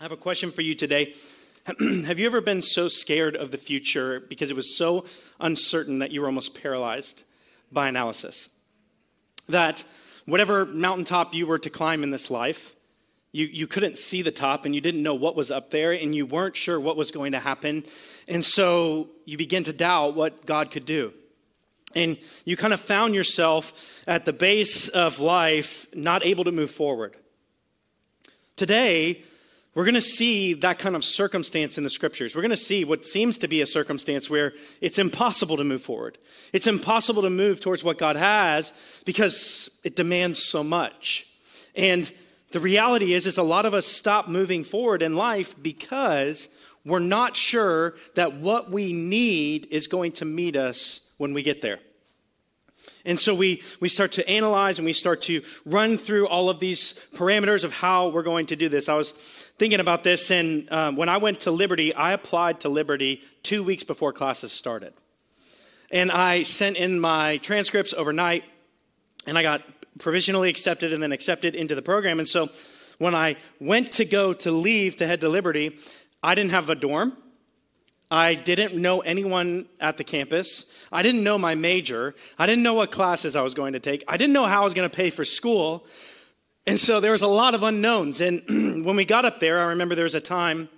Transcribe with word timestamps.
I 0.00 0.04
have 0.04 0.12
a 0.12 0.16
question 0.16 0.50
for 0.50 0.62
you 0.62 0.74
today. 0.74 1.12
have 2.06 2.18
you 2.18 2.24
ever 2.24 2.40
been 2.40 2.62
so 2.62 2.88
scared 2.88 3.36
of 3.36 3.50
the 3.50 3.58
future 3.58 4.18
because 4.18 4.50
it 4.50 4.56
was 4.56 4.74
so 4.74 5.04
uncertain 5.38 5.98
that 5.98 6.10
you 6.10 6.22
were 6.22 6.26
almost 6.26 6.58
paralyzed 6.58 7.22
by 7.70 7.86
analysis? 7.86 8.48
That 9.46 9.84
whatever 10.24 10.64
mountaintop 10.64 11.34
you 11.34 11.46
were 11.46 11.58
to 11.58 11.68
climb 11.68 12.02
in 12.02 12.12
this 12.12 12.30
life, 12.30 12.74
you, 13.32 13.44
you 13.44 13.66
couldn't 13.66 13.98
see 13.98 14.22
the 14.22 14.30
top 14.30 14.64
and 14.64 14.74
you 14.74 14.80
didn't 14.80 15.02
know 15.02 15.14
what 15.14 15.36
was 15.36 15.50
up 15.50 15.70
there 15.70 15.92
and 15.92 16.14
you 16.14 16.24
weren't 16.24 16.56
sure 16.56 16.80
what 16.80 16.96
was 16.96 17.10
going 17.10 17.32
to 17.32 17.38
happen. 17.38 17.84
And 18.26 18.42
so 18.42 19.10
you 19.26 19.36
begin 19.36 19.64
to 19.64 19.72
doubt 19.74 20.14
what 20.14 20.46
God 20.46 20.70
could 20.70 20.86
do. 20.86 21.12
And 21.94 22.16
you 22.46 22.56
kind 22.56 22.72
of 22.72 22.80
found 22.80 23.14
yourself 23.14 24.02
at 24.08 24.24
the 24.24 24.32
base 24.32 24.88
of 24.88 25.20
life, 25.20 25.86
not 25.94 26.24
able 26.24 26.44
to 26.44 26.52
move 26.52 26.70
forward. 26.70 27.18
Today, 28.56 29.24
we're 29.74 29.84
going 29.84 29.94
to 29.94 30.00
see 30.00 30.54
that 30.54 30.80
kind 30.80 30.96
of 30.96 31.04
circumstance 31.04 31.78
in 31.78 31.84
the 31.84 31.90
scriptures. 31.90 32.34
We're 32.34 32.42
going 32.42 32.50
to 32.50 32.56
see 32.56 32.84
what 32.84 33.04
seems 33.04 33.38
to 33.38 33.48
be 33.48 33.60
a 33.60 33.66
circumstance 33.66 34.28
where 34.28 34.52
it's 34.80 34.98
impossible 34.98 35.56
to 35.58 35.64
move 35.64 35.82
forward. 35.82 36.18
It's 36.52 36.66
impossible 36.66 37.22
to 37.22 37.30
move 37.30 37.60
towards 37.60 37.84
what 37.84 37.96
God 37.96 38.16
has 38.16 38.72
because 39.04 39.70
it 39.84 39.94
demands 39.94 40.42
so 40.42 40.64
much. 40.64 41.28
And 41.76 42.10
the 42.50 42.58
reality 42.58 43.14
is 43.14 43.28
is 43.28 43.38
a 43.38 43.44
lot 43.44 43.64
of 43.64 43.74
us 43.74 43.86
stop 43.86 44.28
moving 44.28 44.64
forward 44.64 45.02
in 45.02 45.14
life 45.14 45.54
because 45.62 46.48
we're 46.84 46.98
not 46.98 47.36
sure 47.36 47.94
that 48.16 48.34
what 48.34 48.72
we 48.72 48.92
need 48.92 49.68
is 49.70 49.86
going 49.86 50.12
to 50.12 50.24
meet 50.24 50.56
us 50.56 51.00
when 51.18 51.32
we 51.32 51.44
get 51.44 51.62
there. 51.62 51.78
And 53.04 53.18
so 53.18 53.34
we, 53.34 53.62
we 53.80 53.88
start 53.88 54.12
to 54.12 54.28
analyze 54.28 54.78
and 54.78 54.86
we 54.86 54.92
start 54.92 55.22
to 55.22 55.42
run 55.64 55.96
through 55.96 56.28
all 56.28 56.50
of 56.50 56.60
these 56.60 56.94
parameters 57.14 57.64
of 57.64 57.72
how 57.72 58.08
we're 58.08 58.22
going 58.22 58.46
to 58.46 58.56
do 58.56 58.68
this. 58.68 58.88
I 58.88 58.94
was 58.94 59.12
thinking 59.12 59.80
about 59.80 60.04
this, 60.04 60.30
and 60.30 60.70
um, 60.72 60.96
when 60.96 61.08
I 61.08 61.16
went 61.16 61.40
to 61.40 61.50
Liberty, 61.50 61.94
I 61.94 62.12
applied 62.12 62.60
to 62.60 62.68
Liberty 62.68 63.22
two 63.42 63.62
weeks 63.62 63.84
before 63.84 64.12
classes 64.12 64.52
started. 64.52 64.92
And 65.90 66.10
I 66.10 66.44
sent 66.44 66.76
in 66.76 67.00
my 67.00 67.38
transcripts 67.38 67.94
overnight, 67.94 68.44
and 69.26 69.36
I 69.36 69.42
got 69.42 69.62
provisionally 69.98 70.48
accepted 70.48 70.92
and 70.92 71.02
then 71.02 71.12
accepted 71.12 71.54
into 71.54 71.74
the 71.74 71.82
program. 71.82 72.18
And 72.18 72.28
so 72.28 72.48
when 72.98 73.14
I 73.14 73.36
went 73.60 73.92
to 73.92 74.04
go 74.04 74.32
to 74.34 74.50
leave 74.50 74.96
to 74.96 75.06
head 75.06 75.20
to 75.22 75.28
Liberty, 75.28 75.78
I 76.22 76.34
didn't 76.34 76.50
have 76.50 76.70
a 76.70 76.74
dorm. 76.74 77.16
I 78.10 78.34
didn't 78.34 78.80
know 78.80 79.00
anyone 79.00 79.66
at 79.78 79.96
the 79.96 80.04
campus. 80.04 80.64
I 80.90 81.02
didn't 81.02 81.22
know 81.22 81.38
my 81.38 81.54
major. 81.54 82.14
I 82.38 82.46
didn't 82.46 82.64
know 82.64 82.74
what 82.74 82.90
classes 82.90 83.36
I 83.36 83.42
was 83.42 83.54
going 83.54 83.74
to 83.74 83.80
take. 83.80 84.02
I 84.08 84.16
didn't 84.16 84.32
know 84.32 84.46
how 84.46 84.62
I 84.62 84.64
was 84.64 84.74
going 84.74 84.88
to 84.88 84.94
pay 84.94 85.10
for 85.10 85.24
school. 85.24 85.86
And 86.66 86.78
so 86.78 87.00
there 87.00 87.12
was 87.12 87.22
a 87.22 87.28
lot 87.28 87.54
of 87.54 87.62
unknowns. 87.62 88.20
And 88.20 88.42
when 88.84 88.96
we 88.96 89.04
got 89.04 89.24
up 89.24 89.40
there, 89.40 89.60
I 89.60 89.64
remember 89.64 89.94
there 89.94 90.04
was 90.04 90.16
a 90.16 90.20
time 90.20 90.68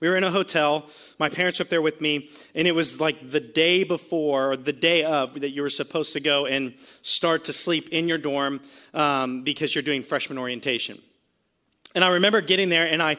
we 0.00 0.08
were 0.08 0.16
in 0.16 0.24
a 0.24 0.30
hotel. 0.30 0.86
My 1.18 1.28
parents 1.28 1.58
were 1.58 1.64
up 1.64 1.70
there 1.70 1.82
with 1.82 2.00
me, 2.00 2.28
and 2.54 2.68
it 2.68 2.72
was 2.72 3.00
like 3.00 3.30
the 3.30 3.40
day 3.40 3.82
before, 3.82 4.52
or 4.52 4.56
the 4.56 4.72
day 4.72 5.02
of, 5.02 5.40
that 5.40 5.50
you 5.50 5.62
were 5.62 5.70
supposed 5.70 6.12
to 6.12 6.20
go 6.20 6.46
and 6.46 6.74
start 7.02 7.46
to 7.46 7.52
sleep 7.52 7.88
in 7.90 8.06
your 8.06 8.18
dorm 8.18 8.60
um, 8.94 9.42
because 9.42 9.74
you're 9.74 9.82
doing 9.82 10.04
freshman 10.04 10.38
orientation. 10.38 11.00
And 11.94 12.04
I 12.04 12.10
remember 12.10 12.40
getting 12.40 12.68
there, 12.68 12.86
and 12.86 13.02
I 13.02 13.16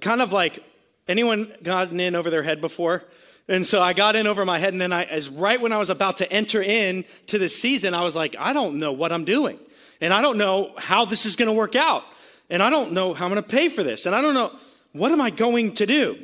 kind 0.00 0.20
of 0.20 0.32
like 0.32 0.62
Anyone 1.08 1.52
gotten 1.62 1.98
in 2.00 2.14
over 2.14 2.30
their 2.30 2.42
head 2.42 2.60
before? 2.60 3.04
And 3.48 3.66
so 3.66 3.82
I 3.82 3.94
got 3.94 4.14
in 4.14 4.28
over 4.28 4.44
my 4.44 4.58
head, 4.58 4.72
and 4.72 4.80
then 4.80 4.92
I, 4.92 5.04
as 5.04 5.28
right 5.28 5.60
when 5.60 5.72
I 5.72 5.76
was 5.76 5.90
about 5.90 6.18
to 6.18 6.32
enter 6.32 6.62
in 6.62 7.04
to 7.26 7.38
the 7.38 7.48
season, 7.48 7.94
I 7.94 8.04
was 8.04 8.14
like, 8.14 8.36
I 8.38 8.52
don't 8.52 8.78
know 8.78 8.92
what 8.92 9.12
I'm 9.12 9.24
doing, 9.24 9.58
and 10.00 10.14
I 10.14 10.22
don't 10.22 10.38
know 10.38 10.72
how 10.78 11.04
this 11.04 11.26
is 11.26 11.34
going 11.34 11.48
to 11.48 11.52
work 11.52 11.74
out, 11.74 12.04
and 12.48 12.62
I 12.62 12.70
don't 12.70 12.92
know 12.92 13.12
how 13.12 13.24
I'm 13.24 13.32
going 13.32 13.42
to 13.42 13.48
pay 13.48 13.68
for 13.68 13.82
this, 13.82 14.06
and 14.06 14.14
I 14.14 14.20
don't 14.20 14.34
know 14.34 14.54
what 14.92 15.10
am 15.10 15.20
I 15.20 15.30
going 15.30 15.74
to 15.74 15.86
do. 15.86 16.16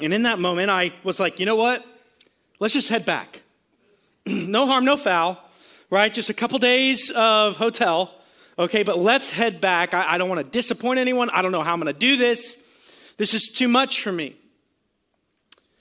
And 0.00 0.14
in 0.14 0.22
that 0.22 0.38
moment, 0.38 0.70
I 0.70 0.92
was 1.02 1.18
like, 1.18 1.40
you 1.40 1.46
know 1.46 1.56
what? 1.56 1.84
Let's 2.60 2.74
just 2.74 2.90
head 2.90 3.04
back. 3.04 3.42
no 4.26 4.66
harm, 4.66 4.84
no 4.84 4.96
foul, 4.96 5.42
right? 5.90 6.12
Just 6.12 6.30
a 6.30 6.34
couple 6.34 6.58
days 6.58 7.10
of 7.10 7.56
hotel, 7.56 8.14
okay? 8.58 8.82
But 8.82 8.98
let's 8.98 9.30
head 9.30 9.60
back. 9.60 9.94
I, 9.94 10.14
I 10.14 10.18
don't 10.18 10.28
want 10.28 10.40
to 10.40 10.50
disappoint 10.50 10.98
anyone. 11.00 11.30
I 11.30 11.42
don't 11.42 11.52
know 11.52 11.62
how 11.62 11.72
I'm 11.72 11.80
going 11.80 11.92
to 11.92 11.98
do 11.98 12.16
this. 12.16 12.56
This 13.16 13.34
is 13.34 13.48
too 13.48 13.68
much 13.68 14.00
for 14.00 14.12
me. 14.12 14.36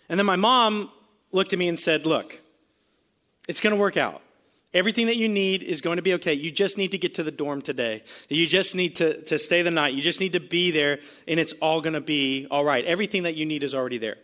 And 0.09 0.19
then 0.19 0.25
my 0.25 0.35
mom 0.35 0.89
looked 1.31 1.53
at 1.53 1.59
me 1.59 1.67
and 1.67 1.77
said, 1.77 2.05
Look, 2.05 2.39
it's 3.47 3.61
going 3.61 3.75
to 3.75 3.79
work 3.79 3.97
out. 3.97 4.21
Everything 4.73 5.05
that 5.07 5.15
you 5.15 5.29
need 5.29 5.63
is 5.63 5.79
going 5.79 5.95
to 5.95 6.01
be 6.01 6.15
okay. 6.15 6.33
You 6.33 6.51
just 6.51 6.77
need 6.77 6.91
to 6.91 6.97
get 6.97 7.15
to 7.15 7.23
the 7.23 7.31
dorm 7.31 7.61
today. 7.61 8.03
You 8.27 8.45
just 8.45 8.75
need 8.75 8.95
to, 8.97 9.21
to 9.23 9.39
stay 9.39 9.61
the 9.61 9.71
night. 9.71 9.93
You 9.93 10.01
just 10.01 10.19
need 10.19 10.33
to 10.33 10.41
be 10.41 10.71
there, 10.71 10.99
and 11.29 11.39
it's 11.39 11.53
all 11.61 11.79
going 11.79 11.93
to 11.93 12.01
be 12.01 12.45
all 12.51 12.65
right. 12.65 12.83
Everything 12.83 13.23
that 13.23 13.35
you 13.35 13.45
need 13.45 13.63
is 13.63 13.73
already 13.73 13.97
there. 13.97 14.17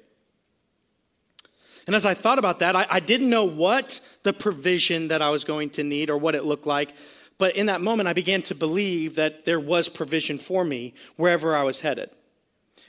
And 1.88 1.96
as 1.96 2.06
I 2.06 2.14
thought 2.14 2.38
about 2.38 2.60
that, 2.60 2.76
I, 2.76 2.86
I 2.90 3.00
didn't 3.00 3.30
know 3.30 3.46
what 3.46 4.02
the 4.24 4.34
provision 4.34 5.08
that 5.08 5.22
I 5.22 5.30
was 5.30 5.46
going 5.46 5.70
to 5.72 5.84
need 5.84 6.10
or 6.10 6.18
what 6.18 6.36
it 6.36 6.44
looked 6.44 6.68
like. 6.68 6.94
But 7.38 7.56
in 7.56 7.68
that 7.68 7.80
moment, 7.82 8.10
I 8.10 8.14
began 8.14 8.42
to 8.44 8.56
believe 8.56 9.16
that 9.16 9.46
there 9.46 9.60
was 9.60 9.88
provision 9.88 10.38
for 10.38 10.66
me 10.66 10.94
wherever 11.16 11.56
I 11.56 11.64
was 11.64 11.80
headed. 11.80 12.10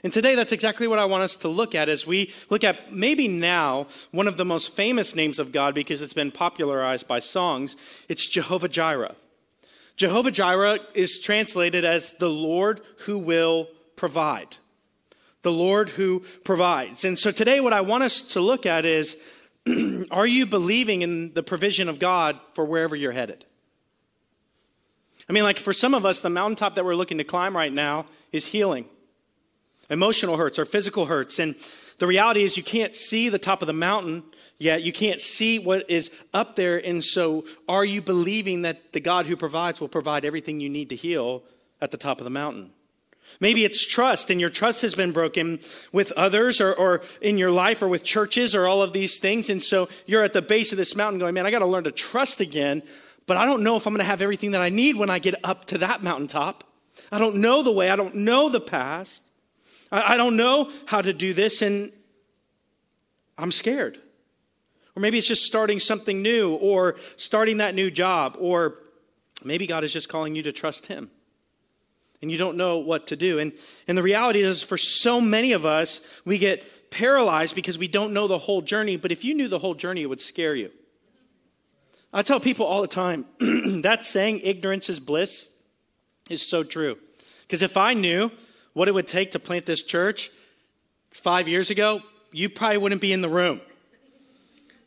And 0.03 0.11
today, 0.11 0.35
that's 0.35 0.51
exactly 0.51 0.85
what 0.85 0.99
I 0.99 1.05
want 1.05 1.23
us 1.23 1.37
to 1.37 1.47
look 1.47 1.73
at 1.73 1.87
as 1.87 2.05
we 2.05 2.33
look 2.49 2.65
at 2.65 2.91
maybe 2.91 3.29
now 3.29 3.87
one 4.11 4.27
of 4.27 4.35
the 4.35 4.43
most 4.43 4.75
famous 4.75 5.15
names 5.15 5.39
of 5.39 5.53
God 5.53 5.73
because 5.73 6.01
it's 6.01 6.13
been 6.13 6.31
popularized 6.31 7.07
by 7.07 7.21
songs. 7.21 7.77
It's 8.09 8.27
Jehovah 8.27 8.67
Jireh. 8.67 9.15
Jehovah 9.95 10.31
Jireh 10.31 10.79
is 10.93 11.21
translated 11.21 11.85
as 11.85 12.13
the 12.13 12.29
Lord 12.29 12.81
who 13.05 13.17
will 13.17 13.69
provide. 13.95 14.57
The 15.41 15.53
Lord 15.53 15.87
who 15.89 16.19
provides. 16.43 17.05
And 17.05 17.17
so 17.17 17.31
today, 17.31 17.61
what 17.61 17.73
I 17.73 17.79
want 17.79 18.03
us 18.03 18.21
to 18.33 18.41
look 18.41 18.65
at 18.65 18.83
is 18.83 19.15
are 20.11 20.27
you 20.27 20.45
believing 20.45 21.01
in 21.01 21.33
the 21.33 21.43
provision 21.43 21.87
of 21.87 21.99
God 21.99 22.37
for 22.55 22.65
wherever 22.65 22.95
you're 22.95 23.13
headed? 23.13 23.45
I 25.29 25.31
mean, 25.31 25.43
like 25.43 25.59
for 25.59 25.71
some 25.71 25.93
of 25.93 26.05
us, 26.05 26.19
the 26.19 26.29
mountaintop 26.29 26.75
that 26.75 26.83
we're 26.83 26.95
looking 26.95 27.19
to 27.19 27.23
climb 27.23 27.55
right 27.55 27.71
now 27.71 28.05
is 28.33 28.47
healing 28.47 28.85
emotional 29.89 30.37
hurts 30.37 30.59
or 30.59 30.65
physical 30.65 31.05
hurts. 31.05 31.39
And 31.39 31.55
the 31.99 32.07
reality 32.07 32.43
is, 32.43 32.57
you 32.57 32.63
can't 32.63 32.95
see 32.95 33.29
the 33.29 33.39
top 33.39 33.61
of 33.61 33.67
the 33.67 33.73
mountain 33.73 34.23
yet. 34.57 34.83
You 34.83 34.93
can't 34.93 35.21
see 35.21 35.59
what 35.59 35.89
is 35.89 36.11
up 36.33 36.55
there. 36.55 36.83
And 36.83 37.03
so, 37.03 37.45
are 37.67 37.85
you 37.85 38.01
believing 38.01 38.63
that 38.63 38.93
the 38.93 38.99
God 38.99 39.25
who 39.25 39.35
provides 39.35 39.79
will 39.79 39.87
provide 39.87 40.25
everything 40.25 40.59
you 40.59 40.69
need 40.69 40.89
to 40.89 40.95
heal 40.95 41.43
at 41.81 41.91
the 41.91 41.97
top 41.97 42.19
of 42.19 42.23
the 42.23 42.29
mountain? 42.29 42.71
Maybe 43.39 43.63
it's 43.63 43.85
trust, 43.85 44.29
and 44.29 44.39
your 44.39 44.49
trust 44.49 44.81
has 44.81 44.95
been 44.95 45.11
broken 45.11 45.59
with 45.91 46.11
others 46.13 46.61
or, 46.61 46.73
or, 46.73 47.01
in 47.21 47.37
your 47.37 47.51
life 47.51 47.81
or 47.81 47.87
with 47.87 48.03
churches 48.03 48.53
or 48.53 48.67
all 48.67 48.81
of 48.81 48.93
these 48.93 49.17
things. 49.17 49.49
And 49.49 49.61
so 49.61 49.89
you're 50.05 50.23
at 50.23 50.33
the 50.33 50.41
base 50.41 50.71
of 50.71 50.77
this 50.77 50.95
mountain 50.95 51.19
going, 51.19 51.33
Man, 51.33 51.45
I 51.45 51.51
got 51.51 51.59
to 51.59 51.65
learn 51.65 51.85
to 51.85 51.91
trust 51.91 52.41
again, 52.41 52.83
but 53.25 53.37
I 53.37 53.45
don't 53.45 53.63
know 53.63 53.77
if 53.77 53.87
I'm 53.87 53.93
going 53.93 53.99
to 53.99 54.05
have 54.05 54.21
everything 54.21 54.51
that 54.51 54.61
I 54.61 54.69
need 54.69 54.97
when 54.97 55.09
I 55.09 55.19
get 55.19 55.35
up 55.43 55.65
to 55.65 55.77
that 55.79 56.03
mountaintop. 56.03 56.63
I 57.11 57.17
don't 57.17 57.37
know 57.37 57.63
the 57.63 57.71
way, 57.71 57.89
I 57.89 57.95
don't 57.95 58.15
know 58.15 58.49
the 58.49 58.61
past. 58.61 59.23
I, 59.93 60.15
I 60.15 60.17
don't 60.17 60.35
know 60.35 60.69
how 60.85 61.01
to 61.01 61.13
do 61.13 61.33
this, 61.33 61.61
and 61.61 61.91
I'm 63.37 63.51
scared. 63.51 63.99
Or 64.95 65.01
maybe 65.01 65.17
it's 65.17 65.27
just 65.27 65.43
starting 65.43 65.79
something 65.79 66.21
new, 66.21 66.55
or 66.55 66.95
starting 67.15 67.57
that 67.57 67.75
new 67.75 67.89
job, 67.89 68.35
or 68.39 68.75
maybe 69.45 69.67
God 69.67 69.83
is 69.83 69.93
just 69.93 70.09
calling 70.09 70.35
you 70.35 70.43
to 70.43 70.51
trust 70.51 70.87
Him. 70.87 71.09
And 72.21 72.31
you 72.31 72.37
don't 72.37 72.57
know 72.57 72.77
what 72.77 73.07
to 73.07 73.15
do. 73.15 73.39
And, 73.39 73.53
and 73.87 73.97
the 73.97 74.03
reality 74.03 74.41
is, 74.41 74.63
for 74.63 74.77
so 74.77 75.21
many 75.21 75.51
of 75.53 75.65
us, 75.65 76.01
we 76.25 76.37
get 76.37 76.89
paralyzed 76.89 77.55
because 77.55 77.77
we 77.77 77.87
don't 77.87 78.13
know 78.13 78.27
the 78.27 78.37
whole 78.37 78.61
journey. 78.61 78.97
But 78.97 79.11
if 79.11 79.23
you 79.25 79.33
knew 79.33 79.47
the 79.47 79.59
whole 79.59 79.73
journey, 79.73 80.03
it 80.03 80.05
would 80.05 80.21
scare 80.21 80.55
you. 80.55 80.71
I 82.13 82.21
tell 82.21 82.39
people 82.39 82.65
all 82.65 82.81
the 82.81 82.87
time 82.87 83.25
that 83.81 84.05
saying, 84.05 84.41
ignorance 84.41 84.87
is 84.87 84.99
bliss, 84.99 85.49
is 86.29 86.47
so 86.47 86.63
true. 86.63 86.97
Because 87.41 87.61
if 87.61 87.75
I 87.75 87.93
knew 87.93 88.31
what 88.73 88.87
it 88.87 88.93
would 88.93 89.07
take 89.07 89.31
to 89.31 89.39
plant 89.39 89.65
this 89.65 89.83
church 89.83 90.29
five 91.11 91.47
years 91.47 91.69
ago, 91.69 92.01
you 92.31 92.49
probably 92.49 92.77
wouldn't 92.77 93.01
be 93.01 93.13
in 93.13 93.21
the 93.21 93.29
room. 93.29 93.61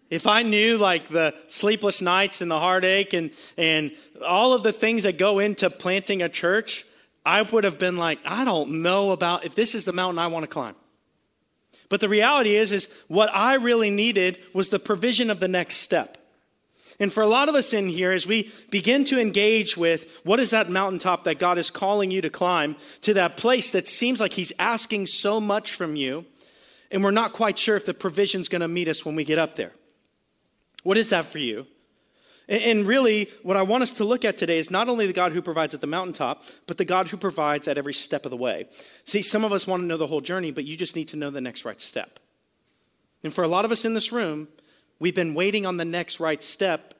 If 0.08 0.26
I 0.26 0.43
knew 0.43 0.78
like 0.78 1.08
the 1.08 1.34
sleepless 1.49 2.00
nights 2.00 2.40
and 2.40 2.50
the 2.50 2.61
heartache 2.61 3.12
and, 3.12 3.31
and 3.56 3.93
all 4.25 4.52
of 4.52 4.62
the 4.62 4.72
things 4.72 5.02
that 5.02 5.19
go 5.19 5.40
into 5.40 5.69
planting 5.69 6.22
a 6.22 6.28
church, 6.28 6.84
I 7.25 7.43
would 7.43 7.64
have 7.64 7.78
been 7.78 7.96
like, 7.96 8.20
I 8.25 8.44
don't 8.44 8.82
know 8.82 9.11
about 9.11 9.44
if 9.44 9.56
this 9.56 9.75
is 9.75 9.84
the 9.84 9.93
mountain 9.93 10.19
I 10.19 10.28
want 10.28 10.44
to 10.44 10.49
climb. 10.49 10.76
But 11.88 12.00
the 12.00 12.08
reality 12.08 12.55
is, 12.55 12.72
is 12.72 12.88
what 13.08 13.31
I 13.32 13.55
really 13.55 13.90
needed 13.90 14.38
was 14.52 14.69
the 14.69 14.78
provision 14.78 15.31
of 15.31 15.40
the 15.40 15.49
next 15.49 15.76
step. 15.76 16.19
And 16.98 17.12
for 17.12 17.22
a 17.22 17.26
lot 17.26 17.48
of 17.48 17.54
us 17.54 17.72
in 17.72 17.88
here, 17.88 18.12
as 18.12 18.26
we 18.26 18.50
begin 18.70 19.04
to 19.06 19.20
engage 19.20 19.76
with 19.76 20.19
what 20.25 20.40
is 20.40 20.50
that 20.50 20.70
mountaintop 20.70 21.25
that 21.25 21.38
God 21.38 21.58
is 21.58 21.70
calling 21.70 22.10
you 22.10 22.22
to 22.22 22.31
climb, 22.31 22.76
to 23.02 23.14
that 23.14 23.37
place 23.37 23.70
that 23.72 23.87
seems 23.87 24.19
like 24.19 24.32
He's 24.32 24.52
asking 24.58 25.06
so 25.06 25.40
much 25.40 25.72
from 25.72 25.96
you, 25.96 26.25
and 26.90 27.04
we're 27.04 27.10
not 27.10 27.32
quite 27.32 27.58
sure 27.58 27.76
if 27.76 27.84
the 27.84 27.94
provision's 27.94 28.48
going 28.48 28.60
to 28.60 28.69
meet 28.69 28.88
us 28.88 29.04
when 29.04 29.14
we 29.14 29.25
get 29.25 29.38
up 29.38 29.56
there. 29.56 29.72
What 30.84 30.96
is 30.96 31.10
that 31.10 31.26
for 31.26 31.38
you? 31.38 31.66
And 32.48 32.87
really, 32.87 33.28
what 33.42 33.56
I 33.56 33.62
want 33.62 33.82
us 33.82 33.92
to 33.94 34.04
look 34.04 34.25
at 34.25 34.38
today 34.38 34.58
is 34.58 34.70
not 34.70 34.88
only 34.88 35.08
the 35.08 35.12
God 35.12 35.32
who 35.32 35.42
provides 35.42 35.75
at 35.75 35.81
the 35.81 35.88
mountaintop, 35.88 36.44
but 36.69 36.78
the 36.78 36.84
God 36.84 37.08
who 37.08 37.16
provides 37.16 37.66
at 37.66 37.76
every 37.76 37.92
step 37.92 38.25
of 38.25 38.31
the 38.31 38.37
way. 38.37 38.69
See, 39.04 39.20
some 39.20 39.44
of 39.44 39.52
us 39.52 39.66
want 39.66 39.82
to 39.82 39.87
know 39.87 39.96
the 39.96 40.06
whole 40.06 40.20
journey, 40.20 40.52
but 40.52 40.64
you 40.64 40.76
just 40.76 40.94
need 40.94 41.08
to 41.08 41.16
know 41.16 41.31
the 41.31 41.40
next 41.40 41.64
right 41.64 41.81
step. 41.81 42.20
And 43.25 43.32
for 43.32 43.42
a 43.42 43.49
lot 43.49 43.64
of 43.64 43.72
us 43.72 43.84
in 43.84 43.94
this 43.94 44.12
room, 44.12 44.46
we've 44.98 45.14
been 45.14 45.34
waiting 45.34 45.66
on 45.66 45.76
the 45.76 45.84
next 45.84 46.20
right 46.20 46.43
step 46.43 46.94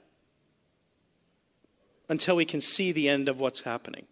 until 2.09 2.37
we 2.37 2.45
can 2.45 2.61
see 2.61 2.93
the 2.93 3.09
end 3.09 3.29
of 3.29 3.41
what's 3.41 3.61
happening. 3.61 4.07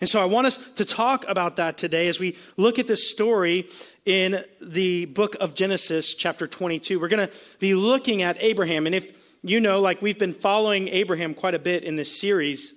And 0.00 0.08
so 0.08 0.20
I 0.20 0.24
want 0.24 0.46
us 0.46 0.56
to 0.74 0.84
talk 0.84 1.24
about 1.28 1.56
that 1.56 1.78
today 1.78 2.08
as 2.08 2.18
we 2.18 2.36
look 2.56 2.78
at 2.78 2.88
this 2.88 3.10
story 3.10 3.68
in 4.04 4.44
the 4.60 5.06
book 5.06 5.36
of 5.40 5.54
Genesis, 5.54 6.14
chapter 6.14 6.46
22. 6.46 7.00
We're 7.00 7.08
going 7.08 7.28
to 7.28 7.34
be 7.58 7.74
looking 7.74 8.22
at 8.22 8.36
Abraham. 8.40 8.86
And 8.86 8.94
if 8.94 9.38
you 9.42 9.60
know, 9.60 9.80
like 9.80 10.02
we've 10.02 10.18
been 10.18 10.32
following 10.32 10.88
Abraham 10.88 11.34
quite 11.34 11.54
a 11.54 11.58
bit 11.58 11.84
in 11.84 11.96
this 11.96 12.20
series 12.20 12.74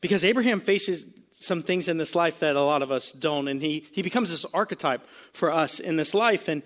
because 0.00 0.24
Abraham 0.24 0.60
faces 0.60 1.06
some 1.38 1.62
things 1.62 1.88
in 1.88 1.98
this 1.98 2.14
life 2.14 2.40
that 2.40 2.56
a 2.56 2.62
lot 2.62 2.82
of 2.82 2.90
us 2.90 3.12
don't. 3.12 3.48
And 3.48 3.62
he, 3.62 3.86
he 3.92 4.02
becomes 4.02 4.30
this 4.30 4.44
archetype 4.46 5.06
for 5.32 5.52
us 5.52 5.78
in 5.78 5.96
this 5.96 6.14
life. 6.14 6.48
And 6.48 6.62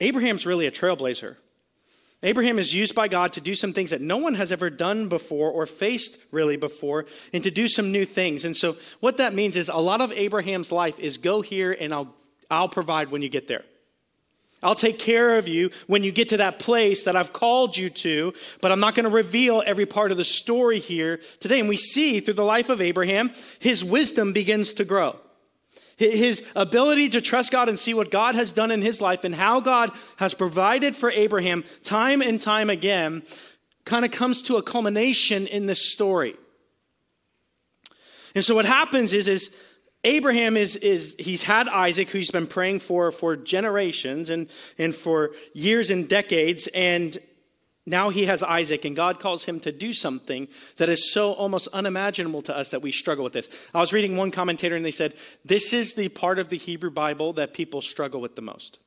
Abraham's 0.00 0.46
really 0.46 0.66
a 0.66 0.70
trailblazer. 0.70 1.36
Abraham 2.24 2.58
is 2.58 2.74
used 2.74 2.94
by 2.94 3.06
God 3.06 3.34
to 3.34 3.40
do 3.42 3.54
some 3.54 3.74
things 3.74 3.90
that 3.90 4.00
no 4.00 4.16
one 4.16 4.34
has 4.34 4.50
ever 4.50 4.70
done 4.70 5.08
before 5.08 5.50
or 5.50 5.66
faced 5.66 6.18
really 6.32 6.56
before, 6.56 7.04
and 7.34 7.44
to 7.44 7.50
do 7.50 7.68
some 7.68 7.92
new 7.92 8.06
things. 8.06 8.46
And 8.46 8.56
so, 8.56 8.76
what 9.00 9.18
that 9.18 9.34
means 9.34 9.56
is 9.56 9.68
a 9.68 9.76
lot 9.76 10.00
of 10.00 10.10
Abraham's 10.10 10.72
life 10.72 10.98
is 10.98 11.18
go 11.18 11.42
here 11.42 11.76
and 11.78 11.92
I'll, 11.92 12.14
I'll 12.50 12.68
provide 12.68 13.10
when 13.10 13.20
you 13.20 13.28
get 13.28 13.46
there. 13.46 13.62
I'll 14.62 14.74
take 14.74 14.98
care 14.98 15.36
of 15.36 15.46
you 15.46 15.70
when 15.86 16.02
you 16.02 16.10
get 16.10 16.30
to 16.30 16.38
that 16.38 16.58
place 16.58 17.04
that 17.04 17.14
I've 17.14 17.34
called 17.34 17.76
you 17.76 17.90
to, 17.90 18.32
but 18.62 18.72
I'm 18.72 18.80
not 18.80 18.94
going 18.94 19.04
to 19.04 19.10
reveal 19.10 19.62
every 19.64 19.84
part 19.84 20.10
of 20.10 20.16
the 20.16 20.24
story 20.24 20.78
here 20.78 21.20
today. 21.38 21.60
And 21.60 21.68
we 21.68 21.76
see 21.76 22.20
through 22.20 22.34
the 22.34 22.44
life 22.44 22.70
of 22.70 22.80
Abraham, 22.80 23.30
his 23.58 23.84
wisdom 23.84 24.32
begins 24.32 24.72
to 24.74 24.86
grow. 24.86 25.20
His 25.96 26.44
ability 26.56 27.10
to 27.10 27.20
trust 27.20 27.52
God 27.52 27.68
and 27.68 27.78
see 27.78 27.94
what 27.94 28.10
God 28.10 28.34
has 28.34 28.52
done 28.52 28.70
in 28.70 28.82
his 28.82 29.00
life 29.00 29.24
and 29.24 29.34
how 29.34 29.60
God 29.60 29.92
has 30.16 30.34
provided 30.34 30.96
for 30.96 31.10
Abraham 31.10 31.64
time 31.82 32.20
and 32.20 32.40
time 32.40 32.70
again 32.70 33.22
kind 33.84 34.04
of 34.04 34.10
comes 34.10 34.42
to 34.42 34.56
a 34.56 34.62
culmination 34.62 35.46
in 35.46 35.66
this 35.66 35.84
story. 35.92 36.36
And 38.34 38.42
so 38.42 38.54
what 38.54 38.64
happens 38.64 39.12
is, 39.12 39.28
is 39.28 39.54
Abraham 40.02 40.56
is, 40.56 40.76
is 40.76 41.14
he's 41.18 41.44
had 41.44 41.68
Isaac, 41.68 42.10
who 42.10 42.18
he's 42.18 42.30
been 42.30 42.46
praying 42.46 42.80
for 42.80 43.10
for 43.10 43.36
generations 43.36 44.30
and, 44.30 44.50
and 44.78 44.94
for 44.94 45.30
years 45.54 45.90
and 45.90 46.08
decades, 46.08 46.66
and 46.74 47.16
now 47.86 48.08
he 48.08 48.24
has 48.24 48.42
Isaac, 48.42 48.86
and 48.86 48.96
God 48.96 49.20
calls 49.20 49.44
him 49.44 49.60
to 49.60 49.72
do 49.72 49.92
something 49.92 50.48
that 50.78 50.88
is 50.88 51.12
so 51.12 51.32
almost 51.32 51.68
unimaginable 51.68 52.40
to 52.42 52.56
us 52.56 52.70
that 52.70 52.80
we 52.80 52.92
struggle 52.92 53.24
with 53.24 53.34
this. 53.34 53.48
I 53.74 53.80
was 53.80 53.92
reading 53.92 54.16
one 54.16 54.30
commentator, 54.30 54.74
and 54.74 54.84
they 54.84 54.90
said, 54.90 55.14
This 55.44 55.74
is 55.74 55.92
the 55.92 56.08
part 56.08 56.38
of 56.38 56.48
the 56.48 56.56
Hebrew 56.56 56.90
Bible 56.90 57.34
that 57.34 57.52
people 57.52 57.82
struggle 57.82 58.22
with 58.22 58.36
the 58.36 58.42
most. 58.42 58.78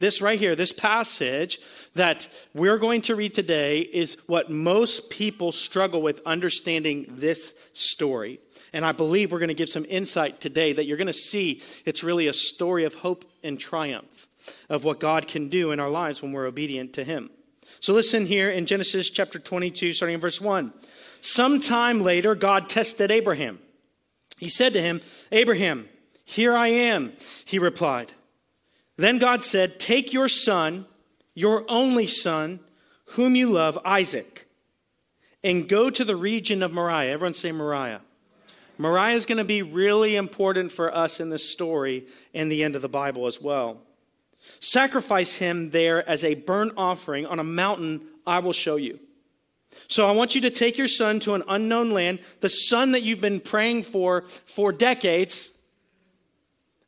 This 0.00 0.22
right 0.22 0.38
here, 0.38 0.54
this 0.54 0.72
passage 0.72 1.58
that 1.94 2.28
we're 2.54 2.78
going 2.78 3.02
to 3.02 3.16
read 3.16 3.34
today, 3.34 3.80
is 3.80 4.16
what 4.26 4.48
most 4.48 5.10
people 5.10 5.52
struggle 5.52 6.00
with 6.00 6.22
understanding 6.24 7.06
this 7.08 7.52
story. 7.74 8.38
And 8.72 8.86
I 8.86 8.92
believe 8.92 9.30
we're 9.32 9.40
going 9.40 9.48
to 9.48 9.54
give 9.54 9.68
some 9.68 9.84
insight 9.88 10.40
today 10.40 10.72
that 10.72 10.86
you're 10.86 10.96
going 10.96 11.08
to 11.08 11.12
see 11.12 11.62
it's 11.84 12.04
really 12.04 12.28
a 12.28 12.32
story 12.32 12.84
of 12.84 12.94
hope 12.94 13.24
and 13.42 13.58
triumph 13.58 14.27
of 14.68 14.84
what 14.84 15.00
God 15.00 15.28
can 15.28 15.48
do 15.48 15.72
in 15.72 15.80
our 15.80 15.90
lives 15.90 16.22
when 16.22 16.32
we're 16.32 16.46
obedient 16.46 16.92
to 16.94 17.04
Him. 17.04 17.30
So 17.80 17.92
listen 17.92 18.26
here 18.26 18.50
in 18.50 18.66
Genesis 18.66 19.10
chapter 19.10 19.38
22, 19.38 19.92
starting 19.92 20.14
in 20.14 20.20
verse 20.20 20.40
1. 20.40 20.72
Sometime 21.20 22.00
later, 22.00 22.34
God 22.34 22.68
tested 22.68 23.10
Abraham. 23.10 23.58
He 24.38 24.48
said 24.48 24.72
to 24.72 24.80
him, 24.80 25.00
Abraham, 25.32 25.88
here 26.24 26.54
I 26.54 26.68
am, 26.68 27.12
he 27.44 27.58
replied. 27.58 28.12
Then 28.96 29.18
God 29.18 29.42
said, 29.42 29.78
Take 29.78 30.12
your 30.12 30.28
son, 30.28 30.86
your 31.34 31.64
only 31.68 32.06
son, 32.06 32.60
whom 33.12 33.36
you 33.36 33.50
love, 33.50 33.78
Isaac, 33.84 34.48
and 35.42 35.68
go 35.68 35.90
to 35.90 36.04
the 36.04 36.16
region 36.16 36.62
of 36.62 36.72
Moriah. 36.72 37.12
Everyone 37.12 37.34
say 37.34 37.52
Moriah. 37.52 38.00
Moriah 38.76 39.14
is 39.14 39.26
going 39.26 39.38
to 39.38 39.44
be 39.44 39.62
really 39.62 40.14
important 40.14 40.70
for 40.70 40.94
us 40.94 41.18
in 41.18 41.30
this 41.30 41.50
story 41.50 42.06
and 42.32 42.50
the 42.50 42.62
end 42.62 42.76
of 42.76 42.82
the 42.82 42.88
Bible 42.88 43.26
as 43.26 43.40
well. 43.40 43.80
Sacrifice 44.60 45.36
him 45.36 45.70
there 45.70 46.06
as 46.08 46.24
a 46.24 46.34
burnt 46.34 46.72
offering 46.76 47.26
on 47.26 47.38
a 47.38 47.44
mountain 47.44 48.02
I 48.26 48.40
will 48.40 48.52
show 48.52 48.76
you. 48.76 48.98
So 49.86 50.06
I 50.06 50.12
want 50.12 50.34
you 50.34 50.40
to 50.42 50.50
take 50.50 50.78
your 50.78 50.88
son 50.88 51.20
to 51.20 51.34
an 51.34 51.42
unknown 51.48 51.92
land, 51.92 52.20
the 52.40 52.48
son 52.48 52.92
that 52.92 53.02
you've 53.02 53.20
been 53.20 53.40
praying 53.40 53.84
for 53.84 54.22
for 54.46 54.72
decades. 54.72 55.52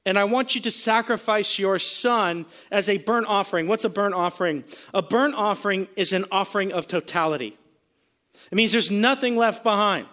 And 0.06 0.18
I 0.18 0.24
want 0.24 0.54
you 0.54 0.60
to 0.62 0.70
sacrifice 0.70 1.58
your 1.58 1.78
son 1.78 2.46
as 2.70 2.88
a 2.88 2.98
burnt 2.98 3.26
offering. 3.26 3.68
What's 3.68 3.84
a 3.84 3.90
burnt 3.90 4.14
offering? 4.14 4.64
A 4.94 5.02
burnt 5.02 5.34
offering 5.34 5.88
is 5.94 6.12
an 6.12 6.24
offering 6.32 6.72
of 6.72 6.88
totality. 6.88 7.56
It 8.50 8.54
means 8.54 8.72
there's 8.72 8.90
nothing 8.90 9.36
left 9.36 9.62
behind 9.62 10.06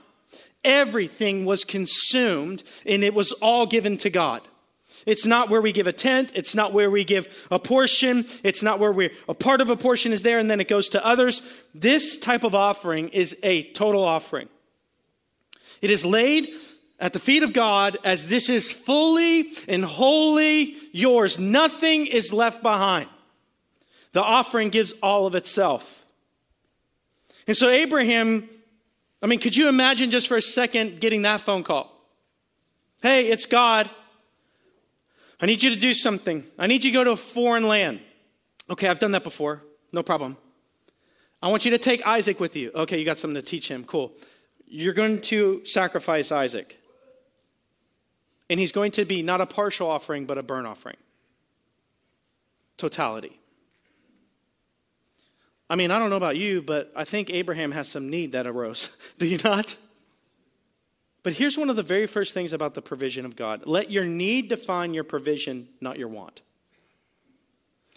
everything 0.67 1.45
was 1.45 1.63
consumed 1.63 2.61
and 2.85 3.03
it 3.03 3.13
was 3.13 3.31
all 3.33 3.65
given 3.65 3.97
to 3.97 4.09
God. 4.09 4.41
It's 5.07 5.25
not 5.25 5.49
where 5.49 5.61
we 5.61 5.71
give 5.71 5.87
a 5.87 5.93
tenth. 5.93 6.31
It's 6.35 6.53
not 6.53 6.73
where 6.73 6.91
we 6.91 7.03
give 7.03 7.47
a 7.49 7.57
portion. 7.57 8.25
It's 8.43 8.61
not 8.61 8.77
where 8.77 8.91
we 8.91 9.09
a 9.27 9.33
part 9.33 9.61
of 9.61 9.71
a 9.71 9.75
portion 9.75 10.13
is 10.13 10.21
there 10.21 10.37
and 10.37 10.51
then 10.51 10.59
it 10.59 10.67
goes 10.67 10.89
to 10.89 11.03
others. 11.03 11.41
This 11.73 12.19
type 12.19 12.43
of 12.43 12.53
offering 12.53 13.09
is 13.09 13.35
a 13.41 13.71
total 13.71 14.03
offering. 14.03 14.49
It 15.81 15.89
is 15.89 16.05
laid 16.05 16.49
at 16.99 17.13
the 17.13 17.19
feet 17.19 17.41
of 17.41 17.53
God 17.53 17.97
as 18.03 18.27
this 18.27 18.49
is 18.49 18.71
fully 18.71 19.45
and 19.67 19.83
wholly 19.83 20.75
yours. 20.91 21.39
Nothing 21.39 22.05
is 22.05 22.33
left 22.33 22.61
behind. 22.61 23.07
The 24.11 24.21
offering 24.21 24.69
gives 24.69 24.91
all 25.03 25.25
of 25.25 25.35
itself. 25.35 26.05
And 27.47 27.55
so 27.55 27.69
Abraham 27.69 28.49
I 29.21 29.25
mean, 29.25 29.39
could 29.39 29.55
you 29.55 29.67
imagine 29.67 30.11
just 30.11 30.27
for 30.27 30.37
a 30.37 30.41
second 30.41 30.99
getting 30.99 31.23
that 31.23 31.41
phone 31.41 31.63
call? 31.63 31.91
Hey, 33.01 33.27
it's 33.27 33.45
God. 33.45 33.89
I 35.39 35.45
need 35.45 35.61
you 35.61 35.69
to 35.69 35.75
do 35.75 35.93
something. 35.93 36.43
I 36.57 36.67
need 36.67 36.83
you 36.83 36.91
to 36.91 36.97
go 36.97 37.03
to 37.03 37.11
a 37.11 37.17
foreign 37.17 37.67
land. 37.67 37.99
Okay, 38.69 38.87
I've 38.87 38.99
done 38.99 39.11
that 39.11 39.23
before. 39.23 39.63
No 39.91 40.03
problem. 40.03 40.37
I 41.41 41.49
want 41.49 41.65
you 41.65 41.71
to 41.71 41.77
take 41.77 42.05
Isaac 42.05 42.39
with 42.39 42.55
you. 42.55 42.71
Okay, 42.73 42.97
you 42.97 43.05
got 43.05 43.19
something 43.19 43.39
to 43.39 43.47
teach 43.47 43.67
him. 43.67 43.83
Cool. 43.83 44.11
You're 44.67 44.93
going 44.93 45.21
to 45.21 45.63
sacrifice 45.65 46.31
Isaac. 46.31 46.79
And 48.49 48.59
he's 48.59 48.71
going 48.71 48.91
to 48.91 49.05
be 49.05 49.21
not 49.21 49.41
a 49.41 49.45
partial 49.45 49.89
offering, 49.89 50.25
but 50.25 50.37
a 50.37 50.43
burnt 50.43 50.67
offering. 50.67 50.97
Totality. 52.77 53.39
I 55.69 55.75
mean, 55.75 55.91
I 55.91 55.99
don't 55.99 56.09
know 56.09 56.17
about 56.17 56.37
you, 56.37 56.61
but 56.61 56.91
I 56.95 57.03
think 57.03 57.29
Abraham 57.29 57.71
has 57.73 57.89
some 57.89 58.09
need 58.09 58.31
that 58.31 58.47
arose. 58.47 58.89
Do 59.19 59.27
you 59.27 59.37
not? 59.43 59.75
But 61.27 61.33
here's 61.33 61.57
one 61.57 61.69
of 61.69 61.75
the 61.75 61.83
very 61.83 62.07
first 62.07 62.33
things 62.33 62.53
about 62.53 62.73
the 62.73 62.81
provision 62.81 63.25
of 63.25 63.35
God 63.35 63.65
let 63.65 63.91
your 63.91 64.05
need 64.05 64.47
define 64.47 64.93
your 64.93 65.03
provision, 65.03 65.67
not 65.81 65.99
your 65.99 66.07
want. 66.07 66.39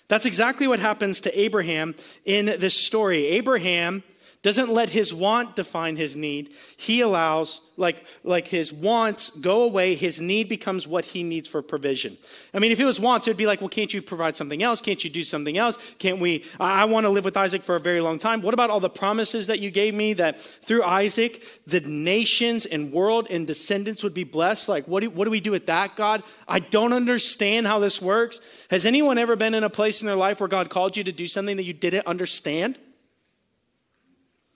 That's 0.08 0.26
exactly 0.26 0.66
what 0.66 0.80
happens 0.80 1.20
to 1.20 1.40
Abraham 1.40 1.94
in 2.24 2.46
this 2.46 2.74
story. 2.74 3.26
Abraham 3.26 4.02
doesn't 4.42 4.72
let 4.72 4.88
his 4.88 5.12
want 5.12 5.54
define 5.54 5.96
his 5.96 6.16
need. 6.16 6.54
He 6.78 7.02
allows, 7.02 7.60
like, 7.76 8.06
like 8.24 8.48
his 8.48 8.72
wants 8.72 9.28
go 9.36 9.64
away, 9.64 9.94
his 9.94 10.18
need 10.18 10.48
becomes 10.48 10.86
what 10.86 11.04
he 11.04 11.22
needs 11.22 11.46
for 11.46 11.60
provision. 11.60 12.16
I 12.54 12.58
mean, 12.58 12.72
if 12.72 12.80
it 12.80 12.86
was 12.86 12.98
wants, 12.98 13.26
it 13.26 13.30
would 13.30 13.36
be 13.36 13.46
like, 13.46 13.60
well, 13.60 13.68
can't 13.68 13.92
you 13.92 14.00
provide 14.00 14.36
something 14.36 14.62
else? 14.62 14.80
Can't 14.80 15.04
you 15.04 15.10
do 15.10 15.24
something 15.24 15.58
else? 15.58 15.76
Can't 15.98 16.20
we? 16.20 16.44
I, 16.58 16.82
I 16.82 16.84
want 16.86 17.04
to 17.04 17.10
live 17.10 17.26
with 17.26 17.36
Isaac 17.36 17.62
for 17.62 17.76
a 17.76 17.80
very 17.80 18.00
long 18.00 18.18
time. 18.18 18.40
What 18.40 18.54
about 18.54 18.70
all 18.70 18.80
the 18.80 18.88
promises 18.88 19.48
that 19.48 19.60
you 19.60 19.70
gave 19.70 19.94
me 19.94 20.14
that 20.14 20.40
through 20.40 20.84
Isaac, 20.84 21.44
the 21.66 21.80
nations 21.80 22.64
and 22.64 22.92
world 22.92 23.26
and 23.28 23.46
descendants 23.46 24.02
would 24.02 24.14
be 24.14 24.24
blessed? 24.24 24.70
Like, 24.70 24.88
what 24.88 25.00
do, 25.00 25.10
what 25.10 25.26
do 25.26 25.30
we 25.30 25.40
do 25.40 25.50
with 25.50 25.66
that, 25.66 25.96
God? 25.96 26.22
I 26.48 26.60
don't 26.60 26.94
understand 26.94 27.66
how 27.66 27.78
this 27.78 28.00
works. 28.00 28.40
Has 28.70 28.86
anyone 28.86 29.18
ever 29.18 29.36
been 29.36 29.52
in 29.52 29.64
a 29.64 29.70
place 29.70 30.00
in 30.00 30.06
their 30.06 30.16
life 30.16 30.40
where 30.40 30.48
God 30.48 30.70
called 30.70 30.96
you 30.96 31.04
to 31.04 31.12
do 31.12 31.26
something 31.26 31.58
that 31.58 31.64
you 31.64 31.74
didn't 31.74 32.06
understand? 32.06 32.78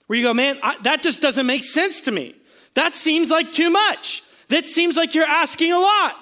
Where 0.07 0.17
you 0.17 0.25
go, 0.25 0.33
man, 0.33 0.59
I, 0.61 0.77
that 0.83 1.01
just 1.01 1.21
doesn't 1.21 1.45
make 1.45 1.63
sense 1.63 2.01
to 2.01 2.11
me. 2.11 2.35
That 2.75 2.95
seems 2.95 3.29
like 3.29 3.53
too 3.53 3.69
much. 3.69 4.23
That 4.49 4.67
seems 4.67 4.95
like 4.95 5.15
you're 5.15 5.25
asking 5.25 5.71
a 5.71 5.79
lot. 5.79 6.15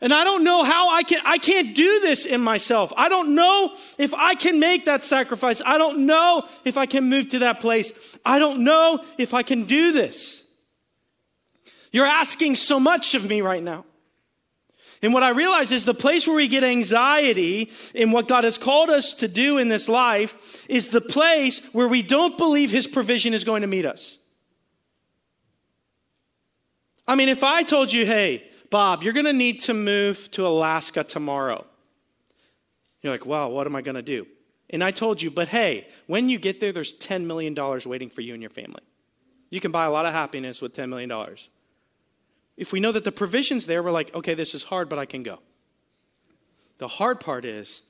And 0.00 0.12
I 0.12 0.24
don't 0.24 0.44
know 0.44 0.62
how 0.62 0.90
I 0.90 1.02
can, 1.02 1.20
I 1.24 1.38
can't 1.38 1.74
do 1.74 2.00
this 2.00 2.26
in 2.26 2.42
myself. 2.42 2.92
I 2.96 3.08
don't 3.08 3.34
know 3.34 3.74
if 3.98 4.12
I 4.12 4.34
can 4.34 4.60
make 4.60 4.84
that 4.84 5.04
sacrifice. 5.04 5.62
I 5.64 5.78
don't 5.78 6.06
know 6.06 6.46
if 6.64 6.76
I 6.76 6.84
can 6.84 7.08
move 7.08 7.30
to 7.30 7.38
that 7.40 7.60
place. 7.60 8.16
I 8.24 8.38
don't 8.38 8.64
know 8.64 9.02
if 9.16 9.32
I 9.32 9.42
can 9.42 9.64
do 9.64 9.92
this. 9.92 10.44
You're 11.92 12.06
asking 12.06 12.56
so 12.56 12.78
much 12.78 13.14
of 13.14 13.26
me 13.26 13.40
right 13.40 13.62
now. 13.62 13.86
And 15.02 15.12
what 15.12 15.22
I 15.22 15.30
realize 15.30 15.72
is 15.72 15.84
the 15.84 15.94
place 15.94 16.26
where 16.26 16.36
we 16.36 16.48
get 16.48 16.64
anxiety 16.64 17.70
in 17.94 18.12
what 18.12 18.28
God 18.28 18.44
has 18.44 18.58
called 18.58 18.90
us 18.90 19.14
to 19.14 19.28
do 19.28 19.58
in 19.58 19.68
this 19.68 19.88
life 19.88 20.64
is 20.68 20.88
the 20.88 21.00
place 21.00 21.66
where 21.72 21.88
we 21.88 22.02
don't 22.02 22.38
believe 22.38 22.70
His 22.70 22.86
provision 22.86 23.34
is 23.34 23.44
going 23.44 23.62
to 23.62 23.68
meet 23.68 23.84
us. 23.84 24.18
I 27.06 27.14
mean, 27.14 27.28
if 27.28 27.44
I 27.44 27.62
told 27.62 27.92
you, 27.92 28.04
hey, 28.04 28.48
Bob, 28.70 29.02
you're 29.02 29.12
going 29.12 29.26
to 29.26 29.32
need 29.32 29.60
to 29.60 29.74
move 29.74 30.30
to 30.32 30.46
Alaska 30.46 31.04
tomorrow, 31.04 31.64
you're 33.02 33.12
like, 33.12 33.26
wow, 33.26 33.48
what 33.48 33.66
am 33.66 33.76
I 33.76 33.82
going 33.82 33.94
to 33.94 34.02
do? 34.02 34.26
And 34.70 34.82
I 34.82 34.90
told 34.90 35.22
you, 35.22 35.30
but 35.30 35.48
hey, 35.48 35.86
when 36.06 36.28
you 36.28 36.38
get 36.38 36.58
there, 36.58 36.72
there's 36.72 36.98
$10 36.98 37.24
million 37.24 37.54
waiting 37.86 38.10
for 38.10 38.22
you 38.22 38.32
and 38.32 38.42
your 38.42 38.50
family. 38.50 38.82
You 39.50 39.60
can 39.60 39.70
buy 39.70 39.84
a 39.84 39.90
lot 39.90 40.06
of 40.06 40.12
happiness 40.12 40.60
with 40.60 40.74
$10 40.74 40.88
million. 40.88 41.10
If 42.56 42.72
we 42.72 42.80
know 42.80 42.92
that 42.92 43.04
the 43.04 43.12
provision's 43.12 43.66
there, 43.66 43.82
we're 43.82 43.90
like, 43.90 44.14
okay, 44.14 44.34
this 44.34 44.54
is 44.54 44.64
hard, 44.64 44.88
but 44.88 44.98
I 44.98 45.06
can 45.06 45.22
go. 45.22 45.40
The 46.78 46.88
hard 46.88 47.20
part 47.20 47.44
is 47.44 47.82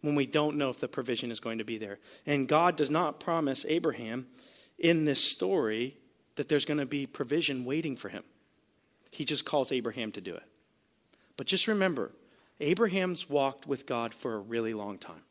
when 0.00 0.14
we 0.14 0.26
don't 0.26 0.56
know 0.56 0.70
if 0.70 0.80
the 0.80 0.88
provision 0.88 1.30
is 1.30 1.40
going 1.40 1.58
to 1.58 1.64
be 1.64 1.78
there. 1.78 1.98
And 2.26 2.48
God 2.48 2.76
does 2.76 2.90
not 2.90 3.20
promise 3.20 3.64
Abraham 3.68 4.26
in 4.78 5.04
this 5.04 5.22
story 5.22 5.96
that 6.36 6.48
there's 6.48 6.64
going 6.64 6.80
to 6.80 6.86
be 6.86 7.06
provision 7.06 7.64
waiting 7.64 7.96
for 7.96 8.08
him. 8.08 8.24
He 9.10 9.24
just 9.24 9.44
calls 9.44 9.72
Abraham 9.72 10.12
to 10.12 10.20
do 10.20 10.34
it. 10.34 10.42
But 11.36 11.46
just 11.46 11.68
remember, 11.68 12.12
Abraham's 12.60 13.30
walked 13.30 13.66
with 13.66 13.86
God 13.86 14.12
for 14.12 14.34
a 14.34 14.38
really 14.38 14.74
long 14.74 14.98
time. 14.98 15.22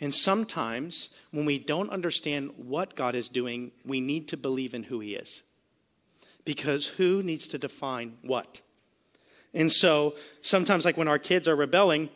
And 0.00 0.14
sometimes 0.14 1.14
when 1.30 1.46
we 1.46 1.58
don't 1.58 1.90
understand 1.90 2.50
what 2.56 2.96
God 2.96 3.14
is 3.14 3.28
doing, 3.28 3.72
we 3.84 4.00
need 4.00 4.28
to 4.28 4.36
believe 4.36 4.74
in 4.74 4.84
who 4.84 5.00
he 5.00 5.14
is. 5.14 5.42
Because 6.44 6.86
who 6.86 7.22
needs 7.22 7.48
to 7.48 7.58
define 7.58 8.16
what? 8.22 8.60
And 9.54 9.70
so 9.70 10.14
sometimes, 10.42 10.84
like 10.84 10.96
when 10.96 11.08
our 11.08 11.18
kids 11.18 11.46
are 11.48 11.56
rebelling, 11.56 12.10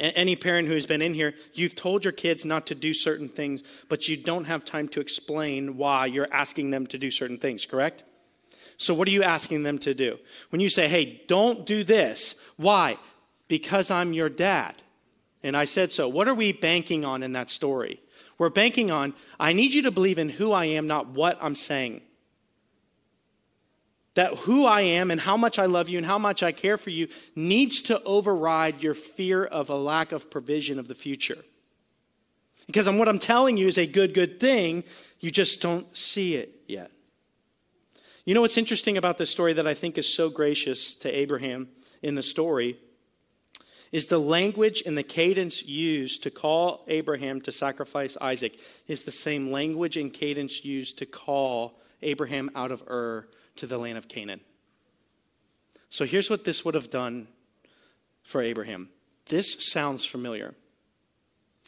any 0.00 0.34
parent 0.34 0.66
who's 0.66 0.86
been 0.86 1.02
in 1.02 1.14
here, 1.14 1.34
you've 1.52 1.74
told 1.74 2.04
your 2.04 2.12
kids 2.12 2.44
not 2.44 2.66
to 2.66 2.74
do 2.74 2.92
certain 2.94 3.28
things, 3.28 3.62
but 3.88 4.08
you 4.08 4.16
don't 4.16 4.46
have 4.46 4.64
time 4.64 4.88
to 4.88 5.00
explain 5.00 5.76
why 5.76 6.06
you're 6.06 6.32
asking 6.32 6.70
them 6.70 6.86
to 6.88 6.98
do 6.98 7.10
certain 7.10 7.38
things, 7.38 7.66
correct? 7.66 8.02
So, 8.76 8.92
what 8.94 9.06
are 9.06 9.12
you 9.12 9.22
asking 9.22 9.62
them 9.62 9.78
to 9.80 9.94
do? 9.94 10.18
When 10.50 10.60
you 10.60 10.68
say, 10.68 10.88
hey, 10.88 11.22
don't 11.28 11.64
do 11.64 11.84
this, 11.84 12.34
why? 12.56 12.98
Because 13.46 13.90
I'm 13.90 14.12
your 14.12 14.28
dad. 14.28 14.74
And 15.44 15.56
I 15.56 15.66
said 15.66 15.92
so. 15.92 16.08
What 16.08 16.26
are 16.26 16.34
we 16.34 16.52
banking 16.52 17.04
on 17.04 17.22
in 17.22 17.34
that 17.34 17.50
story? 17.50 18.00
We're 18.38 18.48
banking 18.48 18.90
on, 18.90 19.14
I 19.38 19.52
need 19.52 19.74
you 19.74 19.82
to 19.82 19.90
believe 19.90 20.18
in 20.18 20.30
who 20.30 20.50
I 20.50 20.64
am, 20.64 20.86
not 20.86 21.08
what 21.08 21.38
I'm 21.40 21.54
saying 21.54 22.00
that 24.14 24.34
who 24.38 24.64
I 24.64 24.82
am 24.82 25.10
and 25.10 25.20
how 25.20 25.36
much 25.36 25.58
I 25.58 25.66
love 25.66 25.88
you 25.88 25.98
and 25.98 26.06
how 26.06 26.18
much 26.18 26.42
I 26.42 26.52
care 26.52 26.78
for 26.78 26.90
you 26.90 27.08
needs 27.34 27.80
to 27.82 28.02
override 28.02 28.82
your 28.82 28.94
fear 28.94 29.44
of 29.44 29.70
a 29.70 29.76
lack 29.76 30.12
of 30.12 30.30
provision 30.30 30.78
of 30.78 30.88
the 30.88 30.94
future. 30.94 31.38
Because 32.66 32.88
what 32.88 33.08
I'm 33.08 33.18
telling 33.18 33.56
you 33.56 33.66
is 33.66 33.76
a 33.76 33.86
good, 33.86 34.14
good 34.14 34.40
thing, 34.40 34.84
you 35.20 35.30
just 35.30 35.60
don't 35.60 35.94
see 35.96 36.36
it 36.36 36.54
yet. 36.66 36.90
You 38.24 38.34
know 38.34 38.40
what's 38.40 38.56
interesting 38.56 38.96
about 38.96 39.18
this 39.18 39.30
story 39.30 39.52
that 39.54 39.66
I 39.66 39.74
think 39.74 39.98
is 39.98 40.12
so 40.12 40.30
gracious 40.30 40.94
to 40.96 41.10
Abraham 41.10 41.68
in 42.02 42.14
the 42.14 42.22
story 42.22 42.78
is 43.92 44.06
the 44.06 44.18
language 44.18 44.82
and 44.84 44.98
the 44.98 45.02
cadence 45.02 45.68
used 45.68 46.22
to 46.22 46.30
call 46.30 46.84
Abraham 46.88 47.40
to 47.42 47.52
sacrifice 47.52 48.16
Isaac 48.20 48.58
is 48.88 49.02
the 49.02 49.10
same 49.10 49.52
language 49.52 49.96
and 49.96 50.12
cadence 50.12 50.64
used 50.64 50.98
to 50.98 51.06
call 51.06 51.78
Abraham 52.02 52.50
out 52.56 52.72
of 52.72 52.82
Ur 52.88 53.28
to 53.56 53.66
the 53.66 53.78
land 53.78 53.98
of 53.98 54.08
Canaan. 54.08 54.40
So 55.90 56.04
here's 56.04 56.28
what 56.28 56.44
this 56.44 56.64
would 56.64 56.74
have 56.74 56.90
done 56.90 57.28
for 58.22 58.42
Abraham. 58.42 58.88
This 59.26 59.70
sounds 59.70 60.04
familiar. 60.04 60.54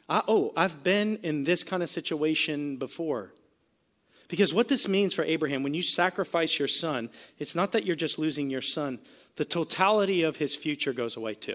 I, 0.08 0.22
oh, 0.26 0.52
I've 0.56 0.82
been 0.82 1.18
in 1.22 1.44
this 1.44 1.62
kind 1.62 1.82
of 1.82 1.90
situation 1.90 2.76
before. 2.76 3.32
Because 4.28 4.52
what 4.52 4.68
this 4.68 4.88
means 4.88 5.14
for 5.14 5.22
Abraham, 5.22 5.62
when 5.62 5.74
you 5.74 5.82
sacrifice 5.82 6.58
your 6.58 6.68
son, 6.68 7.10
it's 7.38 7.54
not 7.54 7.72
that 7.72 7.86
you're 7.86 7.96
just 7.96 8.18
losing 8.18 8.50
your 8.50 8.62
son, 8.62 8.98
the 9.36 9.44
totality 9.44 10.22
of 10.22 10.36
his 10.36 10.56
future 10.56 10.92
goes 10.92 11.16
away 11.16 11.34
too. 11.34 11.54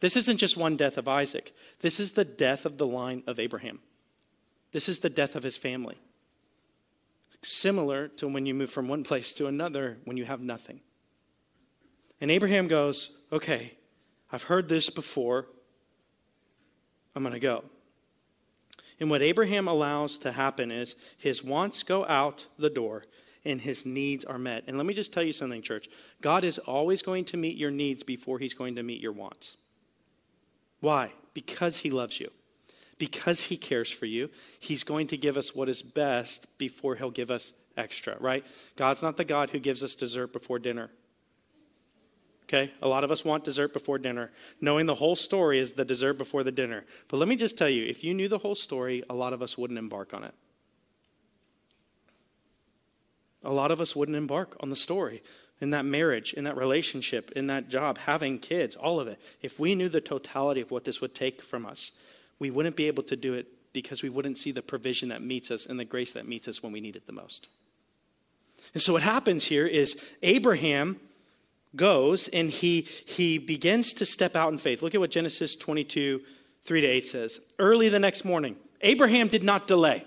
This 0.00 0.16
isn't 0.16 0.38
just 0.38 0.56
one 0.56 0.76
death 0.76 0.98
of 0.98 1.08
Isaac, 1.08 1.54
this 1.80 2.00
is 2.00 2.12
the 2.12 2.24
death 2.24 2.66
of 2.66 2.78
the 2.78 2.86
line 2.86 3.22
of 3.26 3.38
Abraham. 3.38 3.80
This 4.72 4.88
is 4.88 4.98
the 4.98 5.10
death 5.10 5.36
of 5.36 5.44
his 5.44 5.56
family 5.56 5.96
similar 7.44 8.08
to 8.08 8.28
when 8.28 8.46
you 8.46 8.54
move 8.54 8.70
from 8.70 8.88
one 8.88 9.04
place 9.04 9.32
to 9.34 9.46
another 9.46 9.98
when 10.04 10.16
you 10.16 10.24
have 10.24 10.40
nothing. 10.40 10.80
And 12.20 12.30
Abraham 12.30 12.68
goes, 12.68 13.18
Okay, 13.32 13.72
I've 14.32 14.44
heard 14.44 14.68
this 14.68 14.90
before. 14.90 15.46
I'm 17.14 17.22
going 17.22 17.34
to 17.34 17.40
go. 17.40 17.64
And 19.00 19.10
what 19.10 19.22
Abraham 19.22 19.68
allows 19.68 20.18
to 20.20 20.32
happen 20.32 20.70
is 20.70 20.96
his 21.18 21.42
wants 21.42 21.82
go 21.82 22.04
out 22.06 22.46
the 22.58 22.70
door 22.70 23.04
and 23.44 23.60
his 23.60 23.84
needs 23.84 24.24
are 24.24 24.38
met. 24.38 24.64
And 24.66 24.76
let 24.76 24.86
me 24.86 24.94
just 24.94 25.12
tell 25.12 25.22
you 25.22 25.32
something, 25.32 25.62
church. 25.62 25.88
God 26.20 26.44
is 26.44 26.58
always 26.58 27.02
going 27.02 27.24
to 27.26 27.36
meet 27.36 27.56
your 27.56 27.70
needs 27.70 28.02
before 28.02 28.38
he's 28.38 28.54
going 28.54 28.76
to 28.76 28.82
meet 28.82 29.00
your 29.00 29.12
wants. 29.12 29.56
Why? 30.80 31.12
Because 31.34 31.78
he 31.78 31.90
loves 31.90 32.20
you 32.20 32.30
because 32.98 33.44
he 33.44 33.56
cares 33.56 33.90
for 33.90 34.06
you, 34.06 34.30
he's 34.60 34.84
going 34.84 35.06
to 35.08 35.16
give 35.16 35.36
us 35.36 35.54
what 35.54 35.68
is 35.68 35.82
best 35.82 36.58
before 36.58 36.96
he'll 36.96 37.10
give 37.10 37.30
us 37.30 37.52
extra, 37.76 38.16
right? 38.20 38.44
God's 38.76 39.02
not 39.02 39.16
the 39.16 39.24
God 39.24 39.50
who 39.50 39.58
gives 39.58 39.82
us 39.82 39.94
dessert 39.94 40.32
before 40.32 40.58
dinner. 40.58 40.90
Okay? 42.44 42.72
A 42.82 42.88
lot 42.88 43.04
of 43.04 43.10
us 43.10 43.24
want 43.24 43.44
dessert 43.44 43.72
before 43.72 43.98
dinner. 43.98 44.30
Knowing 44.60 44.86
the 44.86 44.94
whole 44.94 45.16
story 45.16 45.58
is 45.58 45.72
the 45.72 45.84
dessert 45.84 46.14
before 46.14 46.44
the 46.44 46.52
dinner. 46.52 46.84
But 47.08 47.16
let 47.16 47.28
me 47.28 47.36
just 47.36 47.56
tell 47.56 47.68
you 47.68 47.84
if 47.86 48.04
you 48.04 48.14
knew 48.14 48.28
the 48.28 48.38
whole 48.38 48.54
story, 48.54 49.02
a 49.08 49.14
lot 49.14 49.32
of 49.32 49.42
us 49.42 49.56
wouldn't 49.56 49.78
embark 49.78 50.12
on 50.14 50.24
it. 50.24 50.34
A 53.42 53.52
lot 53.52 53.70
of 53.70 53.80
us 53.80 53.94
wouldn't 53.94 54.16
embark 54.16 54.56
on 54.60 54.70
the 54.70 54.76
story 54.76 55.22
in 55.60 55.70
that 55.70 55.84
marriage, 55.84 56.32
in 56.32 56.44
that 56.44 56.56
relationship, 56.56 57.30
in 57.32 57.46
that 57.46 57.68
job, 57.68 57.98
having 57.98 58.38
kids, 58.38 58.76
all 58.76 59.00
of 59.00 59.08
it. 59.08 59.20
If 59.42 59.58
we 59.58 59.74
knew 59.74 59.88
the 59.88 60.00
totality 60.00 60.60
of 60.60 60.70
what 60.70 60.84
this 60.84 61.00
would 61.00 61.14
take 61.14 61.42
from 61.42 61.66
us, 61.66 61.92
we 62.38 62.50
wouldn't 62.50 62.76
be 62.76 62.86
able 62.86 63.02
to 63.04 63.16
do 63.16 63.34
it 63.34 63.46
because 63.72 64.02
we 64.02 64.08
wouldn't 64.08 64.38
see 64.38 64.52
the 64.52 64.62
provision 64.62 65.08
that 65.10 65.22
meets 65.22 65.50
us 65.50 65.66
and 65.66 65.78
the 65.78 65.84
grace 65.84 66.12
that 66.12 66.26
meets 66.26 66.48
us 66.48 66.62
when 66.62 66.72
we 66.72 66.80
need 66.80 66.96
it 66.96 67.06
the 67.06 67.12
most. 67.12 67.48
And 68.72 68.82
so 68.82 68.94
what 68.94 69.02
happens 69.02 69.44
here 69.44 69.66
is 69.66 70.00
Abraham 70.22 70.98
goes 71.76 72.28
and 72.28 72.50
he 72.50 72.82
he 72.82 73.36
begins 73.36 73.92
to 73.94 74.06
step 74.06 74.36
out 74.36 74.52
in 74.52 74.58
faith. 74.58 74.80
Look 74.80 74.94
at 74.94 75.00
what 75.00 75.10
Genesis 75.10 75.56
22, 75.56 76.22
3 76.64 76.80
to 76.80 76.86
8 76.86 77.06
says. 77.06 77.40
Early 77.58 77.88
the 77.88 77.98
next 77.98 78.24
morning, 78.24 78.56
Abraham 78.80 79.28
did 79.28 79.42
not 79.42 79.66
delay. 79.66 80.04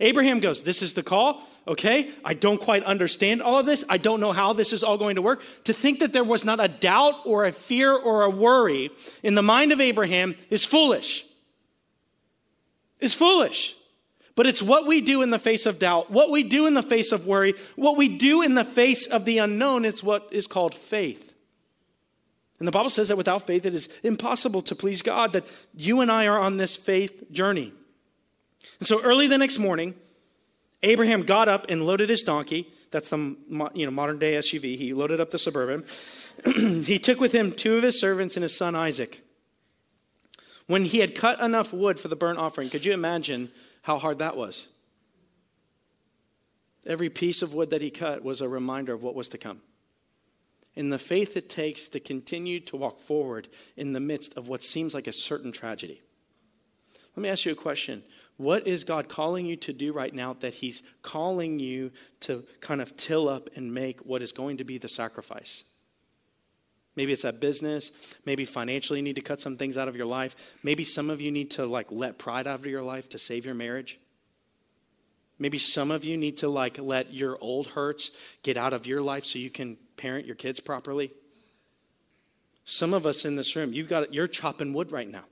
Abraham 0.00 0.40
goes, 0.40 0.64
This 0.64 0.82
is 0.82 0.94
the 0.94 1.02
call. 1.02 1.42
Okay, 1.66 2.10
I 2.24 2.34
don't 2.34 2.60
quite 2.60 2.84
understand 2.84 3.40
all 3.40 3.58
of 3.58 3.64
this. 3.64 3.84
I 3.88 3.96
don't 3.96 4.20
know 4.20 4.32
how 4.32 4.52
this 4.52 4.72
is 4.72 4.84
all 4.84 4.98
going 4.98 5.14
to 5.14 5.22
work. 5.22 5.42
To 5.64 5.72
think 5.72 6.00
that 6.00 6.12
there 6.12 6.24
was 6.24 6.44
not 6.44 6.62
a 6.62 6.68
doubt 6.68 7.20
or 7.24 7.44
a 7.44 7.52
fear 7.52 7.94
or 7.94 8.24
a 8.24 8.30
worry 8.30 8.90
in 9.22 9.34
the 9.34 9.42
mind 9.42 9.72
of 9.72 9.80
Abraham 9.80 10.34
is 10.50 10.64
foolish 10.64 11.24
is 13.00 13.14
foolish. 13.14 13.74
But 14.36 14.46
it's 14.46 14.62
what 14.62 14.86
we 14.86 15.00
do 15.00 15.22
in 15.22 15.30
the 15.30 15.38
face 15.38 15.64
of 15.64 15.78
doubt, 15.78 16.10
what 16.10 16.30
we 16.30 16.42
do 16.42 16.66
in 16.66 16.74
the 16.74 16.82
face 16.82 17.12
of 17.12 17.26
worry, 17.26 17.54
what 17.76 17.96
we 17.96 18.18
do 18.18 18.42
in 18.42 18.54
the 18.54 18.64
face 18.64 19.06
of 19.06 19.24
the 19.24 19.38
unknown. 19.38 19.84
It's 19.84 20.02
what 20.02 20.28
is 20.32 20.46
called 20.46 20.74
faith. 20.74 21.34
And 22.58 22.66
the 22.66 22.72
Bible 22.72 22.90
says 22.90 23.08
that 23.08 23.16
without 23.16 23.46
faith, 23.46 23.66
it 23.66 23.74
is 23.74 23.88
impossible 24.02 24.62
to 24.62 24.74
please 24.74 25.02
God, 25.02 25.32
that 25.32 25.46
you 25.74 26.00
and 26.00 26.10
I 26.10 26.26
are 26.26 26.38
on 26.38 26.56
this 26.56 26.76
faith 26.76 27.30
journey. 27.30 27.72
And 28.78 28.88
so 28.88 29.02
early 29.02 29.28
the 29.28 29.38
next 29.38 29.58
morning, 29.58 29.94
Abraham 30.82 31.22
got 31.22 31.48
up 31.48 31.66
and 31.68 31.86
loaded 31.86 32.08
his 32.08 32.22
donkey. 32.22 32.68
That's 32.90 33.08
the 33.08 33.36
you 33.74 33.86
know, 33.86 33.90
modern 33.90 34.18
day 34.18 34.34
SUV. 34.34 34.76
He 34.76 34.94
loaded 34.94 35.20
up 35.20 35.30
the 35.30 35.38
Suburban. 35.38 35.84
he 36.84 36.98
took 36.98 37.20
with 37.20 37.32
him 37.32 37.52
two 37.52 37.76
of 37.76 37.82
his 37.82 37.98
servants 37.98 38.36
and 38.36 38.42
his 38.42 38.56
son 38.56 38.74
Isaac. 38.74 39.23
When 40.66 40.84
he 40.84 40.98
had 40.98 41.14
cut 41.14 41.40
enough 41.40 41.72
wood 41.72 42.00
for 42.00 42.08
the 42.08 42.16
burnt 42.16 42.38
offering, 42.38 42.70
could 42.70 42.84
you 42.84 42.92
imagine 42.92 43.50
how 43.82 43.98
hard 43.98 44.18
that 44.18 44.36
was? 44.36 44.68
Every 46.86 47.10
piece 47.10 47.42
of 47.42 47.54
wood 47.54 47.70
that 47.70 47.82
he 47.82 47.90
cut 47.90 48.22
was 48.22 48.40
a 48.40 48.48
reminder 48.48 48.92
of 48.92 49.02
what 49.02 49.14
was 49.14 49.28
to 49.30 49.38
come. 49.38 49.60
In 50.74 50.90
the 50.90 50.98
faith 50.98 51.36
it 51.36 51.48
takes 51.48 51.88
to 51.88 52.00
continue 52.00 52.60
to 52.60 52.76
walk 52.76 53.00
forward 53.00 53.48
in 53.76 53.92
the 53.92 54.00
midst 54.00 54.36
of 54.36 54.48
what 54.48 54.62
seems 54.62 54.92
like 54.94 55.06
a 55.06 55.12
certain 55.12 55.52
tragedy. 55.52 56.02
Let 57.16 57.22
me 57.22 57.28
ask 57.28 57.44
you 57.44 57.52
a 57.52 57.56
question. 57.56 58.02
What 58.36 58.66
is 58.66 58.82
God 58.82 59.08
calling 59.08 59.46
you 59.46 59.56
to 59.56 59.72
do 59.72 59.92
right 59.92 60.12
now 60.12 60.34
that 60.40 60.54
He's 60.54 60.82
calling 61.02 61.60
you 61.60 61.92
to 62.20 62.44
kind 62.60 62.80
of 62.80 62.96
till 62.96 63.28
up 63.28 63.48
and 63.54 63.72
make 63.72 64.00
what 64.00 64.22
is 64.22 64.32
going 64.32 64.56
to 64.56 64.64
be 64.64 64.78
the 64.78 64.88
sacrifice? 64.88 65.64
Maybe 66.96 67.12
it's 67.12 67.22
that 67.22 67.40
business. 67.40 67.90
Maybe 68.24 68.44
financially 68.44 69.00
you 69.00 69.02
need 69.02 69.16
to 69.16 69.22
cut 69.22 69.40
some 69.40 69.56
things 69.56 69.76
out 69.76 69.88
of 69.88 69.96
your 69.96 70.06
life. 70.06 70.56
Maybe 70.62 70.84
some 70.84 71.10
of 71.10 71.20
you 71.20 71.32
need 71.32 71.50
to 71.52 71.66
like 71.66 71.90
let 71.90 72.18
pride 72.18 72.46
out 72.46 72.60
of 72.60 72.66
your 72.66 72.82
life 72.82 73.08
to 73.10 73.18
save 73.18 73.44
your 73.44 73.54
marriage. 73.54 73.98
Maybe 75.38 75.58
some 75.58 75.90
of 75.90 76.04
you 76.04 76.16
need 76.16 76.38
to 76.38 76.48
like 76.48 76.78
let 76.78 77.12
your 77.12 77.36
old 77.40 77.68
hurts 77.68 78.12
get 78.42 78.56
out 78.56 78.72
of 78.72 78.86
your 78.86 79.02
life 79.02 79.24
so 79.24 79.38
you 79.38 79.50
can 79.50 79.76
parent 79.96 80.26
your 80.26 80.36
kids 80.36 80.60
properly. 80.60 81.12
Some 82.64 82.94
of 82.94 83.06
us 83.06 83.24
in 83.24 83.36
this 83.36 83.56
room, 83.56 83.72
you've 83.72 83.88
got 83.88 84.14
you're 84.14 84.28
chopping 84.28 84.72
wood 84.72 84.92
right 84.92 85.10
now. 85.10 85.24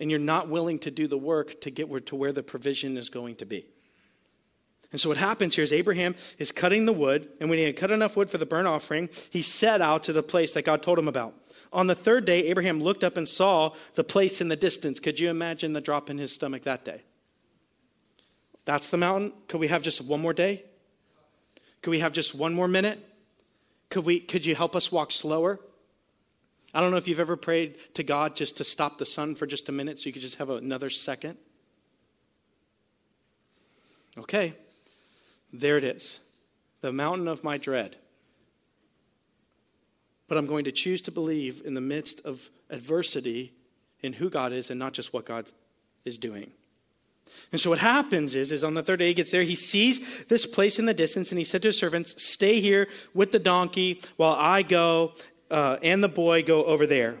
And 0.00 0.10
you're 0.10 0.20
not 0.20 0.48
willing 0.48 0.78
to 0.80 0.90
do 0.90 1.06
the 1.06 1.16
work 1.16 1.60
to 1.62 1.70
get 1.70 2.06
to 2.06 2.16
where 2.16 2.32
the 2.32 2.42
provision 2.42 2.98
is 2.98 3.08
going 3.08 3.36
to 3.36 3.46
be. 3.46 3.66
And 4.92 5.00
so 5.00 5.08
what 5.08 5.18
happens 5.18 5.56
here 5.56 5.64
is 5.64 5.72
Abraham 5.72 6.14
is 6.38 6.52
cutting 6.52 6.86
the 6.86 6.92
wood, 6.92 7.28
and 7.40 7.50
when 7.50 7.58
he 7.58 7.64
had 7.64 7.76
cut 7.76 7.90
enough 7.90 8.16
wood 8.16 8.30
for 8.30 8.38
the 8.38 8.46
burnt 8.46 8.68
offering, 8.68 9.08
he 9.30 9.42
set 9.42 9.82
out 9.82 10.04
to 10.04 10.12
the 10.12 10.22
place 10.22 10.52
that 10.52 10.64
God 10.64 10.82
told 10.82 10.98
him 10.98 11.08
about. 11.08 11.34
On 11.72 11.88
the 11.88 11.94
third 11.94 12.24
day, 12.24 12.46
Abraham 12.46 12.80
looked 12.80 13.04
up 13.04 13.16
and 13.16 13.26
saw 13.26 13.74
the 13.94 14.04
place 14.04 14.40
in 14.40 14.48
the 14.48 14.56
distance. 14.56 15.00
Could 15.00 15.18
you 15.18 15.28
imagine 15.28 15.72
the 15.72 15.80
drop 15.80 16.08
in 16.08 16.18
his 16.18 16.32
stomach 16.32 16.62
that 16.62 16.84
day? 16.84 17.02
That's 18.64 18.90
the 18.90 18.96
mountain. 18.96 19.32
Could 19.48 19.60
we 19.60 19.68
have 19.68 19.82
just 19.82 20.00
one 20.00 20.20
more 20.20 20.32
day? 20.32 20.64
Could 21.82 21.90
we 21.90 22.00
have 22.00 22.12
just 22.12 22.34
one 22.34 22.54
more 22.54 22.68
minute? 22.68 22.98
Could, 23.90 24.04
we, 24.04 24.20
could 24.20 24.46
you 24.46 24.54
help 24.54 24.74
us 24.74 24.90
walk 24.90 25.12
slower? 25.12 25.60
I 26.74 26.80
don't 26.80 26.90
know 26.90 26.96
if 26.96 27.08
you've 27.08 27.20
ever 27.20 27.36
prayed 27.36 27.76
to 27.94 28.02
God 28.02 28.36
just 28.36 28.56
to 28.58 28.64
stop 28.64 28.98
the 28.98 29.04
sun 29.04 29.34
for 29.34 29.46
just 29.46 29.68
a 29.68 29.72
minute 29.72 29.98
so 29.98 30.06
you 30.06 30.12
could 30.12 30.22
just 30.22 30.36
have 30.36 30.50
another 30.50 30.90
second. 30.90 31.36
Okay, 34.18 34.54
there 35.60 35.76
it 35.76 35.84
is 35.84 36.20
the 36.82 36.92
mountain 36.92 37.26
of 37.26 37.42
my 37.42 37.58
dread. 37.58 37.96
But 40.28 40.38
I'm 40.38 40.46
going 40.46 40.64
to 40.64 40.72
choose 40.72 41.02
to 41.02 41.10
believe 41.10 41.62
in 41.64 41.74
the 41.74 41.80
midst 41.80 42.24
of 42.24 42.50
adversity 42.70 43.52
in 44.02 44.14
who 44.14 44.28
God 44.28 44.52
is 44.52 44.70
and 44.70 44.78
not 44.78 44.92
just 44.92 45.12
what 45.12 45.24
God 45.24 45.46
is 46.04 46.18
doing. 46.18 46.50
And 47.50 47.60
so 47.60 47.70
what 47.70 47.80
happens 47.80 48.34
is, 48.34 48.52
is 48.52 48.62
on 48.62 48.74
the 48.74 48.82
third 48.82 49.00
day 49.00 49.08
he 49.08 49.14
gets 49.14 49.32
there, 49.32 49.42
he 49.42 49.54
sees 49.54 50.24
this 50.26 50.46
place 50.46 50.78
in 50.78 50.86
the 50.86 50.94
distance, 50.94 51.30
and 51.32 51.38
he 51.38 51.44
said 51.44 51.62
to 51.62 51.68
his 51.68 51.78
servants, 51.78 52.22
Stay 52.22 52.60
here 52.60 52.88
with 53.14 53.32
the 53.32 53.38
donkey 53.38 54.00
while 54.16 54.36
I 54.38 54.62
go 54.62 55.12
uh, 55.50 55.78
and 55.82 56.02
the 56.02 56.08
boy 56.08 56.42
go 56.42 56.64
over 56.64 56.86
there. 56.86 57.16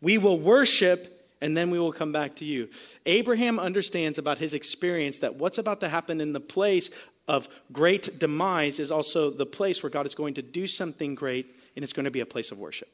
We 0.00 0.18
will 0.18 0.38
worship 0.38 1.20
and 1.42 1.56
then 1.56 1.70
we 1.70 1.78
will 1.78 1.92
come 1.92 2.12
back 2.12 2.36
to 2.36 2.44
you. 2.44 2.68
Abraham 3.06 3.58
understands 3.58 4.18
about 4.18 4.38
his 4.38 4.52
experience 4.52 5.18
that 5.18 5.36
what's 5.36 5.58
about 5.58 5.80
to 5.80 5.88
happen 5.88 6.20
in 6.20 6.32
the 6.32 6.40
place 6.40 6.90
of 7.30 7.48
great 7.72 8.18
demise 8.18 8.80
is 8.80 8.90
also 8.90 9.30
the 9.30 9.46
place 9.46 9.84
where 9.84 9.90
God 9.90 10.04
is 10.04 10.16
going 10.16 10.34
to 10.34 10.42
do 10.42 10.66
something 10.66 11.14
great, 11.14 11.56
and 11.76 11.84
it's 11.84 11.92
going 11.92 12.04
to 12.04 12.10
be 12.10 12.20
a 12.20 12.26
place 12.26 12.50
of 12.50 12.58
worship. 12.58 12.88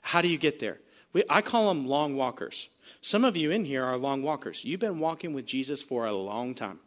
How 0.00 0.22
do 0.22 0.28
you 0.28 0.38
get 0.38 0.60
there? 0.60 0.78
We, 1.12 1.24
I 1.28 1.42
call 1.42 1.68
them 1.68 1.86
long 1.86 2.16
walkers. 2.16 2.68
Some 3.02 3.22
of 3.22 3.36
you 3.36 3.50
in 3.50 3.66
here 3.66 3.84
are 3.84 3.98
long 3.98 4.22
walkers. 4.22 4.64
You've 4.64 4.80
been 4.80 4.98
walking 4.98 5.34
with 5.34 5.44
Jesus 5.44 5.82
for 5.82 6.06
a 6.06 6.12
long 6.12 6.54
time. 6.54 6.78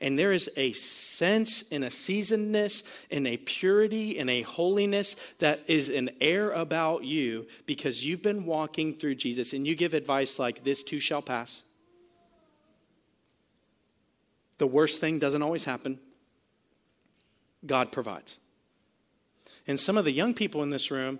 And 0.00 0.18
there 0.18 0.32
is 0.32 0.50
a 0.56 0.72
sense 0.72 1.62
and 1.70 1.84
a 1.84 1.90
seasonedness 1.90 2.82
and 3.08 3.24
a 3.28 3.36
purity 3.36 4.18
and 4.18 4.28
a 4.28 4.42
holiness 4.42 5.14
that 5.38 5.60
is 5.68 5.88
an 5.88 6.10
air 6.20 6.50
about 6.50 7.04
you 7.04 7.46
because 7.66 8.04
you've 8.04 8.22
been 8.22 8.46
walking 8.46 8.94
through 8.94 9.14
Jesus 9.14 9.52
and 9.52 9.64
you 9.64 9.76
give 9.76 9.94
advice 9.94 10.40
like, 10.40 10.64
This 10.64 10.82
too 10.82 10.98
shall 10.98 11.22
pass. 11.22 11.62
The 14.62 14.68
worst 14.68 15.00
thing 15.00 15.18
doesn't 15.18 15.42
always 15.42 15.64
happen. 15.64 15.98
God 17.66 17.90
provides. 17.90 18.38
And 19.66 19.80
some 19.80 19.98
of 19.98 20.04
the 20.04 20.12
young 20.12 20.34
people 20.34 20.62
in 20.62 20.70
this 20.70 20.88
room, 20.88 21.18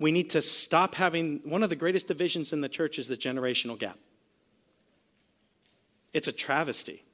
we 0.00 0.10
need 0.10 0.30
to 0.30 0.42
stop 0.42 0.96
having 0.96 1.38
one 1.44 1.62
of 1.62 1.70
the 1.70 1.76
greatest 1.76 2.08
divisions 2.08 2.52
in 2.52 2.62
the 2.62 2.68
church 2.68 2.98
is 2.98 3.06
the 3.06 3.16
generational 3.16 3.78
gap. 3.78 3.96
It's 6.12 6.26
a 6.26 6.32
travesty. 6.32 7.04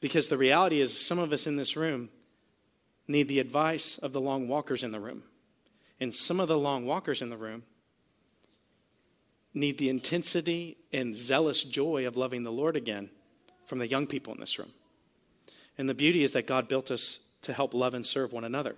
Because 0.00 0.28
the 0.28 0.38
reality 0.38 0.80
is, 0.80 0.98
some 0.98 1.18
of 1.18 1.30
us 1.30 1.46
in 1.46 1.56
this 1.56 1.76
room 1.76 2.08
need 3.06 3.28
the 3.28 3.40
advice 3.40 3.98
of 3.98 4.14
the 4.14 4.20
long 4.22 4.48
walkers 4.48 4.82
in 4.82 4.92
the 4.92 5.00
room. 5.00 5.24
And 6.00 6.14
some 6.14 6.40
of 6.40 6.48
the 6.48 6.56
long 6.56 6.86
walkers 6.86 7.20
in 7.20 7.28
the 7.28 7.36
room 7.36 7.64
need 9.52 9.76
the 9.76 9.90
intensity 9.90 10.78
and 10.90 11.14
zealous 11.14 11.62
joy 11.62 12.06
of 12.06 12.16
loving 12.16 12.44
the 12.44 12.50
Lord 12.50 12.76
again 12.76 13.10
from 13.66 13.78
the 13.78 13.88
young 13.88 14.06
people 14.06 14.32
in 14.32 14.40
this 14.40 14.58
room. 14.58 14.70
And 15.76 15.88
the 15.88 15.94
beauty 15.94 16.24
is 16.24 16.32
that 16.32 16.46
God 16.46 16.68
built 16.68 16.90
us 16.90 17.20
to 17.42 17.52
help 17.52 17.74
love 17.74 17.94
and 17.94 18.06
serve 18.06 18.32
one 18.32 18.44
another. 18.44 18.76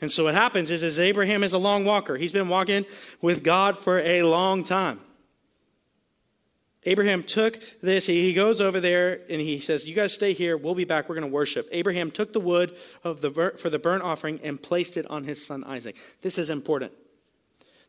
And 0.00 0.10
so 0.10 0.24
what 0.24 0.34
happens 0.34 0.70
is, 0.70 0.82
is 0.82 0.98
Abraham 0.98 1.44
is 1.44 1.52
a 1.52 1.58
long 1.58 1.84
walker. 1.84 2.16
He's 2.16 2.32
been 2.32 2.48
walking 2.48 2.86
with 3.20 3.44
God 3.44 3.76
for 3.76 3.98
a 3.98 4.22
long 4.22 4.64
time. 4.64 5.00
Abraham 6.84 7.22
took 7.22 7.60
this, 7.82 8.06
he 8.06 8.32
goes 8.32 8.62
over 8.62 8.80
there 8.80 9.20
and 9.28 9.38
he 9.38 9.60
says, 9.60 9.86
You 9.86 9.94
guys 9.94 10.14
stay 10.14 10.32
here, 10.32 10.56
we'll 10.56 10.74
be 10.74 10.86
back, 10.86 11.08
we're 11.08 11.14
going 11.14 11.28
to 11.28 11.34
worship. 11.34 11.68
Abraham 11.72 12.10
took 12.10 12.32
the 12.32 12.40
wood 12.40 12.74
of 13.04 13.20
the, 13.20 13.52
for 13.58 13.68
the 13.68 13.78
burnt 13.78 14.02
offering 14.02 14.40
and 14.42 14.62
placed 14.62 14.96
it 14.96 15.06
on 15.10 15.24
his 15.24 15.46
son 15.46 15.62
Isaac. 15.64 15.96
This 16.22 16.38
is 16.38 16.48
important. 16.48 16.92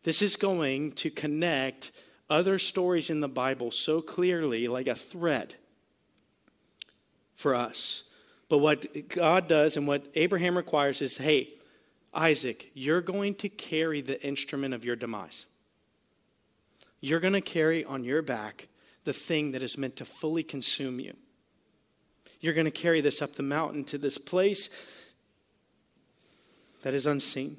This 0.04 0.22
is 0.22 0.36
going 0.36 0.92
to 0.94 1.10
connect 1.10 1.92
other 2.32 2.58
stories 2.58 3.10
in 3.10 3.20
the 3.20 3.28
Bible 3.28 3.70
so 3.70 4.02
clearly, 4.02 4.68
like 4.68 4.88
a 4.88 4.96
thread 4.96 5.56
for 7.36 7.54
us. 7.54 8.10
But 8.50 8.60
what 8.60 9.10
God 9.10 9.48
does 9.48 9.78
and 9.78 9.86
what 9.86 10.06
Abraham 10.16 10.56
requires 10.56 11.02
is 11.02 11.18
hey, 11.18 11.50
Isaac, 12.14 12.72
you're 12.74 13.02
going 13.02 13.36
to 13.36 13.50
carry 13.50 14.02
the 14.02 14.22
instrument 14.26 14.74
of 14.74 14.84
your 14.84 14.96
demise. 14.96 15.46
You're 17.02 17.20
going 17.20 17.34
to 17.34 17.42
carry 17.42 17.84
on 17.84 18.04
your 18.04 18.22
back 18.22 18.68
the 19.04 19.14
thing 19.14 19.52
that 19.52 19.62
is 19.62 19.78
meant 19.78 19.96
to 19.98 20.06
fully 20.06 20.44
consume 20.44 21.00
you. 21.00 21.16
You're 22.40 22.54
going 22.54 22.66
to 22.66 22.72
carry 22.72 23.02
this 23.02 23.22
up 23.22 23.36
the 23.36 23.44
mountain 23.44 23.84
to 23.86 23.98
this 23.98 24.18
place 24.18 24.70
that 26.84 26.94
is 26.94 27.06
unseen. 27.06 27.58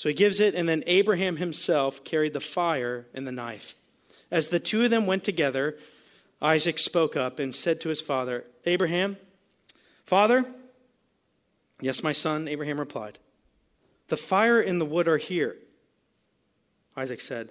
So 0.00 0.08
he 0.08 0.14
gives 0.14 0.40
it, 0.40 0.54
and 0.54 0.66
then 0.66 0.82
Abraham 0.86 1.36
himself 1.36 2.04
carried 2.04 2.32
the 2.32 2.40
fire 2.40 3.04
and 3.12 3.26
the 3.26 3.32
knife. 3.32 3.74
As 4.30 4.48
the 4.48 4.58
two 4.58 4.82
of 4.82 4.90
them 4.90 5.04
went 5.04 5.24
together, 5.24 5.76
Isaac 6.40 6.78
spoke 6.78 7.18
up 7.18 7.38
and 7.38 7.54
said 7.54 7.82
to 7.82 7.90
his 7.90 8.00
father, 8.00 8.46
Abraham, 8.64 9.18
Father, 10.06 10.46
Yes, 11.82 12.02
my 12.02 12.12
son, 12.12 12.48
Abraham 12.48 12.80
replied. 12.80 13.18
The 14.08 14.16
fire 14.16 14.58
and 14.58 14.80
the 14.80 14.86
wood 14.86 15.06
are 15.06 15.18
here, 15.18 15.58
Isaac 16.96 17.20
said. 17.20 17.50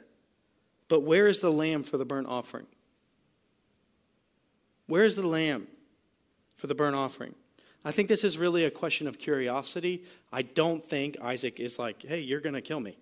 But 0.87 1.01
where 1.01 1.27
is 1.27 1.41
the 1.41 1.51
lamb 1.51 1.83
for 1.83 1.99
the 1.99 2.05
burnt 2.05 2.25
offering? 2.25 2.65
Where 4.87 5.03
is 5.03 5.15
the 5.15 5.27
lamb 5.27 5.67
for 6.55 6.65
the 6.65 6.73
burnt 6.73 6.95
offering? 6.95 7.35
I 7.85 7.91
think 7.91 8.09
this 8.09 8.23
is 8.23 8.37
really 8.37 8.65
a 8.65 8.71
question 8.71 9.07
of 9.07 9.17
curiosity. 9.17 10.03
I 10.33 10.41
don't 10.41 10.85
think 10.85 11.17
Isaac 11.21 11.59
is 11.59 11.79
like, 11.79 12.03
hey, 12.03 12.19
you're 12.19 12.41
going 12.41 12.55
to 12.55 12.61
kill 12.61 12.79
me. 12.79 12.97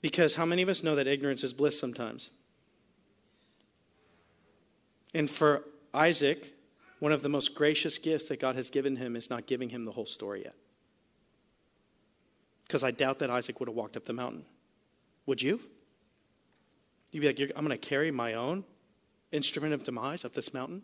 Because 0.00 0.36
how 0.36 0.46
many 0.46 0.62
of 0.62 0.68
us 0.68 0.82
know 0.82 0.94
that 0.94 1.06
ignorance 1.06 1.44
is 1.44 1.52
bliss 1.52 1.78
sometimes? 1.78 2.30
And 5.12 5.28
for 5.28 5.64
Isaac, 5.92 6.54
one 7.00 7.12
of 7.12 7.22
the 7.22 7.28
most 7.28 7.54
gracious 7.54 7.98
gifts 7.98 8.28
that 8.28 8.40
God 8.40 8.56
has 8.56 8.70
given 8.70 8.96
him 8.96 9.16
is 9.16 9.28
not 9.28 9.46
giving 9.46 9.68
him 9.68 9.84
the 9.84 9.92
whole 9.92 10.06
story 10.06 10.42
yet. 10.44 10.54
Because 12.66 12.84
I 12.84 12.90
doubt 12.90 13.18
that 13.18 13.30
Isaac 13.30 13.60
would 13.60 13.68
have 13.68 13.76
walked 13.76 13.96
up 13.96 14.04
the 14.04 14.12
mountain. 14.12 14.44
Would 15.26 15.42
you? 15.42 15.60
You'd 17.10 17.20
be 17.20 17.26
like, 17.26 17.52
I'm 17.56 17.66
going 17.66 17.78
to 17.78 17.88
carry 17.88 18.10
my 18.10 18.34
own 18.34 18.64
instrument 19.32 19.74
of 19.74 19.84
demise 19.84 20.24
up 20.24 20.34
this 20.34 20.54
mountain? 20.54 20.82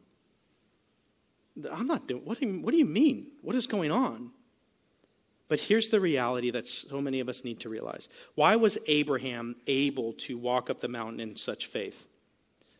I'm 1.71 1.87
not 1.87 2.09
doing, 2.09 2.25
what 2.25 2.41
do, 2.41 2.47
you, 2.47 2.61
what 2.61 2.73
do 2.73 2.79
you 2.79 2.85
mean? 2.85 3.31
What 3.43 3.55
is 3.55 3.67
going 3.67 3.91
on? 3.91 4.33
But 5.49 5.61
here's 5.61 5.91
the 5.91 6.01
reality 6.01 6.51
that 6.51 6.67
so 6.67 7.01
many 7.01 7.21
of 7.21 7.29
us 7.29 7.45
need 7.45 7.61
to 7.61 7.69
realize. 7.69 8.09
Why 8.35 8.57
was 8.57 8.79
Abraham 8.87 9.57
able 9.67 10.15
to 10.15 10.39
walk 10.39 10.71
up 10.71 10.81
the 10.81 10.89
mountain 10.89 11.21
in 11.21 11.37
such 11.37 11.67
faith? 11.67 12.07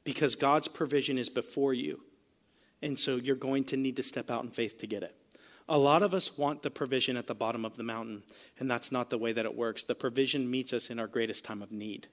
Because 0.03 0.35
God's 0.35 0.67
provision 0.67 1.19
is 1.19 1.29
before 1.29 1.75
you. 1.75 2.01
And 2.83 2.99
so 2.99 3.17
you're 3.17 3.37
going 3.37 3.65
to 3.65 3.77
need 3.77 3.97
to 3.97 4.03
step 4.03 4.31
out 4.31 4.45
in 4.45 4.51
faith 4.51 4.79
to 4.79 4.87
get 4.87 5.03
it. 5.03 5.15
A 5.69 5.79
lot 5.79 6.03
of 6.03 6.13
us 6.13 6.37
want 6.37 6.63
the 6.63 6.71
provision 6.71 7.17
at 7.17 7.27
the 7.27 7.35
bottom 7.35 7.65
of 7.65 7.77
the 7.77 7.83
mountain, 7.83 8.23
and 8.59 8.71
that's 8.71 8.93
not 8.93 9.09
the 9.09 9.17
way 9.17 9.33
that 9.33 9.47
it 9.47 9.57
works. 9.57 9.85
The 9.85 9.95
provision 9.95 10.51
meets 10.51 10.75
us 10.75 10.91
in 10.91 10.99
our 10.99 11.07
greatest 11.07 11.45
time 11.45 11.63
of 11.63 11.73
need. 11.73 12.09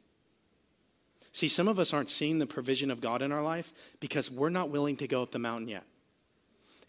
See, 1.33 1.47
some 1.47 1.67
of 1.67 1.79
us 1.79 1.93
aren't 1.93 2.09
seeing 2.09 2.39
the 2.39 2.45
provision 2.45 2.91
of 2.91 3.01
God 3.01 3.21
in 3.21 3.31
our 3.31 3.43
life 3.43 3.71
because 3.99 4.29
we're 4.29 4.49
not 4.49 4.69
willing 4.69 4.97
to 4.97 5.07
go 5.07 5.23
up 5.23 5.31
the 5.31 5.39
mountain 5.39 5.69
yet. 5.69 5.83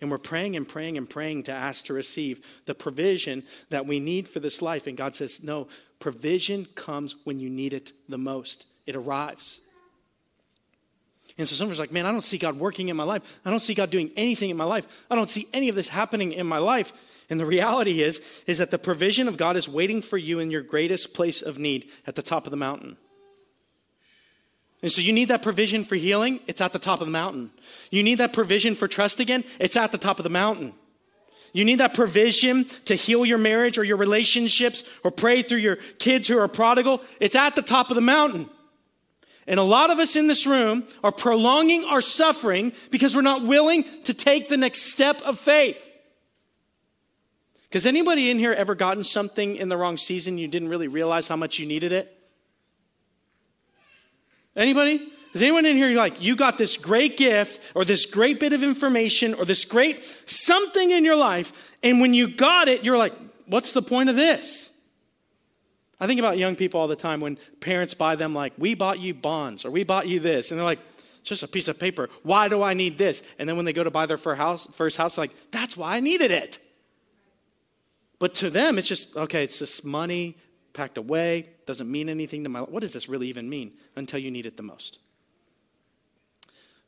And 0.01 0.11
we're 0.11 0.19
praying 0.19 0.57
and 0.57 0.67
praying 0.67 0.99
and 0.99 1.09
praying 1.09 1.45
to 1.45 1.53
ask 1.53 1.85
to 1.85 1.93
receive 1.93 2.45
the 2.67 2.75
provision 2.75 3.45
that 3.71 3.87
we 3.87 4.01
need 4.01 4.27
for 4.27 4.41
this 4.41 4.61
life. 4.61 4.89
And 4.89 4.97
God 4.97 5.15
says, 5.15 5.45
no, 5.45 5.69
provision 6.01 6.67
comes 6.75 7.15
when 7.23 7.39
you 7.39 7.49
need 7.49 7.73
it 7.73 7.93
the 8.09 8.19
most, 8.19 8.67
it 8.85 8.97
arrives. 8.97 9.61
And 11.39 11.49
so 11.49 11.55
someone's 11.55 11.79
like, 11.79 11.93
man, 11.93 12.05
I 12.05 12.11
don't 12.11 12.25
see 12.25 12.37
God 12.37 12.59
working 12.59 12.89
in 12.89 12.97
my 12.97 13.05
life. 13.05 13.41
I 13.45 13.51
don't 13.51 13.63
see 13.63 13.75
God 13.75 13.91
doing 13.91 14.11
anything 14.17 14.51
in 14.51 14.57
my 14.57 14.65
life. 14.65 15.07
I 15.09 15.15
don't 15.15 15.31
see 15.31 15.47
any 15.53 15.69
of 15.69 15.77
this 15.77 15.89
happening 15.89 16.33
in 16.33 16.47
my 16.47 16.59
life. 16.59 16.93
And 17.31 17.39
the 17.39 17.47
reality 17.47 18.03
is, 18.03 18.45
is 18.47 18.59
that 18.59 18.71
the 18.71 18.79
provision 18.79 19.29
of 19.29 19.37
God 19.37 19.57
is 19.57 19.69
waiting 19.69 20.03
for 20.03 20.19
you 20.19 20.41
in 20.41 20.51
your 20.51 20.63
greatest 20.63 21.15
place 21.15 21.41
of 21.43 21.59
need 21.59 21.89
at 22.07 22.17
the 22.17 22.23
top 22.23 22.47
of 22.47 22.51
the 22.51 22.57
mountain. 22.57 22.97
And 24.83 24.91
so 24.91 25.01
you 25.01 25.13
need 25.13 25.29
that 25.29 25.43
provision 25.43 25.85
for 25.85 25.95
healing, 25.95 26.41
it's 26.49 26.61
at 26.61 26.73
the 26.73 26.79
top 26.79 27.01
of 27.01 27.07
the 27.07 27.13
mountain. 27.13 27.51
You 27.91 28.03
need 28.03 28.17
that 28.17 28.33
provision 28.33 28.75
for 28.75 28.89
trust 28.89 29.21
again, 29.21 29.45
it's 29.61 29.77
at 29.77 29.93
the 29.93 29.99
top 29.99 30.19
of 30.19 30.25
the 30.25 30.31
mountain. 30.31 30.75
You 31.53 31.65
need 31.65 31.81
that 31.81 31.95
provision 31.95 32.65
to 32.87 32.95
heal 32.95 33.27
your 33.27 33.39
marriage 33.39 33.77
or 33.77 33.85
your 33.85 33.99
relationships 33.99 34.85
or 35.05 35.11
pray 35.11 35.43
through 35.43 35.59
your 35.59 35.77
kids 35.77 36.27
who 36.27 36.39
are 36.39 36.49
prodigal. 36.49 37.03
It's 37.21 37.35
at 37.35 37.55
the 37.55 37.63
top 37.63 37.91
of 37.91 37.95
the 37.95 38.01
mountain. 38.01 38.49
And 39.47 39.61
a 39.61 39.65
lot 39.65 39.91
of 39.91 39.99
us 39.99 40.17
in 40.17 40.29
this 40.29 40.47
room 40.47 40.85
are 41.05 41.13
prolonging 41.13 41.85
our 41.85 42.01
suffering 42.01 42.73
because 42.91 43.15
we're 43.15 43.23
not 43.23 43.45
willing 43.45 43.85
to 44.05 44.15
take 44.15 44.49
the 44.49 44.57
next 44.57 44.93
step 44.93 45.21
of 45.23 45.39
faith. 45.39 45.91
Because 47.69 47.87
anybody 47.87 48.31
in 48.31 48.39
here 48.39 48.53
ever 48.53 48.75
gotten 48.75 49.05
something 49.05 49.57
in 49.57 49.69
the 49.69 49.77
wrong 49.77 49.97
season 49.97 50.39
you 50.39 50.49
didn't 50.49 50.69
really 50.69 50.89
realize 50.89 51.29
how 51.29 51.37
much 51.37 51.59
you 51.59 51.67
needed 51.67 51.93
it? 51.93 52.22
Anybody? 54.57 55.09
Is 55.33 55.41
anyone 55.41 55.65
in 55.65 55.77
here 55.77 55.97
like, 55.97 56.23
you 56.23 56.37
got 56.37 56.59
this 56.59 56.77
great 56.77 57.17
gift 57.17 57.73
or 57.75 57.85
this 57.85 58.05
great 58.05 58.39
bit 58.39 58.53
of 58.53 58.63
information 58.63 59.33
or 59.35 59.47
this 59.47 59.65
great 59.65 60.03
something 60.29 60.91
in 60.91 61.05
your 61.05 61.17
life, 61.17 61.79
and 61.83 62.01
when 62.01 62.13
you 62.13 62.29
got 62.29 62.69
it, 62.69 62.85
you're 62.85 62.99
like, 62.99 63.15
what's 63.47 63.73
the 63.73 63.81
point 63.81 64.11
of 64.11 64.17
this? 64.17 64.71
I 65.99 66.07
think 66.07 66.19
about 66.19 66.37
young 66.37 66.57
people 66.57 66.81
all 66.81 66.89
the 66.89 66.97
time 66.97 67.21
when 67.21 67.39
parents 67.61 67.95
buy 67.95 68.17
them, 68.17 68.35
like, 68.35 68.53
we 68.59 68.75
bought 68.75 68.99
you 68.99 69.15
bonds 69.15 69.65
or 69.65 69.71
we 69.71 69.85
bought 69.85 70.09
you 70.09 70.21
this. 70.21 70.51
And 70.51 70.59
they're 70.59 70.65
like, 70.67 70.81
it's 71.21 71.29
just 71.29 71.45
a 71.45 71.49
piece 71.49 71.69
of 71.69 71.79
paper. 71.79 72.11
Why 72.25 72.49
do 72.49 72.61
I 72.61 72.75
need 72.75 72.99
this? 72.99 73.23
And 73.39 73.49
then 73.49 73.57
when 73.57 73.65
they 73.65 73.73
go 73.73 73.85
to 73.85 73.91
buy 73.91 74.07
their 74.07 74.19
first 74.19 74.39
house, 74.39 74.67
first 74.75 74.97
house 74.97 75.17
like, 75.17 75.31
that's 75.53 75.77
why 75.77 75.97
I 75.97 76.01
needed 76.01 76.33
it. 76.33 76.59
But 78.19 78.35
to 78.37 78.51
them, 78.51 78.79
it's 78.79 78.89
just, 78.89 79.17
okay, 79.17 79.45
it's 79.45 79.61
just 79.61 79.85
money 79.85 80.37
packed 80.73 80.99
away, 80.99 81.49
doesn't 81.67 81.91
mean 81.91 82.09
anything 82.09 82.45
to 82.45 82.51
my 82.51 82.61
life. 82.61 82.71
What 82.71 82.81
does 82.81 82.93
this 82.93 83.09
really 83.09 83.29
even 83.29 83.49
mean 83.49 83.73
until 83.97 84.19
you 84.19 84.31
need 84.31 84.47
it 84.47 84.57
the 84.57 84.63
most? 84.63 84.99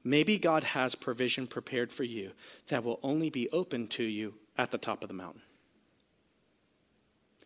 Maybe 0.02 0.38
God 0.38 0.64
has 0.64 0.94
provision 0.94 1.46
prepared 1.46 1.92
for 1.92 2.04
you 2.04 2.32
that 2.68 2.84
will 2.84 3.00
only 3.02 3.30
be 3.30 3.48
open 3.50 3.88
to 3.88 4.04
you 4.04 4.34
at 4.58 4.70
the 4.70 4.78
top 4.78 5.02
of 5.02 5.08
the 5.08 5.14
mountain. 5.14 5.40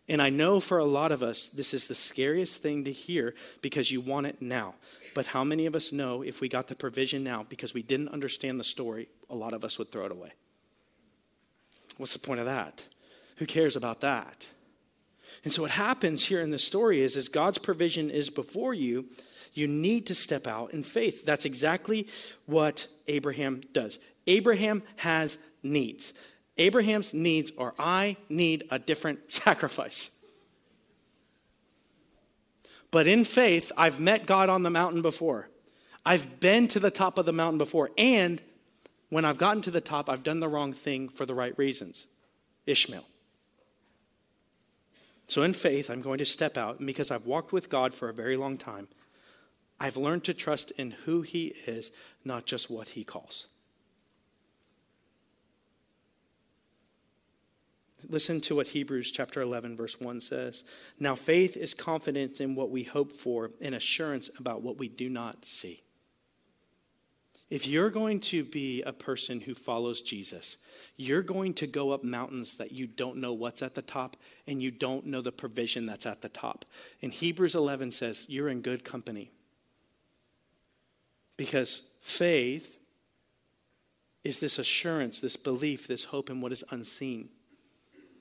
And 0.09 0.21
I 0.21 0.29
know 0.29 0.59
for 0.59 0.79
a 0.79 0.85
lot 0.85 1.11
of 1.11 1.21
us, 1.21 1.47
this 1.47 1.73
is 1.73 1.87
the 1.87 1.95
scariest 1.95 2.61
thing 2.61 2.83
to 2.85 2.91
hear 2.91 3.35
because 3.61 3.91
you 3.91 4.01
want 4.01 4.25
it 4.25 4.41
now. 4.41 4.73
But 5.13 5.27
how 5.27 5.43
many 5.43 5.67
of 5.67 5.75
us 5.75 5.93
know 5.93 6.23
if 6.23 6.41
we 6.41 6.49
got 6.49 6.67
the 6.67 6.75
provision 6.75 7.23
now 7.23 7.45
because 7.47 7.73
we 7.75 7.83
didn't 7.83 8.09
understand 8.09 8.59
the 8.59 8.63
story, 8.63 9.07
a 9.29 9.35
lot 9.35 9.53
of 9.53 9.63
us 9.63 9.77
would 9.77 9.91
throw 9.91 10.05
it 10.05 10.11
away? 10.11 10.31
What's 11.97 12.13
the 12.13 12.19
point 12.19 12.39
of 12.39 12.47
that? 12.47 12.83
Who 13.37 13.45
cares 13.45 13.75
about 13.75 14.01
that? 14.01 14.47
And 15.43 15.53
so 15.53 15.61
what 15.61 15.71
happens 15.71 16.25
here 16.25 16.41
in 16.41 16.51
the 16.51 16.59
story 16.59 17.01
is 17.01 17.15
as 17.15 17.29
God's 17.29 17.57
provision 17.57 18.09
is 18.09 18.29
before 18.29 18.73
you, 18.73 19.05
you 19.53 19.67
need 19.67 20.05
to 20.07 20.15
step 20.15 20.47
out 20.47 20.73
in 20.73 20.83
faith. 20.83 21.25
That's 21.25 21.45
exactly 21.45 22.07
what 22.45 22.87
Abraham 23.07 23.61
does. 23.73 23.99
Abraham 24.27 24.83
has 24.97 25.37
needs. 25.63 26.13
Abraham's 26.57 27.13
needs 27.13 27.51
are 27.57 27.73
I 27.79 28.17
need 28.27 28.65
a 28.69 28.79
different 28.79 29.31
sacrifice. 29.31 30.11
But 32.91 33.07
in 33.07 33.23
faith, 33.23 33.71
I've 33.77 33.99
met 33.99 34.25
God 34.25 34.49
on 34.49 34.63
the 34.63 34.69
mountain 34.69 35.01
before. 35.01 35.49
I've 36.05 36.39
been 36.39 36.67
to 36.69 36.79
the 36.79 36.91
top 36.91 37.17
of 37.17 37.25
the 37.25 37.31
mountain 37.31 37.59
before. 37.59 37.91
And 37.97 38.41
when 39.09 39.25
I've 39.25 39.37
gotten 39.37 39.61
to 39.63 39.71
the 39.71 39.81
top, 39.81 40.09
I've 40.09 40.23
done 40.23 40.39
the 40.39 40.47
wrong 40.47 40.73
thing 40.73 41.09
for 41.09 41.25
the 41.25 41.35
right 41.35 41.57
reasons 41.57 42.07
Ishmael. 42.65 43.05
So, 45.29 45.43
in 45.43 45.53
faith, 45.53 45.91
I'm 45.91 46.01
going 46.01 46.17
to 46.17 46.25
step 46.25 46.57
out. 46.57 46.79
And 46.79 46.87
because 46.87 47.11
I've 47.11 47.27
walked 47.27 47.53
with 47.53 47.69
God 47.69 47.93
for 47.93 48.09
a 48.09 48.13
very 48.13 48.35
long 48.35 48.57
time, 48.57 48.87
I've 49.79 49.95
learned 49.95 50.23
to 50.23 50.33
trust 50.33 50.71
in 50.71 50.89
who 51.05 51.21
He 51.21 51.53
is, 51.67 51.91
not 52.25 52.47
just 52.47 52.67
what 52.67 52.89
He 52.89 53.03
calls. 53.03 53.47
Listen 58.07 58.41
to 58.41 58.55
what 58.55 58.69
Hebrews 58.69 59.11
chapter 59.11 59.39
11, 59.39 59.77
verse 59.77 59.99
1 60.01 60.19
says. 60.21 60.63
Now, 60.99 61.13
faith 61.13 61.55
is 61.55 61.75
confidence 61.75 62.39
in 62.39 62.55
what 62.55 62.71
we 62.71 62.81
hope 62.81 63.11
for 63.11 63.51
and 63.61 63.75
assurance 63.75 64.31
about 64.39 64.63
what 64.63 64.79
we 64.79 64.87
do 64.87 65.09
not 65.09 65.45
see. 65.45 65.83
If 67.49 67.65
you're 67.65 67.89
going 67.89 68.19
to 68.21 68.43
be 68.43 68.83
a 68.83 68.93
person 68.93 69.41
who 69.41 69.55
follows 69.55 70.01
Jesus, 70.01 70.57
you're 70.97 71.23
going 71.23 71.53
to 71.55 71.67
go 71.67 71.91
up 71.91 72.03
mountains 72.03 72.55
that 72.57 72.71
you 72.71 72.85
don't 72.85 73.17
know 73.17 73.33
what's 73.33 73.63
at 73.63 73.73
the 73.73 73.81
top 73.81 74.17
and 74.45 74.61
you 74.61 74.69
don't 74.69 75.07
know 75.07 75.21
the 75.21 75.31
provision 75.31 75.87
that's 75.87 76.05
at 76.05 76.21
the 76.21 76.29
top. 76.29 76.65
And 77.01 77.11
Hebrews 77.11 77.55
11 77.55 77.91
says, 77.91 78.25
You're 78.27 78.49
in 78.49 78.61
good 78.61 78.83
company. 78.83 79.31
Because 81.37 81.87
faith 82.01 82.79
is 84.23 84.39
this 84.39 84.59
assurance, 84.59 85.19
this 85.19 85.37
belief, 85.37 85.87
this 85.87 86.03
hope 86.03 86.29
in 86.29 86.41
what 86.41 86.51
is 86.51 86.63
unseen. 86.69 87.29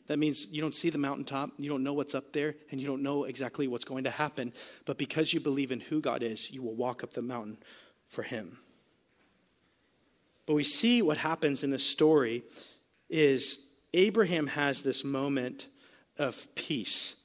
That 0.06 0.18
means 0.18 0.50
you 0.50 0.62
don't 0.62 0.74
see 0.74 0.88
the 0.88 0.96
mountaintop, 0.96 1.50
you 1.58 1.68
don't 1.68 1.82
know 1.82 1.92
what's 1.92 2.14
up 2.14 2.32
there, 2.32 2.54
and 2.70 2.80
you 2.80 2.86
don't 2.86 3.02
know 3.02 3.24
exactly 3.24 3.68
what's 3.68 3.84
going 3.84 4.04
to 4.04 4.10
happen. 4.10 4.54
But 4.86 4.96
because 4.96 5.34
you 5.34 5.40
believe 5.40 5.70
in 5.70 5.80
who 5.80 6.00
God 6.00 6.22
is, 6.22 6.50
you 6.50 6.62
will 6.62 6.74
walk 6.74 7.04
up 7.04 7.12
the 7.12 7.20
mountain 7.20 7.58
for 8.06 8.22
Him. 8.22 8.56
But 10.48 10.54
we 10.54 10.64
see 10.64 11.02
what 11.02 11.18
happens 11.18 11.62
in 11.62 11.70
this 11.70 11.84
story 11.84 12.42
is 13.10 13.66
Abraham 13.92 14.46
has 14.46 14.82
this 14.82 15.04
moment 15.04 15.66
of 16.16 16.48
peace. 16.54 17.16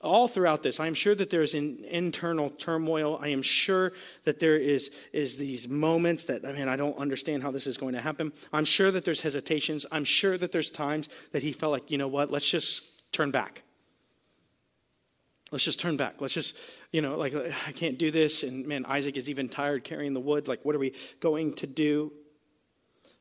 All 0.00 0.26
throughout 0.26 0.64
this, 0.64 0.80
I 0.80 0.88
am 0.88 0.94
sure 0.94 1.14
that 1.14 1.30
there's 1.30 1.54
an 1.54 1.84
internal 1.88 2.50
turmoil. 2.50 3.20
I 3.22 3.28
am 3.28 3.42
sure 3.42 3.92
that 4.24 4.40
there 4.40 4.56
is, 4.56 4.90
is 5.12 5.36
these 5.36 5.68
moments 5.68 6.24
that, 6.24 6.44
I 6.44 6.50
mean, 6.50 6.66
I 6.66 6.74
don't 6.74 6.98
understand 6.98 7.44
how 7.44 7.52
this 7.52 7.68
is 7.68 7.76
going 7.76 7.94
to 7.94 8.00
happen. 8.00 8.32
I'm 8.52 8.64
sure 8.64 8.90
that 8.90 9.04
there's 9.04 9.20
hesitations. 9.20 9.86
I'm 9.92 10.04
sure 10.04 10.36
that 10.36 10.50
there's 10.50 10.68
times 10.68 11.08
that 11.30 11.44
he 11.44 11.52
felt 11.52 11.70
like, 11.70 11.88
you 11.92 11.98
know 11.98 12.08
what, 12.08 12.32
let's 12.32 12.50
just 12.50 12.82
turn 13.12 13.30
back. 13.30 13.62
Let's 15.52 15.64
just 15.64 15.78
turn 15.78 15.96
back. 15.96 16.20
Let's 16.20 16.34
just, 16.34 16.58
you 16.90 17.00
know, 17.00 17.16
like, 17.16 17.32
I 17.32 17.70
can't 17.70 17.96
do 17.96 18.10
this. 18.10 18.42
And 18.42 18.66
man, 18.66 18.84
Isaac 18.86 19.16
is 19.16 19.30
even 19.30 19.48
tired 19.48 19.84
carrying 19.84 20.14
the 20.14 20.20
wood. 20.20 20.48
Like, 20.48 20.64
what 20.64 20.74
are 20.74 20.80
we 20.80 20.94
going 21.20 21.54
to 21.54 21.68
do? 21.68 22.12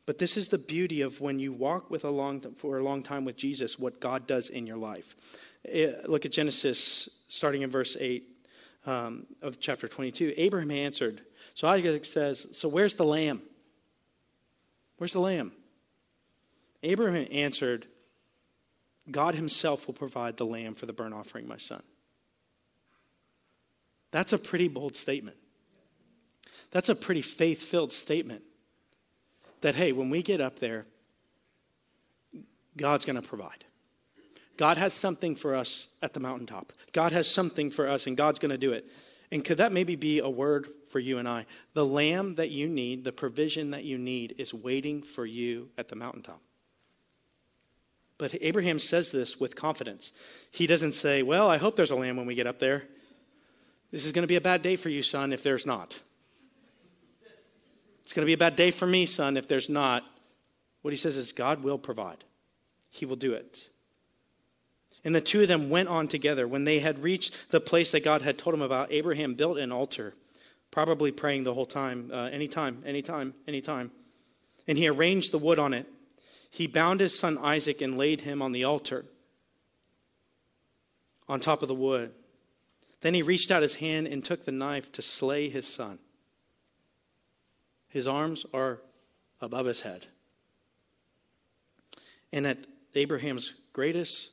But 0.05 0.19
this 0.19 0.37
is 0.37 0.49
the 0.49 0.57
beauty 0.57 1.01
of 1.01 1.19
when 1.19 1.39
you 1.39 1.51
walk 1.51 1.89
with 1.89 2.05
a 2.05 2.09
long, 2.09 2.41
for 2.55 2.77
a 2.77 2.83
long 2.83 3.01
time 3.01 3.25
with 3.25 3.37
Jesus, 3.37 3.79
what 3.79 3.99
God 3.99 4.27
does 4.27 4.49
in 4.49 4.67
your 4.67 4.77
life. 4.77 5.15
Eh, 5.67 5.93
look 6.05 6.25
at 6.25 6.31
Genesis, 6.31 7.09
starting 7.27 7.63
in 7.63 7.71
verse 7.71 7.97
8 7.99 8.23
um, 8.85 9.25
of 9.41 9.59
chapter 9.59 9.87
22. 9.87 10.33
Abraham 10.37 10.71
answered. 10.71 11.21
So 11.55 11.67
Isaac 11.67 12.05
says, 12.05 12.47
So 12.51 12.69
where's 12.69 12.95
the 12.95 13.05
lamb? 13.05 13.41
Where's 14.97 15.13
the 15.13 15.19
lamb? 15.19 15.51
Abraham 16.83 17.27
answered, 17.31 17.87
God 19.09 19.33
himself 19.35 19.87
will 19.87 19.93
provide 19.93 20.37
the 20.37 20.45
lamb 20.45 20.75
for 20.75 20.85
the 20.85 20.93
burnt 20.93 21.13
offering, 21.13 21.47
my 21.47 21.57
son. 21.57 21.81
That's 24.11 24.33
a 24.33 24.37
pretty 24.37 24.67
bold 24.67 24.95
statement. 24.95 25.37
That's 26.71 26.89
a 26.89 26.95
pretty 26.95 27.21
faith 27.21 27.59
filled 27.59 27.91
statement 27.91 28.43
that, 29.65 29.73
hey, 29.73 29.91
when 29.91 30.11
we 30.11 30.21
get 30.21 30.41
up 30.41 30.59
there, 30.59 30.85
God's 32.77 33.03
going 33.03 33.19
to 33.19 33.27
provide. 33.27 33.65
God 34.57 34.77
has 34.77 34.93
something 34.93 35.35
for 35.35 35.55
us 35.55 35.87
at 36.03 36.13
the 36.13 36.19
mountaintop. 36.19 36.71
God 36.93 37.11
has 37.13 37.27
something 37.27 37.71
for 37.71 37.89
us, 37.89 38.05
and 38.05 38.15
God's 38.15 38.37
going 38.37 38.51
to 38.51 38.59
do 38.59 38.73
it. 38.73 38.85
And 39.31 39.43
could 39.43 39.57
that 39.57 39.71
maybe 39.71 39.95
be 39.95 40.19
a 40.19 40.29
word 40.29 40.67
for 40.91 40.99
you 40.99 41.17
and 41.17 41.27
I? 41.27 41.47
The 41.73 41.83
lamb 41.83 42.35
that 42.35 42.51
you 42.51 42.67
need, 42.67 43.05
the 43.05 43.11
provision 43.11 43.71
that 43.71 43.83
you 43.83 43.97
need, 43.97 44.35
is 44.37 44.53
waiting 44.53 45.01
for 45.01 45.25
you 45.25 45.69
at 45.79 45.87
the 45.87 45.95
mountaintop. 45.95 46.41
But 48.19 48.35
Abraham 48.41 48.77
says 48.77 49.11
this 49.11 49.39
with 49.39 49.55
confidence. 49.55 50.11
He 50.51 50.67
doesn't 50.67 50.91
say, 50.93 51.23
Well, 51.23 51.49
I 51.49 51.57
hope 51.57 51.75
there's 51.75 51.89
a 51.89 51.95
lamb 51.95 52.17
when 52.17 52.27
we 52.27 52.35
get 52.35 52.45
up 52.45 52.59
there. 52.59 52.83
This 53.91 54.05
is 54.05 54.11
going 54.11 54.21
to 54.21 54.27
be 54.27 54.35
a 54.35 54.41
bad 54.41 54.61
day 54.61 54.75
for 54.75 54.89
you, 54.89 55.01
son, 55.01 55.33
if 55.33 55.41
there's 55.41 55.65
not. 55.65 55.99
It's 58.05 58.13
going 58.13 58.23
to 58.23 58.27
be 58.29 58.33
a 58.33 58.37
bad 58.37 58.55
day 58.55 58.69
for 58.69 58.85
me, 58.85 59.07
son, 59.07 59.35
if 59.35 59.47
there's 59.47 59.67
not. 59.67 60.05
What 60.83 60.93
he 60.93 60.97
says 60.97 61.17
is, 61.17 61.31
God 61.31 61.63
will 61.63 61.79
provide, 61.79 62.23
He 62.91 63.03
will 63.03 63.15
do 63.15 63.33
it. 63.33 63.67
And 65.03 65.15
the 65.15 65.21
two 65.21 65.41
of 65.41 65.47
them 65.47 65.71
went 65.71 65.89
on 65.89 66.07
together. 66.07 66.47
When 66.47 66.65
they 66.65 66.79
had 66.79 67.01
reached 67.01 67.49
the 67.49 67.59
place 67.59 67.91
that 67.91 68.03
God 68.03 68.21
had 68.21 68.37
told 68.37 68.53
him 68.53 68.61
about, 68.61 68.91
Abraham 68.91 69.33
built 69.33 69.57
an 69.57 69.71
altar, 69.71 70.13
probably 70.69 71.11
praying 71.11 71.45
the 71.45 71.53
whole 71.55 71.65
time, 71.65 72.11
uh, 72.13 72.25
anytime, 72.25 72.83
anytime, 72.85 73.33
anytime. 73.47 73.91
And 74.67 74.77
he 74.77 74.87
arranged 74.87 75.31
the 75.31 75.39
wood 75.39 75.57
on 75.57 75.73
it. 75.73 75.87
He 76.51 76.67
bound 76.67 76.99
his 76.99 77.17
son 77.17 77.39
Isaac 77.39 77.81
and 77.81 77.97
laid 77.97 78.21
him 78.21 78.41
on 78.41 78.51
the 78.51 78.63
altar 78.63 79.05
on 81.27 81.39
top 81.39 81.63
of 81.63 81.67
the 81.67 81.75
wood. 81.75 82.11
Then 83.01 83.15
he 83.15 83.23
reached 83.23 83.49
out 83.49 83.63
his 83.63 83.75
hand 83.75 84.05
and 84.05 84.23
took 84.23 84.45
the 84.45 84.51
knife 84.51 84.91
to 84.91 85.01
slay 85.01 85.49
his 85.49 85.67
son. 85.67 85.97
His 87.95 88.09
arms 88.09 88.45
are 88.53 88.81
above 89.39 89.67
his 89.67 89.79
head. 89.79 90.07
And 92.33 92.45
at 92.45 92.57
Abraham's 92.93 93.53
greatest 93.71 94.31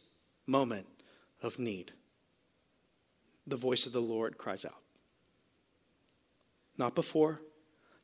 moment 0.48 0.88
of 1.40 1.60
need, 1.60 1.92
the 3.46 3.56
voice 3.56 3.86
of 3.86 3.92
the 3.92 4.02
Lord 4.02 4.36
cries 4.36 4.64
out. 4.64 4.82
Not 6.76 6.96
before, 6.96 7.40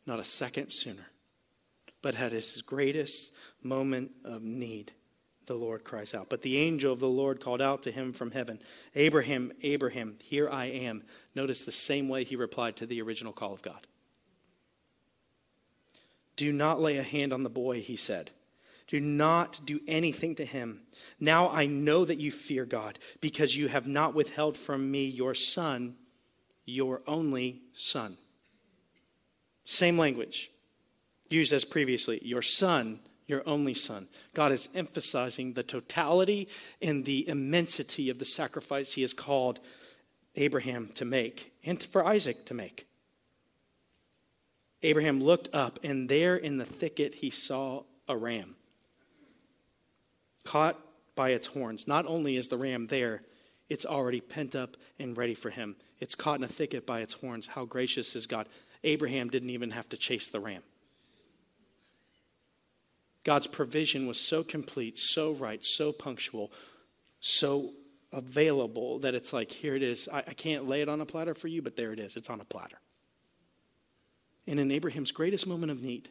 not 0.07 0.21
a 0.21 0.25
second 0.25 0.71
sooner, 0.71 1.09
but 2.03 2.15
at 2.15 2.31
his 2.31 2.63
greatest 2.63 3.35
moment 3.61 4.13
of 4.25 4.45
need, 4.45 4.93
the 5.47 5.55
Lord 5.55 5.83
cries 5.83 6.15
out. 6.15 6.29
But 6.29 6.43
the 6.43 6.59
angel 6.59 6.93
of 6.93 7.01
the 7.01 7.09
Lord 7.09 7.41
called 7.41 7.61
out 7.61 7.83
to 7.83 7.91
him 7.91 8.13
from 8.13 8.31
heaven, 8.31 8.61
Abraham, 8.95 9.51
Abraham, 9.65 10.19
here 10.23 10.49
I 10.49 10.67
am. 10.67 11.03
Notice 11.35 11.65
the 11.65 11.73
same 11.73 12.09
way 12.09 12.23
he 12.23 12.37
replied 12.37 12.77
to 12.77 12.87
the 12.87 13.03
original 13.03 13.33
call 13.33 13.55
of 13.55 13.63
God. 13.63 13.88
Do 16.39 16.53
not 16.53 16.81
lay 16.81 16.97
a 16.97 17.03
hand 17.03 17.33
on 17.33 17.43
the 17.43 17.51
boy, 17.51 17.81
he 17.81 17.97
said. 17.97 18.31
Do 18.87 19.01
not 19.01 19.61
do 19.67 19.81
anything 19.89 20.37
to 20.37 20.45
him. 20.45 20.83
Now 21.19 21.51
I 21.51 21.67
know 21.67 22.05
that 22.05 22.21
you 22.21 22.31
fear 22.31 22.65
God, 22.65 22.99
because 23.21 23.57
you 23.57 23.67
have 23.69 23.89
not 23.89 24.15
withheld 24.15 24.57
from 24.57 24.91
me 24.91 25.05
your 25.05 25.35
son, 25.35 25.97
your 26.65 27.03
only 27.07 27.63
son. 27.75 28.17
Same 29.65 29.99
language 29.99 30.51
used 31.29 31.53
as 31.53 31.65
previously, 31.65 32.21
your 32.23 32.41
son, 32.41 33.01
your 33.27 33.43
only 33.45 33.75
son. 33.75 34.09
God 34.33 34.53
is 34.53 34.69
emphasizing 34.75 35.53
the 35.53 35.65
totality 35.65 36.49
and 36.81 37.05
the 37.05 37.29
immensity 37.29 38.09
of 38.09 38.19
the 38.19 38.25
sacrifice 38.25 38.95
he 38.95 39.03
has 39.03 39.13
called 39.13 39.59
Abraham 40.37 40.89
to 40.95 41.05
make 41.05 41.53
and 41.65 41.83
for 41.83 42.07
Isaac 42.07 42.47
to 42.47 42.55
make. 42.55 42.88
Abraham 44.83 45.21
looked 45.21 45.49
up, 45.53 45.79
and 45.83 46.09
there 46.09 46.37
in 46.37 46.59
the 46.59 46.65
thicket 46.65 47.17
he 47.17 47.31
saw 47.31 47.83
a 48.09 48.17
ram 48.17 48.55
caught 50.45 50.79
by 51.15 51.31
its 51.31 51.49
horns. 51.49 51.87
Not 51.87 52.07
only 52.07 52.37
is 52.37 52.49
the 52.49 52.57
ram 52.57 52.87
there, 52.87 53.23
it's 53.69 53.85
already 53.85 54.21
pent 54.21 54.57
up 54.57 54.77
and 54.99 55.17
ready 55.17 55.35
for 55.35 55.51
him. 55.51 55.77
It's 56.01 56.15
caught 56.15 56.39
in 56.39 56.45
a 56.45 56.49
thicket 56.49 56.87
by 56.87 57.01
its 57.01 57.15
horns. 57.15 57.49
How 57.49 57.65
gracious 57.65 58.17
is 58.17 58.27
God! 58.27 58.49
Abraham 58.85 59.29
didn't 59.29 59.51
even 59.51 59.73
have 59.73 59.89
to 59.91 59.97
chase 59.97 60.29
the 60.29 60.41
ram. 60.41 60.63
God's 63.25 63.47
provision 63.47 64.07
was 64.07 64.19
so 64.19 64.43
complete, 64.43 64.97
so 64.97 65.33
right, 65.33 65.63
so 65.63 65.93
punctual, 65.93 66.51
so 67.21 67.73
available 68.13 69.01
that 69.01 69.15
it's 69.15 69.33
like, 69.33 69.51
here 69.51 69.75
it 69.75 69.83
is. 69.83 70.09
I, 70.11 70.19
I, 70.19 70.33
can't 70.33 70.67
lay 70.67 70.81
it 70.81 70.89
on 70.89 71.03
a 71.03 71.05
platter 71.05 71.35
for 71.35 71.49
you, 71.49 71.61
but 71.61 71.77
there 71.77 71.93
it 71.93 71.99
is. 71.99 72.17
It's 72.17 72.31
on 72.31 72.41
a 72.41 72.45
platter. 72.45 72.79
And 74.49 74.59
in 74.59 74.71
Abraham's 74.71 75.13
greatest 75.13 75.47
moment 75.47 75.71
of 75.71 75.83
need, 75.83 76.09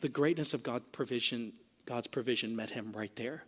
the 0.00 0.08
greatness 0.08 0.52
of 0.52 0.64
God's 0.64 0.86
provision, 0.90 1.52
God's 1.86 2.08
provision 2.08 2.56
met 2.56 2.70
him 2.70 2.92
right 2.92 3.14
there. 3.14 3.44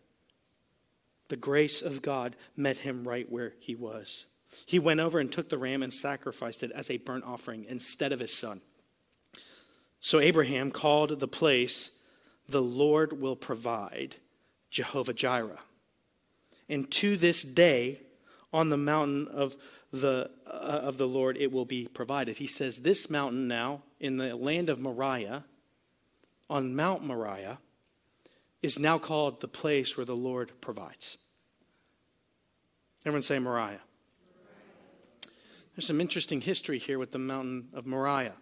The 1.28 1.36
grace 1.36 1.82
of 1.82 2.00
God 2.00 2.36
met 2.56 2.78
him 2.78 3.02
right 3.02 3.30
where 3.30 3.54
he 3.58 3.74
was. 3.74 4.26
He 4.66 4.78
went 4.78 5.00
over 5.00 5.18
and 5.18 5.32
took 5.32 5.48
the 5.48 5.58
ram 5.58 5.82
and 5.82 5.92
sacrificed 5.92 6.62
it 6.62 6.70
as 6.70 6.90
a 6.90 6.98
burnt 6.98 7.24
offering 7.24 7.64
instead 7.68 8.12
of 8.12 8.20
his 8.20 8.32
son. 8.32 8.60
So 9.98 10.20
Abraham 10.20 10.70
called 10.70 11.18
the 11.18 11.28
place 11.28 11.98
the 12.48 12.62
Lord 12.62 13.20
will 13.20 13.36
provide, 13.36 14.16
Jehovah 14.70 15.14
Jireh. 15.14 15.60
And 16.68 16.88
to 16.92 17.16
this 17.16 17.42
day, 17.42 17.98
on 18.52 18.68
the 18.68 18.76
mountain 18.76 19.26
of 19.28 19.56
the, 19.92 20.30
uh, 20.46 20.50
of 20.50 20.98
the 20.98 21.06
Lord, 21.06 21.36
it 21.36 21.52
will 21.52 21.64
be 21.64 21.86
provided. 21.86 22.38
He 22.38 22.46
says, 22.46 22.78
This 22.78 23.10
mountain 23.10 23.46
now, 23.46 23.82
in 24.00 24.16
the 24.16 24.34
land 24.34 24.68
of 24.68 24.80
Moriah, 24.80 25.44
on 26.48 26.74
Mount 26.74 27.04
Moriah, 27.04 27.58
is 28.62 28.78
now 28.78 28.98
called 28.98 29.40
the 29.40 29.48
place 29.48 29.96
where 29.96 30.06
the 30.06 30.16
Lord 30.16 30.52
provides. 30.60 31.18
Everyone 33.04 33.22
say 33.22 33.38
Moriah. 33.38 33.80
There's 35.74 35.86
some 35.86 36.00
interesting 36.00 36.40
history 36.40 36.78
here 36.78 36.98
with 36.98 37.12
the 37.12 37.18
mountain 37.18 37.68
of 37.72 37.86
Moriah. 37.86 38.34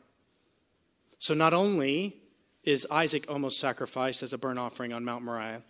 So, 1.18 1.34
not 1.34 1.54
only 1.54 2.16
is 2.62 2.86
Isaac 2.90 3.26
almost 3.28 3.58
sacrificed 3.58 4.22
as 4.22 4.32
a 4.32 4.38
burnt 4.38 4.58
offering 4.58 4.92
on 4.92 5.04
Mount 5.04 5.24
Moriah. 5.24 5.62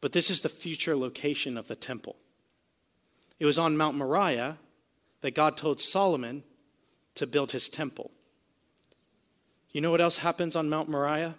But 0.00 0.12
this 0.12 0.30
is 0.30 0.40
the 0.40 0.48
future 0.48 0.96
location 0.96 1.58
of 1.58 1.68
the 1.68 1.76
temple. 1.76 2.16
It 3.38 3.46
was 3.46 3.58
on 3.58 3.76
Mount 3.76 3.96
Moriah 3.96 4.58
that 5.20 5.34
God 5.34 5.56
told 5.56 5.80
Solomon 5.80 6.42
to 7.14 7.26
build 7.26 7.52
his 7.52 7.68
temple. 7.68 8.10
You 9.72 9.80
know 9.80 9.90
what 9.90 10.00
else 10.00 10.18
happens 10.18 10.56
on 10.56 10.68
Mount 10.68 10.88
Moriah? 10.88 11.34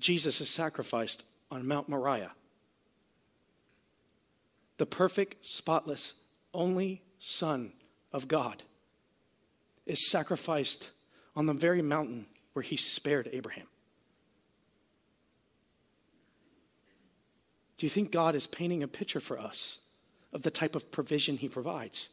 Jesus 0.00 0.40
is 0.40 0.48
sacrificed 0.48 1.24
on 1.50 1.66
Mount 1.66 1.88
Moriah. 1.88 2.32
The 4.78 4.86
perfect, 4.86 5.44
spotless, 5.44 6.14
only 6.54 7.02
Son 7.18 7.72
of 8.12 8.28
God 8.28 8.62
is 9.86 10.08
sacrificed 10.08 10.90
on 11.34 11.46
the 11.46 11.52
very 11.52 11.82
mountain 11.82 12.26
where 12.52 12.62
he 12.62 12.76
spared 12.76 13.28
Abraham. 13.32 13.66
Do 17.76 17.86
you 17.86 17.90
think 17.90 18.10
God 18.10 18.34
is 18.34 18.46
painting 18.46 18.82
a 18.82 18.88
picture 18.88 19.20
for 19.20 19.38
us 19.38 19.80
of 20.32 20.42
the 20.42 20.50
type 20.50 20.76
of 20.76 20.90
provision 20.90 21.36
he 21.36 21.48
provides, 21.48 22.10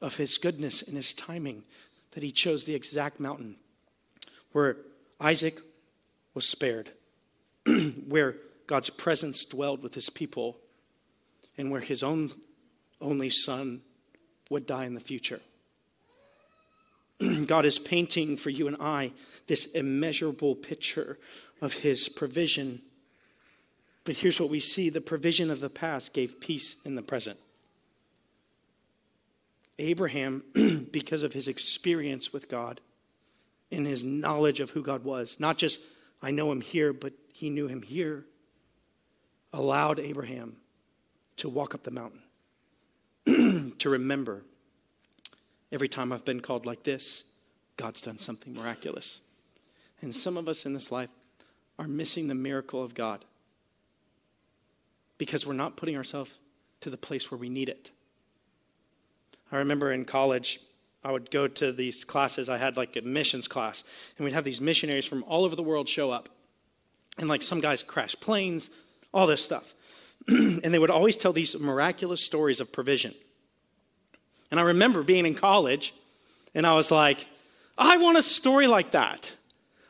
of 0.00 0.16
his 0.16 0.38
goodness 0.38 0.82
and 0.82 0.96
his 0.96 1.12
timing, 1.12 1.64
that 2.12 2.22
he 2.22 2.32
chose 2.32 2.64
the 2.64 2.74
exact 2.74 3.20
mountain 3.20 3.56
where 4.52 4.78
Isaac 5.20 5.60
was 6.32 6.48
spared, 6.48 6.90
where 8.08 8.36
God's 8.66 8.90
presence 8.90 9.44
dwelled 9.44 9.82
with 9.82 9.94
his 9.94 10.08
people, 10.08 10.56
and 11.58 11.70
where 11.70 11.80
his 11.80 12.02
own 12.02 12.30
only 13.00 13.30
son 13.30 13.82
would 14.50 14.66
die 14.66 14.84
in 14.84 14.94
the 14.94 15.00
future? 15.00 15.40
God 17.46 17.64
is 17.64 17.78
painting 17.78 18.36
for 18.36 18.50
you 18.50 18.66
and 18.66 18.76
I 18.80 19.12
this 19.46 19.66
immeasurable 19.66 20.54
picture 20.54 21.18
of 21.60 21.74
his 21.74 22.08
provision. 22.08 22.82
But 24.06 24.16
here's 24.16 24.40
what 24.40 24.48
we 24.48 24.60
see 24.60 24.88
the 24.88 25.02
provision 25.02 25.50
of 25.50 25.60
the 25.60 25.68
past 25.68 26.14
gave 26.14 26.40
peace 26.40 26.76
in 26.86 26.94
the 26.94 27.02
present. 27.02 27.38
Abraham, 29.78 30.42
because 30.90 31.22
of 31.22 31.34
his 31.34 31.46
experience 31.46 32.32
with 32.32 32.48
God 32.48 32.80
and 33.70 33.86
his 33.86 34.02
knowledge 34.02 34.60
of 34.60 34.70
who 34.70 34.82
God 34.82 35.04
was, 35.04 35.38
not 35.38 35.58
just 35.58 35.80
I 36.22 36.30
know 36.30 36.50
him 36.50 36.62
here, 36.62 36.94
but 36.94 37.12
he 37.34 37.50
knew 37.50 37.66
him 37.66 37.82
here, 37.82 38.24
allowed 39.52 40.00
Abraham 40.00 40.56
to 41.36 41.50
walk 41.50 41.74
up 41.74 41.82
the 41.82 41.90
mountain, 41.90 42.22
to 43.78 43.90
remember 43.90 44.42
Every 45.72 45.88
time 45.88 46.12
I've 46.12 46.24
been 46.24 46.40
called 46.40 46.64
like 46.64 46.84
this, 46.84 47.24
God's 47.76 48.00
done 48.00 48.18
something 48.18 48.54
miraculous. 48.54 49.20
And 50.00 50.14
some 50.14 50.36
of 50.36 50.48
us 50.48 50.64
in 50.64 50.74
this 50.74 50.92
life 50.92 51.10
are 51.78 51.88
missing 51.88 52.28
the 52.28 52.34
miracle 52.34 52.82
of 52.82 52.94
God 52.94 53.24
because 55.18 55.46
we're 55.46 55.54
not 55.54 55.76
putting 55.76 55.96
ourselves 55.96 56.30
to 56.80 56.90
the 56.90 56.96
place 56.96 57.30
where 57.30 57.38
we 57.38 57.48
need 57.48 57.68
it. 57.68 57.90
I 59.50 59.56
remember 59.56 59.92
in 59.92 60.04
college, 60.04 60.60
I 61.04 61.12
would 61.12 61.30
go 61.30 61.46
to 61.46 61.72
these 61.72 62.04
classes. 62.04 62.48
I 62.48 62.58
had 62.58 62.76
like 62.76 62.96
a 62.96 63.00
missions 63.02 63.46
class, 63.48 63.84
and 64.18 64.24
we'd 64.24 64.34
have 64.34 64.44
these 64.44 64.60
missionaries 64.60 65.06
from 65.06 65.22
all 65.24 65.44
over 65.44 65.54
the 65.54 65.62
world 65.62 65.88
show 65.88 66.10
up. 66.10 66.28
And 67.18 67.28
like 67.28 67.42
some 67.42 67.60
guys 67.60 67.82
crash 67.82 68.14
planes, 68.16 68.70
all 69.14 69.26
this 69.26 69.42
stuff. 69.42 69.72
and 70.28 70.74
they 70.74 70.78
would 70.78 70.90
always 70.90 71.16
tell 71.16 71.32
these 71.32 71.58
miraculous 71.58 72.22
stories 72.22 72.60
of 72.60 72.72
provision. 72.72 73.14
And 74.50 74.60
I 74.60 74.64
remember 74.64 75.02
being 75.02 75.26
in 75.26 75.34
college, 75.34 75.94
and 76.54 76.66
I 76.66 76.74
was 76.74 76.90
like, 76.90 77.26
I 77.78 77.98
want 77.98 78.18
a 78.18 78.22
story 78.22 78.66
like 78.66 78.92
that. 78.92 79.34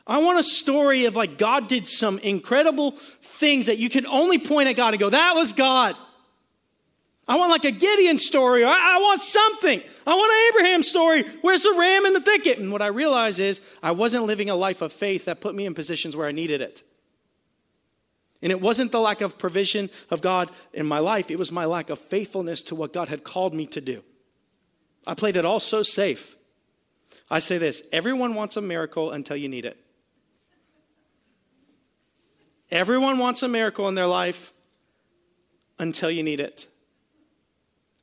I 0.07 0.19
want 0.19 0.39
a 0.39 0.43
story 0.43 1.05
of 1.05 1.15
like 1.15 1.37
God 1.37 1.67
did 1.67 1.87
some 1.87 2.17
incredible 2.19 2.91
things 2.91 3.65
that 3.65 3.77
you 3.77 3.89
can 3.89 4.05
only 4.07 4.39
point 4.39 4.69
at 4.69 4.75
God 4.77 4.93
and 4.93 4.99
go, 4.99 5.09
that 5.09 5.35
was 5.35 5.51
God. 5.53 5.95
I 7.27 7.35
want 7.35 7.51
like 7.51 7.65
a 7.65 7.71
Gideon 7.71 8.17
story. 8.17 8.63
I, 8.63 8.71
I 8.71 8.99
want 8.99 9.21
something. 9.21 9.81
I 10.05 10.15
want 10.15 10.31
an 10.31 10.61
Abraham 10.61 10.83
story. 10.83 11.23
Where's 11.41 11.63
the 11.63 11.75
ram 11.77 12.05
in 12.05 12.13
the 12.13 12.21
thicket? 12.21 12.57
And 12.57 12.71
what 12.71 12.81
I 12.81 12.87
realize 12.87 13.37
is 13.37 13.59
I 13.83 13.91
wasn't 13.91 14.23
living 14.23 14.49
a 14.49 14.55
life 14.55 14.81
of 14.81 14.93
faith 14.93 15.25
that 15.25 15.41
put 15.41 15.53
me 15.53 15.65
in 15.65 15.73
positions 15.73 16.15
where 16.15 16.27
I 16.27 16.31
needed 16.31 16.61
it. 16.61 16.83
And 18.41 18.51
it 18.51 18.61
wasn't 18.61 18.93
the 18.93 18.99
lack 19.01 19.19
of 19.19 19.37
provision 19.37 19.89
of 20.09 20.21
God 20.21 20.51
in 20.71 20.85
my 20.85 20.99
life, 20.99 21.29
it 21.31 21.39
was 21.39 21.51
my 21.51 21.65
lack 21.65 21.89
of 21.89 21.99
faithfulness 21.99 22.61
to 22.63 22.75
what 22.75 22.93
God 22.93 23.09
had 23.09 23.23
called 23.23 23.53
me 23.53 23.65
to 23.67 23.81
do. 23.81 24.03
I 25.05 25.15
played 25.15 25.35
it 25.35 25.43
all 25.43 25.59
so 25.59 25.83
safe. 25.83 26.35
I 27.29 27.39
say 27.39 27.57
this 27.57 27.83
everyone 27.91 28.35
wants 28.35 28.55
a 28.55 28.61
miracle 28.61 29.11
until 29.11 29.35
you 29.35 29.49
need 29.49 29.65
it. 29.65 29.77
Everyone 32.69 33.17
wants 33.17 33.43
a 33.43 33.47
miracle 33.47 33.87
in 33.87 33.95
their 33.95 34.07
life 34.07 34.53
until 35.79 36.11
you 36.11 36.23
need 36.23 36.39
it. 36.39 36.67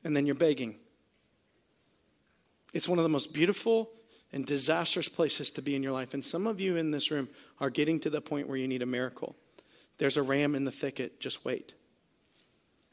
And 0.03 0.15
then 0.15 0.25
you're 0.25 0.35
begging. 0.35 0.75
It's 2.73 2.89
one 2.89 2.99
of 2.99 3.03
the 3.03 3.09
most 3.09 3.33
beautiful 3.33 3.89
and 4.33 4.45
disastrous 4.45 5.07
places 5.07 5.49
to 5.51 5.61
be 5.61 5.75
in 5.75 5.83
your 5.83 5.93
life. 5.93 6.13
And 6.13 6.23
some 6.23 6.45
of 6.45 6.59
you 6.59 6.75
in 6.75 6.91
this 6.91 7.09
room 7.11 7.29
are 7.59 7.69
getting 7.69 7.99
to 8.01 8.09
the 8.09 8.21
point 8.21 8.47
where 8.47 8.57
you 8.57 8.67
need 8.67 8.81
a 8.81 8.87
miracle. 8.87 9.35
There's 9.97 10.17
a 10.17 10.23
ram 10.23 10.55
in 10.55 10.65
the 10.65 10.71
thicket, 10.71 11.19
just 11.19 11.45
wait. 11.45 11.73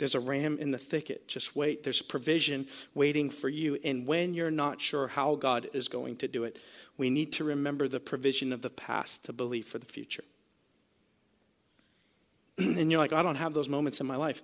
There's 0.03 0.17
a 0.17 0.21
ram 0.21 0.59
in 0.59 0.73
the 0.73 0.79
thicket. 0.79 1.29
Just 1.29 1.55
wait. 1.55 1.85
There's 1.85 2.03
provision 2.03 2.67
waiting 2.93 3.31
for 3.31 3.49
you. 3.49 3.79
And 3.85 4.05
when 4.05 4.35
you're 4.35 4.51
not 4.51 4.81
sure 4.81 5.07
how 5.07 5.37
God 5.37 5.69
is 5.75 5.87
going 5.87 6.17
to 6.17 6.27
do 6.27 6.43
it, 6.43 6.61
we 6.97 7.09
need 7.09 7.33
to 7.35 7.45
remember 7.45 7.87
the 7.87 8.01
provision 8.01 8.53
of 8.53 8.63
the 8.63 8.71
past 8.71 9.25
to 9.27 9.33
believe 9.33 9.67
for 9.67 9.79
the 9.79 9.87
future. 9.87 10.25
and 12.79 12.90
you're 12.90 13.01
like, 13.01 13.12
oh, 13.12 13.16
I 13.16 13.22
don't 13.22 13.37
have 13.37 13.55
those 13.55 13.68
moments 13.68 14.01
in 14.01 14.07
my 14.07 14.16
life. 14.16 14.42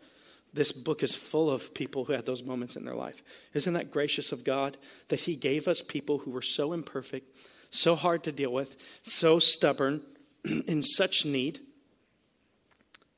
This 0.52 0.72
book 0.72 1.02
is 1.02 1.14
full 1.14 1.50
of 1.50 1.74
people 1.74 2.04
who 2.04 2.14
had 2.14 2.26
those 2.26 2.42
moments 2.42 2.76
in 2.76 2.84
their 2.84 2.94
life. 2.94 3.22
Isn't 3.52 3.74
that 3.74 3.90
gracious 3.90 4.32
of 4.32 4.44
God 4.44 4.76
that 5.08 5.20
He 5.20 5.36
gave 5.36 5.68
us 5.68 5.82
people 5.82 6.18
who 6.18 6.30
were 6.30 6.42
so 6.42 6.72
imperfect, 6.72 7.36
so 7.70 7.94
hard 7.94 8.24
to 8.24 8.32
deal 8.32 8.52
with, 8.52 8.76
so 9.02 9.38
stubborn, 9.38 10.02
in 10.66 10.82
such 10.82 11.24
need, 11.24 11.60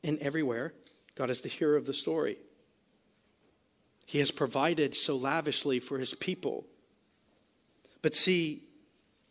and 0.02 0.18
everywhere? 0.18 0.74
God 1.14 1.30
is 1.30 1.40
the 1.40 1.48
hero 1.48 1.76
of 1.76 1.86
the 1.86 1.94
story. 1.94 2.36
He 4.06 4.18
has 4.18 4.32
provided 4.32 4.96
so 4.96 5.16
lavishly 5.16 5.78
for 5.78 5.98
His 5.98 6.14
people. 6.14 6.66
But 8.02 8.16
see, 8.16 8.64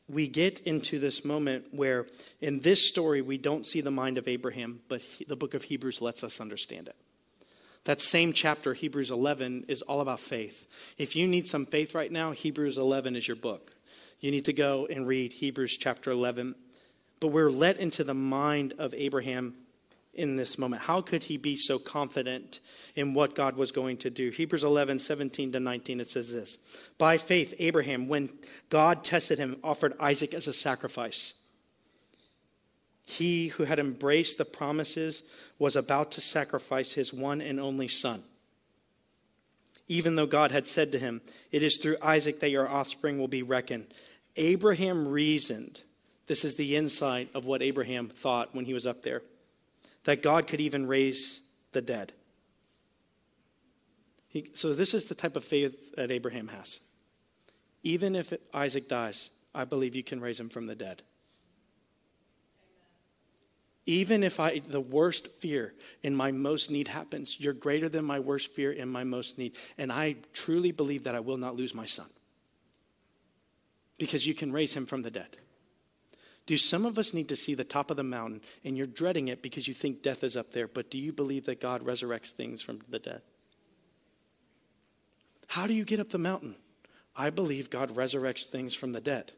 we 0.09 0.27
get 0.27 0.59
into 0.61 0.99
this 0.99 1.23
moment 1.23 1.65
where 1.71 2.07
in 2.41 2.59
this 2.59 2.87
story 2.87 3.21
we 3.21 3.37
don't 3.37 3.65
see 3.65 3.81
the 3.81 3.91
mind 3.91 4.17
of 4.17 4.27
Abraham, 4.27 4.79
but 4.89 5.01
he, 5.01 5.25
the 5.25 5.35
book 5.35 5.53
of 5.53 5.63
Hebrews 5.63 6.01
lets 6.01 6.23
us 6.23 6.41
understand 6.41 6.87
it. 6.87 6.95
That 7.85 8.01
same 8.01 8.33
chapter, 8.33 8.73
Hebrews 8.73 9.11
11, 9.11 9.65
is 9.67 9.81
all 9.83 10.01
about 10.01 10.19
faith. 10.19 10.67
If 10.97 11.15
you 11.15 11.27
need 11.27 11.47
some 11.47 11.65
faith 11.65 11.95
right 11.95 12.11
now, 12.11 12.31
Hebrews 12.31 12.77
11 12.77 13.15
is 13.15 13.27
your 13.27 13.37
book. 13.37 13.73
You 14.19 14.31
need 14.31 14.45
to 14.45 14.53
go 14.53 14.85
and 14.87 15.07
read 15.07 15.33
Hebrews 15.33 15.77
chapter 15.77 16.11
11. 16.11 16.55
But 17.19 17.29
we're 17.29 17.51
let 17.51 17.77
into 17.77 18.03
the 18.03 18.13
mind 18.13 18.73
of 18.77 18.93
Abraham 18.93 19.55
in 20.13 20.35
this 20.35 20.57
moment. 20.57 20.83
How 20.83 21.01
could 21.01 21.23
he 21.23 21.37
be 21.37 21.55
so 21.55 21.79
confident 21.79 22.59
in 22.95 23.13
what 23.13 23.35
God 23.35 23.55
was 23.55 23.71
going 23.71 23.97
to 23.97 24.09
do? 24.09 24.29
Hebrews 24.29 24.63
11, 24.63 24.99
17 24.99 25.51
to 25.53 25.59
19, 25.59 25.99
it 25.99 26.09
says 26.09 26.33
this 26.33 26.57
By 26.97 27.17
faith, 27.17 27.53
Abraham, 27.59 28.07
when 28.07 28.29
God 28.69 29.03
tested 29.03 29.39
him, 29.39 29.57
offered 29.63 29.93
Isaac 29.99 30.33
as 30.33 30.47
a 30.47 30.53
sacrifice. 30.53 31.33
He 33.05 33.47
who 33.47 33.63
had 33.63 33.79
embraced 33.79 34.37
the 34.37 34.45
promises 34.45 35.23
was 35.57 35.75
about 35.75 36.11
to 36.11 36.21
sacrifice 36.21 36.93
his 36.93 37.11
one 37.11 37.41
and 37.41 37.59
only 37.59 37.87
son. 37.87 38.21
Even 39.87 40.15
though 40.15 40.27
God 40.27 40.51
had 40.51 40.67
said 40.67 40.91
to 40.91 40.99
him, 40.99 41.21
It 41.51 41.63
is 41.63 41.77
through 41.77 41.97
Isaac 42.03 42.39
that 42.41 42.51
your 42.51 42.69
offspring 42.69 43.17
will 43.17 43.27
be 43.27 43.41
reckoned. 43.41 43.87
Abraham 44.35 45.07
reasoned. 45.07 45.81
This 46.27 46.45
is 46.45 46.55
the 46.55 46.75
insight 46.75 47.29
of 47.33 47.45
what 47.45 47.63
Abraham 47.63 48.09
thought 48.09 48.53
when 48.53 48.65
he 48.65 48.75
was 48.75 48.85
up 48.85 49.01
there 49.01 49.23
that 50.09 50.23
God 50.23 50.47
could 50.47 50.59
even 50.59 50.87
raise 50.87 51.41
the 51.71 51.83
dead. 51.83 52.13
He, 54.27 54.49
so, 54.55 54.73
this 54.73 54.95
is 54.95 55.05
the 55.05 55.13
type 55.13 55.35
of 55.35 55.45
faith 55.45 55.95
that 55.97 56.09
Abraham 56.09 56.47
has. 56.47 56.79
Even 57.83 58.15
if 58.15 58.33
Isaac 58.51 58.89
dies, 58.89 59.29
I 59.53 59.65
believe 59.65 59.95
you 59.95 60.01
can 60.01 60.19
raise 60.19 60.39
him 60.39 60.49
from 60.49 60.65
the 60.65 60.73
dead. 60.73 61.03
Even 63.85 64.23
if 64.23 64.39
I, 64.39 64.63
the 64.67 64.81
worst 64.81 65.27
fear 65.41 65.75
in 66.01 66.15
my 66.15 66.31
most 66.31 66.71
need 66.71 66.87
happens, 66.87 67.39
you're 67.39 67.53
greater 67.53 67.87
than 67.87 68.03
my 68.03 68.19
worst 68.19 68.51
fear 68.53 68.71
in 68.71 68.89
my 68.89 69.03
most 69.03 69.37
need. 69.37 69.57
And 69.77 69.91
I 69.91 70.15
truly 70.33 70.71
believe 70.71 71.03
that 71.03 71.13
I 71.13 71.19
will 71.19 71.37
not 71.37 71.55
lose 71.55 71.75
my 71.75 71.85
son 71.85 72.07
because 73.99 74.25
you 74.25 74.33
can 74.33 74.51
raise 74.51 74.73
him 74.73 74.87
from 74.87 75.03
the 75.03 75.11
dead. 75.11 75.37
Do 76.49 76.57
some 76.57 76.83
of 76.83 76.97
us 76.97 77.13
need 77.13 77.29
to 77.29 77.35
see 77.35 77.53
the 77.53 77.63
top 77.63 77.91
of 77.91 77.97
the 77.97 78.03
mountain 78.03 78.41
and 78.65 78.75
you're 78.75 78.87
dreading 78.87 79.27
it 79.27 79.43
because 79.43 79.67
you 79.67 79.75
think 79.75 80.01
death 80.01 80.23
is 80.23 80.35
up 80.35 80.51
there, 80.51 80.67
but 80.67 80.89
do 80.89 80.97
you 80.97 81.13
believe 81.13 81.45
that 81.45 81.61
God 81.61 81.85
resurrects 81.85 82.31
things 82.31 82.59
from 82.59 82.79
the 82.89 82.97
dead? 82.97 83.21
How 85.45 85.67
do 85.67 85.75
you 85.75 85.85
get 85.85 85.99
up 85.99 86.09
the 86.09 86.17
mountain? 86.17 86.55
I 87.15 87.29
believe 87.29 87.69
God 87.69 87.95
resurrects 87.95 88.47
things 88.47 88.73
from 88.73 88.93
the 88.93 88.99
dead. 88.99 89.31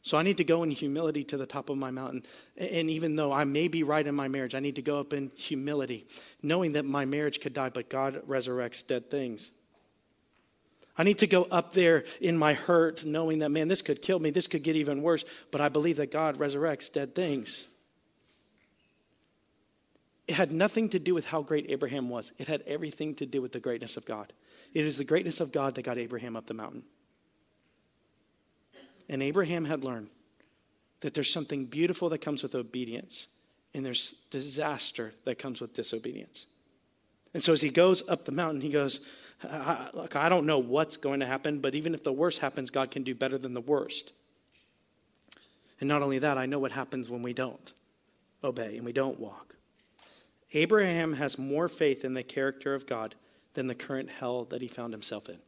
So 0.00 0.16
I 0.16 0.22
need 0.22 0.38
to 0.38 0.44
go 0.44 0.62
in 0.62 0.70
humility 0.70 1.22
to 1.24 1.36
the 1.36 1.44
top 1.44 1.68
of 1.68 1.76
my 1.76 1.90
mountain. 1.90 2.22
And 2.56 2.88
even 2.88 3.16
though 3.16 3.30
I 3.30 3.44
may 3.44 3.68
be 3.68 3.82
right 3.82 4.06
in 4.06 4.14
my 4.14 4.28
marriage, 4.28 4.54
I 4.54 4.60
need 4.60 4.76
to 4.76 4.82
go 4.82 5.00
up 5.00 5.12
in 5.12 5.32
humility, 5.34 6.06
knowing 6.42 6.72
that 6.72 6.86
my 6.86 7.04
marriage 7.04 7.40
could 7.40 7.52
die, 7.52 7.68
but 7.68 7.90
God 7.90 8.22
resurrects 8.26 8.86
dead 8.86 9.10
things. 9.10 9.50
I 10.96 11.02
need 11.02 11.18
to 11.18 11.26
go 11.26 11.44
up 11.44 11.72
there 11.72 12.04
in 12.20 12.38
my 12.38 12.54
hurt, 12.54 13.04
knowing 13.04 13.40
that, 13.40 13.50
man, 13.50 13.68
this 13.68 13.82
could 13.82 14.00
kill 14.00 14.18
me, 14.18 14.30
this 14.30 14.46
could 14.46 14.62
get 14.62 14.76
even 14.76 15.02
worse, 15.02 15.24
but 15.50 15.60
I 15.60 15.68
believe 15.68 15.96
that 15.96 16.12
God 16.12 16.38
resurrects 16.38 16.92
dead 16.92 17.14
things. 17.14 17.66
It 20.28 20.34
had 20.34 20.52
nothing 20.52 20.88
to 20.90 20.98
do 20.98 21.12
with 21.12 21.26
how 21.26 21.42
great 21.42 21.66
Abraham 21.68 22.08
was, 22.08 22.32
it 22.38 22.46
had 22.46 22.62
everything 22.66 23.14
to 23.16 23.26
do 23.26 23.42
with 23.42 23.52
the 23.52 23.60
greatness 23.60 23.96
of 23.96 24.04
God. 24.04 24.32
It 24.72 24.84
is 24.84 24.96
the 24.96 25.04
greatness 25.04 25.40
of 25.40 25.52
God 25.52 25.74
that 25.74 25.82
got 25.82 25.98
Abraham 25.98 26.36
up 26.36 26.46
the 26.46 26.54
mountain. 26.54 26.84
And 29.08 29.22
Abraham 29.22 29.64
had 29.64 29.84
learned 29.84 30.08
that 31.00 31.12
there's 31.12 31.30
something 31.30 31.66
beautiful 31.66 32.08
that 32.08 32.22
comes 32.22 32.42
with 32.42 32.54
obedience, 32.54 33.26
and 33.74 33.84
there's 33.84 34.12
disaster 34.30 35.12
that 35.24 35.38
comes 35.38 35.60
with 35.60 35.74
disobedience. 35.74 36.46
And 37.34 37.42
so 37.42 37.52
as 37.52 37.60
he 37.60 37.68
goes 37.68 38.08
up 38.08 38.24
the 38.24 38.32
mountain, 38.32 38.60
he 38.60 38.70
goes, 38.70 39.00
I, 39.50 39.88
look, 39.92 40.16
I 40.16 40.28
don't 40.28 40.46
know 40.46 40.58
what's 40.58 40.96
going 40.96 41.20
to 41.20 41.26
happen, 41.26 41.60
but 41.60 41.74
even 41.74 41.94
if 41.94 42.04
the 42.04 42.12
worst 42.12 42.40
happens, 42.40 42.70
God 42.70 42.90
can 42.90 43.02
do 43.02 43.14
better 43.14 43.38
than 43.38 43.54
the 43.54 43.60
worst. 43.60 44.12
And 45.80 45.88
not 45.88 46.02
only 46.02 46.18
that, 46.20 46.38
I 46.38 46.46
know 46.46 46.58
what 46.58 46.72
happens 46.72 47.10
when 47.10 47.22
we 47.22 47.32
don't 47.32 47.72
obey 48.42 48.76
and 48.76 48.84
we 48.84 48.92
don't 48.92 49.18
walk. 49.18 49.56
Abraham 50.52 51.14
has 51.14 51.38
more 51.38 51.68
faith 51.68 52.04
in 52.04 52.14
the 52.14 52.22
character 52.22 52.74
of 52.74 52.86
God 52.86 53.14
than 53.54 53.66
the 53.66 53.74
current 53.74 54.10
hell 54.10 54.44
that 54.44 54.62
he 54.62 54.68
found 54.68 54.92
himself 54.92 55.28
in. 55.28 55.38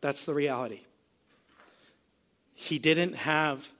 That's 0.00 0.24
the 0.24 0.34
reality. 0.34 0.82
He 2.54 2.78
didn't 2.78 3.14
have 3.14 3.70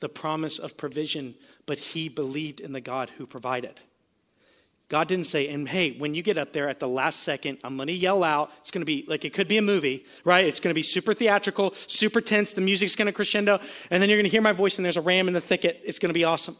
the 0.00 0.08
promise 0.08 0.58
of 0.58 0.76
provision, 0.76 1.34
but 1.66 1.78
he 1.78 2.08
believed 2.08 2.60
in 2.60 2.72
the 2.72 2.80
God 2.80 3.10
who 3.18 3.26
provided. 3.26 3.80
God 4.88 5.06
didn't 5.06 5.26
say, 5.26 5.48
and 5.48 5.68
hey, 5.68 5.92
when 5.98 6.14
you 6.14 6.22
get 6.22 6.38
up 6.38 6.54
there 6.54 6.68
at 6.68 6.80
the 6.80 6.88
last 6.88 7.20
second, 7.20 7.58
I'm 7.62 7.76
going 7.76 7.88
to 7.88 7.92
yell 7.92 8.24
out. 8.24 8.50
It's 8.60 8.70
going 8.70 8.80
to 8.80 8.86
be 8.86 9.04
like 9.06 9.24
it 9.24 9.34
could 9.34 9.46
be 9.46 9.58
a 9.58 9.62
movie, 9.62 10.06
right? 10.24 10.46
It's 10.46 10.60
going 10.60 10.70
to 10.70 10.74
be 10.74 10.82
super 10.82 11.12
theatrical, 11.12 11.74
super 11.86 12.22
tense. 12.22 12.54
The 12.54 12.62
music's 12.62 12.96
going 12.96 13.06
to 13.06 13.12
crescendo, 13.12 13.60
and 13.90 14.02
then 14.02 14.08
you're 14.08 14.16
going 14.16 14.24
to 14.24 14.30
hear 14.30 14.40
my 14.40 14.52
voice, 14.52 14.76
and 14.76 14.84
there's 14.84 14.96
a 14.96 15.02
ram 15.02 15.28
in 15.28 15.34
the 15.34 15.42
thicket. 15.42 15.80
It's 15.84 15.98
going 15.98 16.08
to 16.08 16.14
be 16.14 16.24
awesome. 16.24 16.56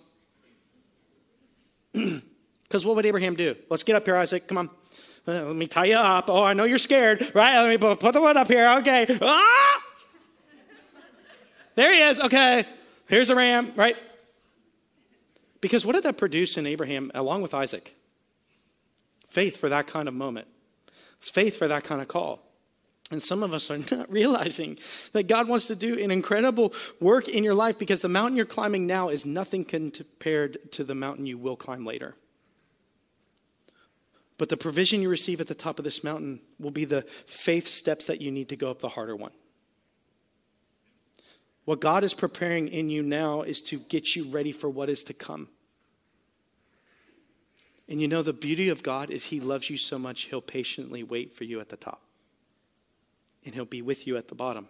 Because 2.69 2.85
what 2.85 2.97
would 2.97 3.07
Abraham 3.07 3.35
do? 3.35 3.57
Let's 3.71 3.83
get 3.83 3.97
up 3.97 4.05
here, 4.05 4.17
Isaac. 4.17 4.47
Come 4.47 4.59
on. 4.59 4.71
Uh, 5.27 5.45
let 5.45 5.57
me 5.57 5.67
tie 5.67 5.87
you 5.87 5.97
up. 5.97 6.29
Oh, 6.29 6.45
I 6.45 6.53
know 6.53 6.65
you're 6.65 6.77
scared, 6.77 7.35
right? 7.35 7.57
Let 7.57 7.69
me 7.69 7.79
put 7.79 8.13
the 8.13 8.21
wood 8.21 8.37
up 8.37 8.47
here. 8.47 8.69
Okay. 8.81 9.07
Ah! 9.23 9.83
There 11.75 11.95
he 11.95 12.01
is. 12.01 12.21
Okay. 12.21 12.67
Here's 13.09 13.31
a 13.31 13.35
ram, 13.35 13.73
right? 13.75 13.97
Because 15.63 15.87
what 15.87 15.95
did 15.95 16.05
that 16.05 16.19
produce 16.19 16.59
in 16.59 16.67
Abraham 16.67 17.11
along 17.15 17.41
with 17.41 17.55
Isaac? 17.55 17.95
Faith 19.29 19.57
for 19.57 19.69
that 19.69 19.87
kind 19.87 20.09
of 20.09 20.15
moment, 20.15 20.49
faith 21.21 21.57
for 21.57 21.69
that 21.69 21.85
kind 21.85 22.01
of 22.01 22.09
call. 22.09 22.43
And 23.11 23.23
some 23.23 23.43
of 23.43 23.55
us 23.55 23.71
are 23.71 23.79
not 23.97 24.11
realizing 24.11 24.79
that 25.13 25.29
God 25.29 25.49
wants 25.49 25.67
to 25.69 25.77
do 25.77 25.99
an 25.99 26.11
incredible 26.11 26.75
work 27.01 27.29
in 27.29 27.45
your 27.45 27.55
life 27.55 27.79
because 27.79 28.01
the 28.01 28.09
mountain 28.09 28.37
you're 28.37 28.47
climbing 28.47 28.87
now 28.87 29.09
is 29.09 29.25
nothing 29.25 29.65
compared 29.65 30.73
to 30.73 30.85
the 30.85 30.95
mountain 30.95 31.27
you 31.27 31.39
will 31.39 31.57
climb 31.57 31.85
later. 31.85 32.15
But 34.37 34.51
the 34.51 34.57
provision 34.57 35.03
you 35.03 35.09
receive 35.09 35.41
at 35.41 35.49
the 35.49 35.55
top 35.55 35.79
of 35.79 35.85
this 35.85 36.05
mountain 36.05 36.41
will 36.61 36.71
be 36.71 36.85
the 36.85 37.03
faith 37.03 37.67
steps 37.67 38.07
that 38.07 38.21
you 38.21 38.31
need 38.31 38.51
to 38.51 38.57
go 38.57 38.71
up 38.71 38.79
the 38.79 38.89
harder 38.89 39.17
one. 39.17 39.33
What 41.65 41.81
God 41.81 42.05
is 42.05 42.15
preparing 42.15 42.69
in 42.69 42.89
you 42.89 43.03
now 43.03 43.43
is 43.43 43.61
to 43.63 43.79
get 43.79 44.15
you 44.15 44.25
ready 44.31 44.53
for 44.53 44.71
what 44.71 44.89
is 44.89 45.05
to 45.05 45.13
come. 45.13 45.49
And 47.89 48.01
you 48.01 48.09
know, 48.09 48.23
the 48.23 48.35
beauty 48.35 48.69
of 48.69 48.83
God 48.83 49.11
is 49.11 49.27
He 49.27 49.41
loves 49.41 49.71
you 49.71 49.77
so 49.77 49.99
much, 49.99 50.25
He'll 50.25 50.41
patiently 50.41 51.03
wait 51.03 51.35
for 51.35 51.45
you 51.45 51.61
at 51.61 51.71
the 51.71 51.77
top. 51.77 52.03
And 53.45 53.55
He'll 53.55 53.65
be 53.65 53.83
with 53.83 54.07
you 54.07 54.17
at 54.17 54.29
the 54.29 54.35
bottom 54.35 54.69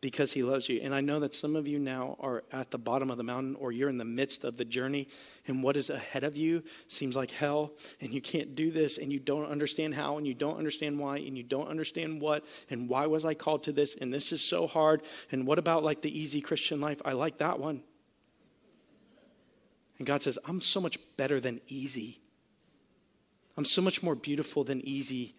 because 0.00 0.32
He 0.32 0.42
loves 0.42 0.68
you. 0.68 0.80
And 0.82 0.94
I 0.94 1.00
know 1.00 1.18
that 1.20 1.34
some 1.34 1.56
of 1.56 1.66
you 1.66 1.78
now 1.80 2.16
are 2.20 2.44
at 2.52 2.70
the 2.70 2.78
bottom 2.78 3.10
of 3.10 3.16
the 3.16 3.24
mountain 3.24 3.56
or 3.56 3.72
you're 3.72 3.88
in 3.88 3.98
the 3.98 4.04
midst 4.04 4.44
of 4.44 4.56
the 4.56 4.64
journey, 4.64 5.08
and 5.48 5.64
what 5.64 5.76
is 5.76 5.90
ahead 5.90 6.22
of 6.22 6.36
you 6.36 6.62
seems 6.86 7.16
like 7.16 7.32
hell, 7.32 7.72
and 8.00 8.12
you 8.12 8.20
can't 8.20 8.54
do 8.54 8.70
this, 8.70 8.98
and 8.98 9.12
you 9.12 9.18
don't 9.18 9.46
understand 9.46 9.94
how, 9.94 10.18
and 10.18 10.26
you 10.26 10.34
don't 10.34 10.58
understand 10.58 10.98
why, 10.98 11.16
and 11.18 11.36
you 11.36 11.42
don't 11.42 11.68
understand 11.68 12.20
what, 12.20 12.44
and 12.70 12.88
why 12.88 13.06
was 13.06 13.24
I 13.24 13.34
called 13.34 13.64
to 13.64 13.72
this, 13.72 13.96
and 14.00 14.14
this 14.14 14.30
is 14.30 14.42
so 14.44 14.68
hard, 14.68 15.02
and 15.32 15.44
what 15.46 15.58
about 15.58 15.82
like 15.82 16.02
the 16.02 16.20
easy 16.20 16.40
Christian 16.40 16.80
life? 16.80 17.02
I 17.04 17.14
like 17.14 17.38
that 17.38 17.58
one. 17.58 17.82
And 20.02 20.06
God 20.08 20.20
says, 20.20 20.36
I'm 20.46 20.60
so 20.60 20.80
much 20.80 20.98
better 21.16 21.38
than 21.38 21.60
easy. 21.68 22.18
I'm 23.56 23.64
so 23.64 23.80
much 23.80 24.02
more 24.02 24.16
beautiful 24.16 24.64
than 24.64 24.84
easy. 24.84 25.36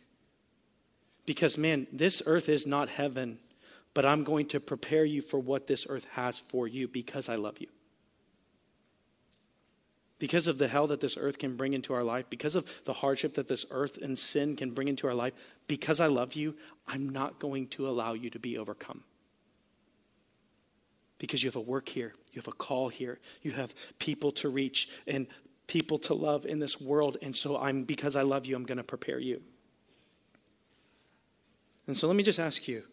Because, 1.26 1.58
man, 1.58 1.86
this 1.92 2.24
earth 2.26 2.48
is 2.48 2.66
not 2.66 2.88
heaven, 2.88 3.40
but 3.94 4.06
I'm 4.06 4.24
going 4.24 4.46
to 4.48 4.62
prepare 4.62 5.04
you 5.04 5.22
for 5.22 5.38
what 5.38 5.68
this 5.68 5.86
earth 5.90 6.08
has 6.14 6.40
for 6.40 6.66
you 6.66 6.88
because 6.88 7.28
I 7.28 7.36
love 7.36 7.60
you. 7.60 7.68
Because 10.18 10.48
of 10.48 10.60
the 10.60 10.70
hell 10.70 10.88
that 10.88 11.02
this 11.02 11.18
earth 11.18 11.40
can 11.40 11.58
bring 11.58 11.74
into 11.74 11.94
our 11.94 12.06
life, 12.06 12.28
because 12.30 12.56
of 12.56 12.66
the 12.86 12.94
hardship 12.94 13.34
that 13.34 13.50
this 13.50 13.66
earth 13.70 13.98
and 14.02 14.18
sin 14.18 14.56
can 14.56 14.72
bring 14.72 14.88
into 14.88 15.08
our 15.08 15.14
life, 15.14 15.34
because 15.68 16.00
I 16.00 16.08
love 16.08 16.36
you, 16.36 16.56
I'm 16.88 17.10
not 17.10 17.38
going 17.38 17.68
to 17.72 17.90
allow 17.90 18.14
you 18.14 18.30
to 18.30 18.40
be 18.40 18.58
overcome 18.58 19.04
because 21.24 21.42
you 21.42 21.48
have 21.48 21.56
a 21.56 21.62
work 21.62 21.88
here, 21.88 22.14
you 22.34 22.42
have 22.42 22.50
a 22.50 22.56
call 22.56 22.90
here, 22.90 23.18
you 23.44 23.52
have 23.52 23.74
people 23.98 24.30
to 24.30 24.50
reach 24.50 24.90
and 25.08 25.26
people 25.68 25.98
to 25.98 26.14
love 26.14 26.46
in 26.46 26.60
this 26.60 26.82
world. 26.82 27.16
And 27.22 27.34
so 27.34 27.58
I'm 27.58 27.86
because 27.86 28.18
I 28.18 28.24
love 28.24 28.46
you, 28.46 28.58
I'm 28.58 28.66
going 28.66 28.78
to 28.78 28.84
prepare 28.84 29.20
you. 29.20 29.42
And 31.88 31.98
so 31.98 32.08
let 32.08 32.18
me 32.18 32.24
just 32.24 32.42
ask 32.42 32.68
you 32.68 32.84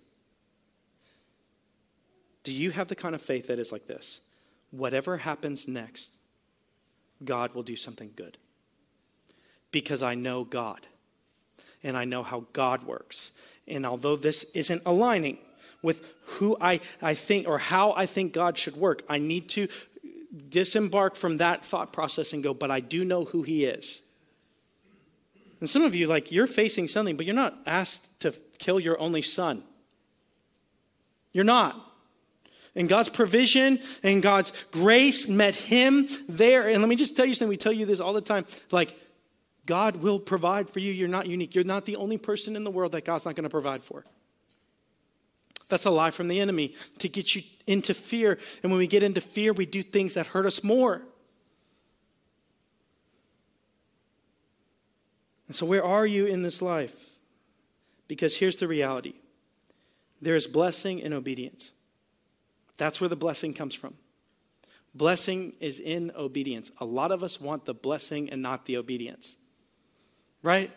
do 2.45 2.53
you 2.53 2.71
have 2.71 2.87
the 2.87 2.95
kind 2.95 3.17
of 3.17 3.21
faith 3.21 3.49
that 3.49 3.59
is 3.59 3.73
like 3.73 3.89
this? 3.89 4.21
Whatever 4.71 5.17
happens 5.17 5.67
next, 5.67 6.11
God 7.25 7.53
will 7.53 7.65
do 7.65 7.75
something 7.75 8.13
good. 8.15 8.39
Because 9.73 10.05
I 10.05 10.15
know 10.15 10.45
God 10.45 10.87
and 11.83 11.97
I 11.97 12.05
know 12.05 12.23
how 12.23 12.47
God 12.53 12.85
works. 12.85 13.33
And 13.67 13.85
although 13.85 14.15
this 14.15 14.45
isn't 14.55 14.83
aligning 14.87 15.39
with 15.83 16.05
who 16.25 16.57
I, 16.61 16.81
I 17.01 17.15
think 17.15 17.49
or 17.49 17.59
how 17.59 17.93
I 17.93 18.07
think 18.07 18.33
God 18.33 18.59
should 18.59 18.77
work, 18.77 19.03
I 19.09 19.19
need 19.19 19.49
to 19.51 19.69
disembark 20.49 21.17
from 21.17 21.39
that 21.39 21.65
thought 21.65 21.93
process 21.93 22.33
and 22.33 22.43
go, 22.43 22.55
but 22.55 22.71
I 22.71 22.81
do 22.81 23.05
know 23.05 23.25
who 23.25 23.43
He 23.43 23.65
is. 23.65 24.01
And 25.61 25.69
some 25.69 25.83
of 25.83 25.95
you, 25.95 26.07
like, 26.07 26.33
you're 26.33 26.47
facing 26.47 26.89
something, 26.89 27.17
but 27.17 27.27
you're 27.27 27.35
not 27.35 27.59
asked 27.67 28.21
to 28.21 28.33
kill 28.59 28.81
your 28.81 28.99
only 29.01 29.23
son. 29.23 29.63
You're 31.33 31.45
not. 31.45 31.87
And 32.75 32.89
God's 32.89 33.09
provision 33.09 33.79
and 34.03 34.23
God's 34.23 34.53
grace 34.71 35.29
met 35.29 35.55
him 35.55 36.09
there. 36.29 36.69
And 36.69 36.81
let 36.81 36.89
me 36.89 36.97
just 36.97 37.17
tell 37.17 37.27
you 37.27 37.35
something. 37.35 37.51
We 37.51 37.57
tell 37.57 37.73
you 37.73 37.85
this 37.85 38.01
all 38.01 38.13
the 38.13 38.21
time. 38.21 38.47
Like, 38.71 38.97
God 39.67 39.97
will 39.97 40.19
provide 40.19 40.71
for 40.71 40.79
you. 40.79 40.93
You're 40.93 41.09
not 41.09 41.27
unique. 41.27 41.55
You're 41.55 41.65
not 41.65 41.85
the 41.85 41.97
only 41.97 42.17
person 42.17 42.57
in 42.57 42.65
the 42.65 42.71
world 42.71 42.93
that 42.93 43.05
God's 43.05 43.25
not 43.25 43.35
going 43.35 43.45
to 43.45 43.51
provide 43.51 43.85
for. 43.85 44.05
That's 45.71 45.87
a 45.87 45.91
lie 45.91 46.11
from 46.11 46.29
the 46.29 46.41
enemy 46.41 46.75
to 46.99 47.09
get 47.09 47.35
you 47.35 47.43
into 47.67 47.95
fear. 47.95 48.39
And 48.63 48.71
when 48.71 48.79
we 48.79 48.87
get 48.87 49.03
into 49.03 49.21
fear, 49.21 49.53
we 49.53 49.67
do 49.67 49.83
things 49.83 50.15
that 50.15 50.27
hurt 50.27 50.45
us 50.47 50.63
more. 50.63 51.03
And 55.47 55.57
so, 55.57 55.67
where 55.67 55.85
are 55.85 56.07
you 56.07 56.27
in 56.27 56.43
this 56.43 56.61
life? 56.61 56.95
Because 58.07 58.37
here's 58.37 58.57
the 58.57 58.69
reality 58.69 59.15
there 60.21 60.37
is 60.37 60.47
blessing 60.47 60.99
in 60.99 61.13
obedience. 61.13 61.73
That's 62.77 63.01
where 63.01 63.09
the 63.09 63.17
blessing 63.17 63.55
comes 63.55 63.75
from. 63.75 63.95
Blessing 64.95 65.53
is 65.61 65.79
in 65.79 66.13
obedience. 66.17 66.71
A 66.79 66.85
lot 66.85 67.13
of 67.13 67.23
us 67.23 67.41
want 67.41 67.65
the 67.65 67.75
blessing 67.75 68.31
and 68.31 68.43
not 68.43 68.67
the 68.67 68.77
obedience. 68.77 69.37
Right? 70.43 70.71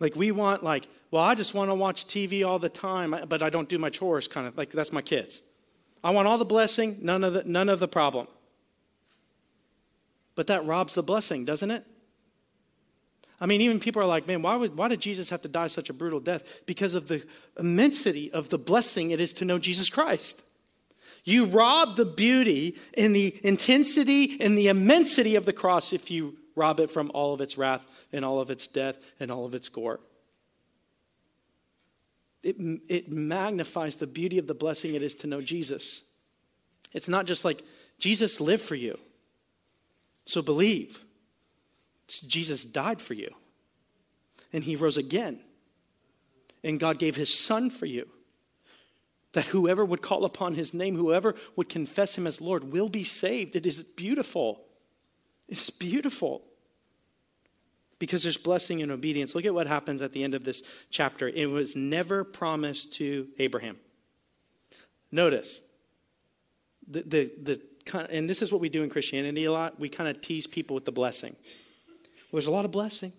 Like 0.00 0.14
we 0.14 0.30
want 0.30 0.62
like, 0.62 0.86
well, 1.10 1.22
I 1.22 1.34
just 1.34 1.54
want 1.54 1.70
to 1.70 1.74
watch 1.74 2.06
TV 2.06 2.46
all 2.46 2.58
the 2.58 2.68
time, 2.68 3.14
but 3.28 3.42
I 3.42 3.50
don't 3.50 3.68
do 3.68 3.78
my 3.78 3.90
chores 3.90 4.28
kind 4.28 4.46
of 4.46 4.56
like 4.56 4.70
that's 4.70 4.92
my 4.92 5.02
kids. 5.02 5.42
I 6.04 6.10
want 6.10 6.28
all 6.28 6.38
the 6.38 6.44
blessing, 6.44 6.98
none 7.02 7.24
of 7.24 7.32
the 7.32 7.44
none 7.44 7.68
of 7.68 7.80
the 7.80 7.88
problem. 7.88 8.28
But 10.36 10.46
that 10.46 10.64
robs 10.64 10.94
the 10.94 11.02
blessing, 11.02 11.44
doesn't 11.44 11.70
it? 11.70 11.84
I 13.40 13.46
mean, 13.46 13.60
even 13.60 13.80
people 13.80 14.02
are 14.02 14.06
like, 14.06 14.26
man, 14.26 14.42
why, 14.42 14.56
would, 14.56 14.76
why 14.76 14.88
did 14.88 15.00
Jesus 15.00 15.30
have 15.30 15.42
to 15.42 15.48
die 15.48 15.68
such 15.68 15.90
a 15.90 15.92
brutal 15.92 16.20
death? 16.20 16.62
Because 16.66 16.94
of 16.94 17.08
the 17.08 17.24
immensity 17.58 18.32
of 18.32 18.48
the 18.48 18.58
blessing 18.58 19.12
it 19.12 19.20
is 19.20 19.32
to 19.34 19.44
know 19.44 19.58
Jesus 19.58 19.88
Christ. 19.88 20.42
You 21.24 21.46
rob 21.46 21.96
the 21.96 22.04
beauty 22.04 22.76
and 22.96 23.14
the 23.14 23.38
intensity 23.44 24.40
and 24.40 24.56
the 24.56 24.68
immensity 24.68 25.36
of 25.36 25.44
the 25.44 25.52
cross 25.52 25.92
if 25.92 26.10
you 26.10 26.37
rob 26.58 26.80
it 26.80 26.90
from 26.90 27.10
all 27.14 27.32
of 27.32 27.40
its 27.40 27.56
wrath 27.56 27.86
and 28.12 28.24
all 28.24 28.40
of 28.40 28.50
its 28.50 28.66
death 28.66 28.98
and 29.18 29.30
all 29.30 29.46
of 29.46 29.54
its 29.54 29.68
gore. 29.68 30.00
It, 32.42 32.56
it 32.88 33.10
magnifies 33.10 33.96
the 33.96 34.06
beauty 34.06 34.38
of 34.38 34.46
the 34.46 34.54
blessing 34.54 34.94
it 34.94 35.02
is 35.02 35.14
to 35.16 35.26
know 35.26 35.40
Jesus. 35.40 36.02
It's 36.92 37.08
not 37.08 37.26
just 37.26 37.44
like 37.44 37.62
Jesus 37.98 38.40
lived 38.40 38.62
for 38.62 38.74
you, 38.74 38.98
so 40.24 40.42
believe. 40.42 41.02
Jesus 42.06 42.64
died 42.64 43.02
for 43.02 43.14
you, 43.14 43.34
and 44.52 44.64
he 44.64 44.76
rose 44.76 44.96
again, 44.96 45.40
and 46.64 46.80
God 46.80 46.98
gave 46.98 47.16
his 47.16 47.36
son 47.36 47.70
for 47.70 47.86
you. 47.86 48.08
That 49.32 49.46
whoever 49.46 49.84
would 49.84 50.00
call 50.00 50.24
upon 50.24 50.54
his 50.54 50.72
name, 50.72 50.96
whoever 50.96 51.34
would 51.54 51.68
confess 51.68 52.16
him 52.16 52.26
as 52.26 52.40
Lord, 52.40 52.72
will 52.72 52.88
be 52.88 53.04
saved. 53.04 53.56
It 53.56 53.66
is 53.66 53.82
beautiful. 53.82 54.64
It 55.48 55.60
is 55.60 55.68
beautiful 55.68 56.47
because 57.98 58.22
there's 58.22 58.36
blessing 58.36 58.82
and 58.82 58.92
obedience. 58.92 59.34
Look 59.34 59.44
at 59.44 59.54
what 59.54 59.66
happens 59.66 60.02
at 60.02 60.12
the 60.12 60.22
end 60.22 60.34
of 60.34 60.44
this 60.44 60.62
chapter. 60.90 61.28
It 61.28 61.46
was 61.46 61.74
never 61.74 62.24
promised 62.24 62.94
to 62.94 63.28
Abraham. 63.38 63.76
Notice, 65.10 65.62
the, 66.86 67.02
the, 67.02 67.30
the, 67.42 68.06
and 68.10 68.28
this 68.28 68.42
is 68.42 68.52
what 68.52 68.60
we 68.60 68.68
do 68.68 68.82
in 68.82 68.90
Christianity 68.90 69.44
a 69.44 69.52
lot. 69.52 69.80
We 69.80 69.88
kind 69.88 70.08
of 70.08 70.20
tease 70.20 70.46
people 70.46 70.74
with 70.74 70.84
the 70.84 70.92
blessing. 70.92 71.34
Well, 72.30 72.38
there's 72.38 72.46
a 72.46 72.52
lot 72.52 72.64
of 72.64 72.70
blessing. 72.70 73.12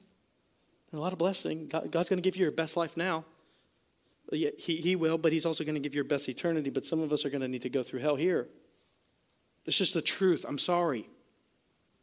A 0.94 0.98
lot 0.98 1.14
of 1.14 1.20
blessing. 1.20 1.68
God, 1.68 1.92
God's 1.92 2.10
going 2.10 2.18
to 2.18 2.24
give 2.24 2.36
you 2.36 2.44
your 2.44 2.52
best 2.52 2.78
life 2.78 2.96
now. 2.96 3.26
He, 4.32 4.52
he 4.58 4.96
will, 4.96 5.18
but 5.18 5.34
He's 5.34 5.46
also 5.46 5.64
going 5.64 5.76
to 5.76 5.80
give 5.80 5.94
you 5.94 5.98
your 5.98 6.04
best 6.04 6.30
eternity. 6.30 6.70
But 6.70 6.86
some 6.86 7.00
of 7.00 7.12
us 7.12 7.26
are 7.26 7.30
going 7.30 7.42
to 7.42 7.48
need 7.48 7.64
to 7.64 7.70
go 7.70 7.82
through 7.82 8.00
hell 8.02 8.16
here. 8.16 8.48
It's 9.66 9.78
just 9.78 9.94
the 9.94 10.02
truth. 10.02 10.46
I'm 10.48 10.60
sorry. 10.60 11.08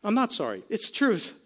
I'm 0.02 0.14
not 0.14 0.32
sorry. 0.32 0.62
It's 0.68 0.88
the 0.88 0.94
truth. 0.94 1.38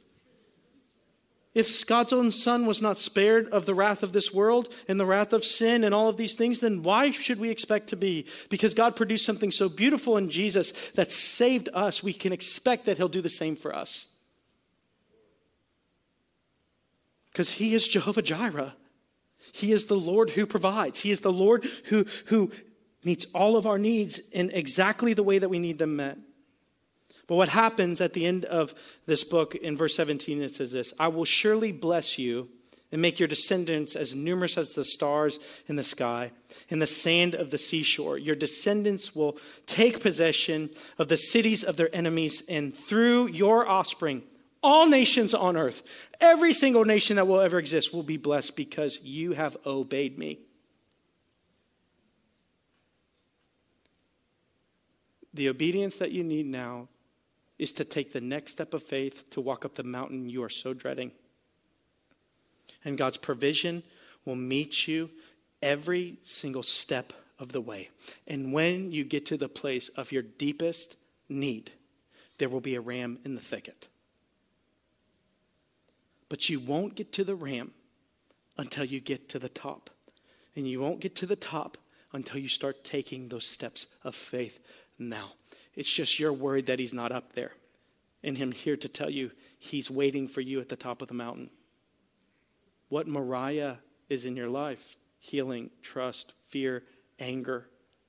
If 1.52 1.84
God's 1.86 2.12
own 2.12 2.30
Son 2.30 2.64
was 2.64 2.80
not 2.80 2.98
spared 2.98 3.48
of 3.48 3.66
the 3.66 3.74
wrath 3.74 4.04
of 4.04 4.12
this 4.12 4.32
world 4.32 4.72
and 4.86 5.00
the 5.00 5.06
wrath 5.06 5.32
of 5.32 5.44
sin 5.44 5.82
and 5.82 5.92
all 5.92 6.08
of 6.08 6.16
these 6.16 6.36
things, 6.36 6.60
then 6.60 6.84
why 6.84 7.10
should 7.10 7.40
we 7.40 7.50
expect 7.50 7.88
to 7.88 7.96
be? 7.96 8.26
Because 8.50 8.72
God 8.72 8.94
produced 8.94 9.26
something 9.26 9.50
so 9.50 9.68
beautiful 9.68 10.16
in 10.16 10.30
Jesus 10.30 10.70
that 10.90 11.10
saved 11.10 11.68
us, 11.74 12.04
we 12.04 12.12
can 12.12 12.32
expect 12.32 12.86
that 12.86 12.98
He'll 12.98 13.08
do 13.08 13.20
the 13.20 13.28
same 13.28 13.56
for 13.56 13.74
us. 13.74 14.06
Because 17.32 17.50
He 17.50 17.74
is 17.74 17.88
Jehovah 17.88 18.22
Jireh. 18.22 18.76
He 19.52 19.72
is 19.72 19.86
the 19.86 19.96
Lord 19.96 20.30
who 20.30 20.46
provides. 20.46 21.00
He 21.00 21.10
is 21.10 21.20
the 21.20 21.32
Lord 21.32 21.64
who, 21.86 22.06
who 22.26 22.52
meets 23.02 23.24
all 23.34 23.56
of 23.56 23.66
our 23.66 23.78
needs 23.78 24.20
in 24.30 24.50
exactly 24.50 25.14
the 25.14 25.24
way 25.24 25.38
that 25.38 25.48
we 25.48 25.58
need 25.58 25.78
them 25.78 25.96
met. 25.96 26.18
But 27.30 27.36
what 27.36 27.50
happens 27.50 28.00
at 28.00 28.12
the 28.12 28.26
end 28.26 28.44
of 28.44 28.74
this 29.06 29.22
book 29.22 29.54
in 29.54 29.76
verse 29.76 29.94
17, 29.94 30.42
it 30.42 30.52
says 30.52 30.72
this 30.72 30.92
I 30.98 31.06
will 31.06 31.24
surely 31.24 31.70
bless 31.70 32.18
you 32.18 32.48
and 32.90 33.00
make 33.00 33.20
your 33.20 33.28
descendants 33.28 33.94
as 33.94 34.16
numerous 34.16 34.58
as 34.58 34.70
the 34.70 34.82
stars 34.82 35.38
in 35.68 35.76
the 35.76 35.84
sky 35.84 36.32
and 36.70 36.82
the 36.82 36.88
sand 36.88 37.36
of 37.36 37.52
the 37.52 37.56
seashore. 37.56 38.18
Your 38.18 38.34
descendants 38.34 39.14
will 39.14 39.38
take 39.66 40.00
possession 40.00 40.70
of 40.98 41.06
the 41.06 41.16
cities 41.16 41.62
of 41.62 41.76
their 41.76 41.94
enemies, 41.94 42.42
and 42.48 42.74
through 42.76 43.28
your 43.28 43.64
offspring, 43.64 44.24
all 44.60 44.88
nations 44.88 45.32
on 45.32 45.56
earth, 45.56 45.84
every 46.20 46.52
single 46.52 46.84
nation 46.84 47.14
that 47.14 47.28
will 47.28 47.38
ever 47.38 47.60
exist, 47.60 47.94
will 47.94 48.02
be 48.02 48.16
blessed 48.16 48.56
because 48.56 49.04
you 49.04 49.34
have 49.34 49.56
obeyed 49.64 50.18
me. 50.18 50.40
The 55.32 55.48
obedience 55.48 55.94
that 55.98 56.10
you 56.10 56.24
need 56.24 56.46
now 56.46 56.88
is 57.60 57.72
to 57.74 57.84
take 57.84 58.10
the 58.14 58.22
next 58.22 58.52
step 58.52 58.72
of 58.72 58.82
faith 58.82 59.28
to 59.28 59.38
walk 59.38 59.66
up 59.66 59.74
the 59.74 59.82
mountain 59.82 60.30
you 60.30 60.42
are 60.42 60.48
so 60.48 60.72
dreading. 60.72 61.12
And 62.86 62.96
God's 62.96 63.18
provision 63.18 63.82
will 64.24 64.34
meet 64.34 64.88
you 64.88 65.10
every 65.60 66.16
single 66.22 66.62
step 66.62 67.12
of 67.38 67.52
the 67.52 67.60
way. 67.60 67.90
And 68.26 68.54
when 68.54 68.92
you 68.92 69.04
get 69.04 69.26
to 69.26 69.36
the 69.36 69.50
place 69.50 69.90
of 69.90 70.10
your 70.10 70.22
deepest 70.22 70.96
need, 71.28 71.70
there 72.38 72.48
will 72.48 72.62
be 72.62 72.76
a 72.76 72.80
ram 72.80 73.18
in 73.26 73.34
the 73.34 73.42
thicket. 73.42 73.88
But 76.30 76.48
you 76.48 76.60
won't 76.60 76.94
get 76.94 77.12
to 77.12 77.24
the 77.24 77.34
ram 77.34 77.72
until 78.56 78.86
you 78.86 79.00
get 79.00 79.28
to 79.28 79.38
the 79.38 79.50
top. 79.50 79.90
And 80.56 80.66
you 80.66 80.80
won't 80.80 81.00
get 81.00 81.14
to 81.16 81.26
the 81.26 81.36
top 81.36 81.76
until 82.10 82.40
you 82.40 82.48
start 82.48 82.84
taking 82.84 83.28
those 83.28 83.44
steps 83.44 83.86
of 84.02 84.14
faith 84.14 84.60
now. 84.98 85.32
It's 85.74 85.92
just 85.92 86.18
you're 86.18 86.32
worried 86.32 86.66
that 86.66 86.78
he's 86.78 86.94
not 86.94 87.12
up 87.12 87.32
there. 87.32 87.52
And 88.22 88.36
him 88.36 88.52
here 88.52 88.76
to 88.76 88.88
tell 88.88 89.10
you 89.10 89.30
he's 89.58 89.90
waiting 89.90 90.28
for 90.28 90.40
you 90.40 90.60
at 90.60 90.68
the 90.68 90.76
top 90.76 91.00
of 91.00 91.08
the 91.08 91.14
mountain. 91.14 91.50
What 92.88 93.06
Moriah 93.06 93.78
is 94.08 94.26
in 94.26 94.36
your 94.36 94.48
life 94.48 94.96
healing, 95.20 95.70
trust, 95.82 96.32
fear, 96.48 96.82
anger, 97.18 97.68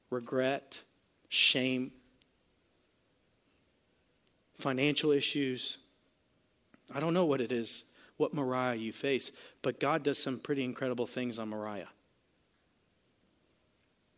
regret, 0.09 0.82
shame, 1.30 1.91
financial 4.57 5.12
issues. 5.12 5.78
I 6.93 6.99
don't 6.99 7.14
know 7.14 7.26
what 7.26 7.41
it 7.41 7.51
is 7.51 7.84
what 8.22 8.36
Moriah 8.36 8.76
you 8.76 8.93
face, 8.93 9.32
but 9.64 9.80
God 9.80 10.03
does 10.03 10.22
some 10.22 10.38
pretty 10.38 10.64
incredible 10.64 11.07
things 11.07 11.39
on 11.39 11.49
Moriah. 11.49 11.89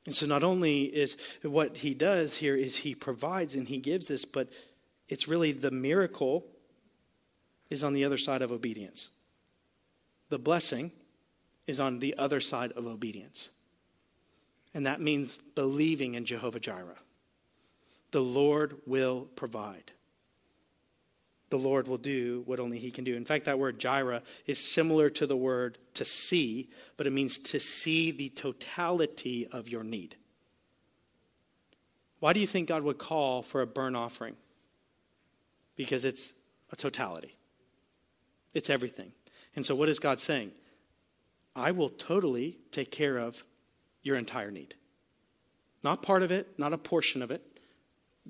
And 0.06 0.14
so, 0.14 0.26
not 0.26 0.44
only 0.44 0.84
is 0.84 1.18
what 1.44 1.78
he 1.78 1.94
does 1.94 2.38
here 2.38 2.56
is 2.56 2.78
he 2.78 2.94
provides 2.94 3.56
and 3.56 3.68
he 3.68 3.78
gives 3.78 4.08
this, 4.08 4.26
but 4.26 4.50
it's 5.08 5.28
really 5.28 5.52
the 5.52 5.72
miracle 5.72 6.46
is 7.70 7.84
on 7.84 7.94
the 7.94 8.04
other 8.04 8.18
side 8.18 8.42
of 8.42 8.52
obedience. 8.52 9.10
The 10.30 10.40
blessing 10.40 10.92
is 11.68 11.80
on 11.80 12.00
the 12.00 12.16
other 12.18 12.42
side 12.42 12.72
of 12.74 12.86
obedience. 12.86 13.50
And 14.74 14.86
that 14.86 15.00
means 15.00 15.38
believing 15.56 16.16
in 16.16 16.26
Jehovah 16.26 16.60
Jireh. 16.60 16.98
the 18.12 18.22
Lord 18.22 18.78
will 18.86 19.28
provide. 19.36 19.92
The 21.54 21.60
Lord 21.60 21.88
will 21.88 22.00
do 22.00 22.42
what 22.48 22.60
only 22.60 22.80
He 22.80 22.90
can 22.90 23.04
do. 23.04 23.16
In 23.16 23.26
fact, 23.26 23.46
that 23.46 23.60
word 23.60 23.78
Jireh 23.78 24.24
is 24.48 24.58
similar 24.58 25.08
to 25.12 25.28
the 25.28 25.38
word 25.38 25.78
to 25.94 26.04
see, 26.04 26.72
but 26.98 27.06
it 27.06 27.14
means 27.14 27.38
to 27.38 27.60
see 27.60 28.10
the 28.10 28.30
totality 28.30 29.46
of 29.52 29.70
your 29.70 29.84
need. 29.84 30.16
Why 32.20 32.34
do 32.34 32.40
you 32.40 32.48
think 32.48 32.70
God 32.70 32.82
would 32.82 32.98
call 32.98 33.44
for 33.44 33.62
a 33.62 33.68
burnt 33.68 33.96
offering? 33.96 34.36
Because 35.76 36.06
it's 36.06 36.34
a 36.72 36.76
totality, 36.76 37.36
it's 38.56 38.72
everything. 38.72 39.12
And 39.56 39.64
so, 39.64 39.76
what 39.76 39.90
is 39.90 40.00
God 40.00 40.20
saying? 40.20 40.54
I 41.56 41.70
will 41.70 41.90
totally 41.90 42.58
take 42.72 42.90
care 42.90 43.20
of 43.20 43.44
your 44.02 44.16
entire 44.16 44.50
need. 44.50 44.74
Not 45.84 46.02
part 46.02 46.24
of 46.24 46.32
it, 46.32 46.58
not 46.58 46.74
a 46.74 46.80
portion 46.80 47.22
of 47.22 47.30
it, 47.30 47.44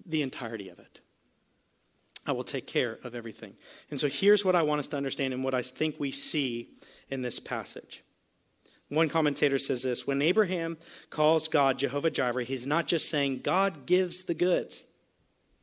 the 0.06 0.22
entirety 0.22 0.68
of 0.68 0.78
it. 0.78 1.00
I 2.26 2.32
will 2.32 2.44
take 2.44 2.68
care 2.68 3.00
of 3.04 3.16
everything. 3.16 3.54
And 3.92 4.00
so 4.00 4.08
here's 4.08 4.46
what 4.46 4.56
I 4.56 4.62
want 4.62 4.80
us 4.80 4.88
to 4.90 4.98
understand 4.98 5.34
and 5.34 5.44
what 5.44 5.54
I 5.54 5.62
think 5.62 6.00
we 6.00 6.12
see 6.12 6.70
in 7.10 7.22
this 7.22 7.40
passage. 7.40 8.04
One 8.90 9.10
commentator 9.10 9.58
says 9.58 9.82
this 9.82 10.08
When 10.08 10.22
Abraham 10.22 10.78
calls 11.10 11.48
God 11.48 11.80
Jehovah 11.80 12.12
Jireh, 12.12 12.44
he's 12.44 12.68
not 12.68 12.88
just 12.88 13.10
saying 13.10 13.42
God 13.44 13.86
gives 13.86 14.24
the 14.24 14.34
goods, 14.34 14.86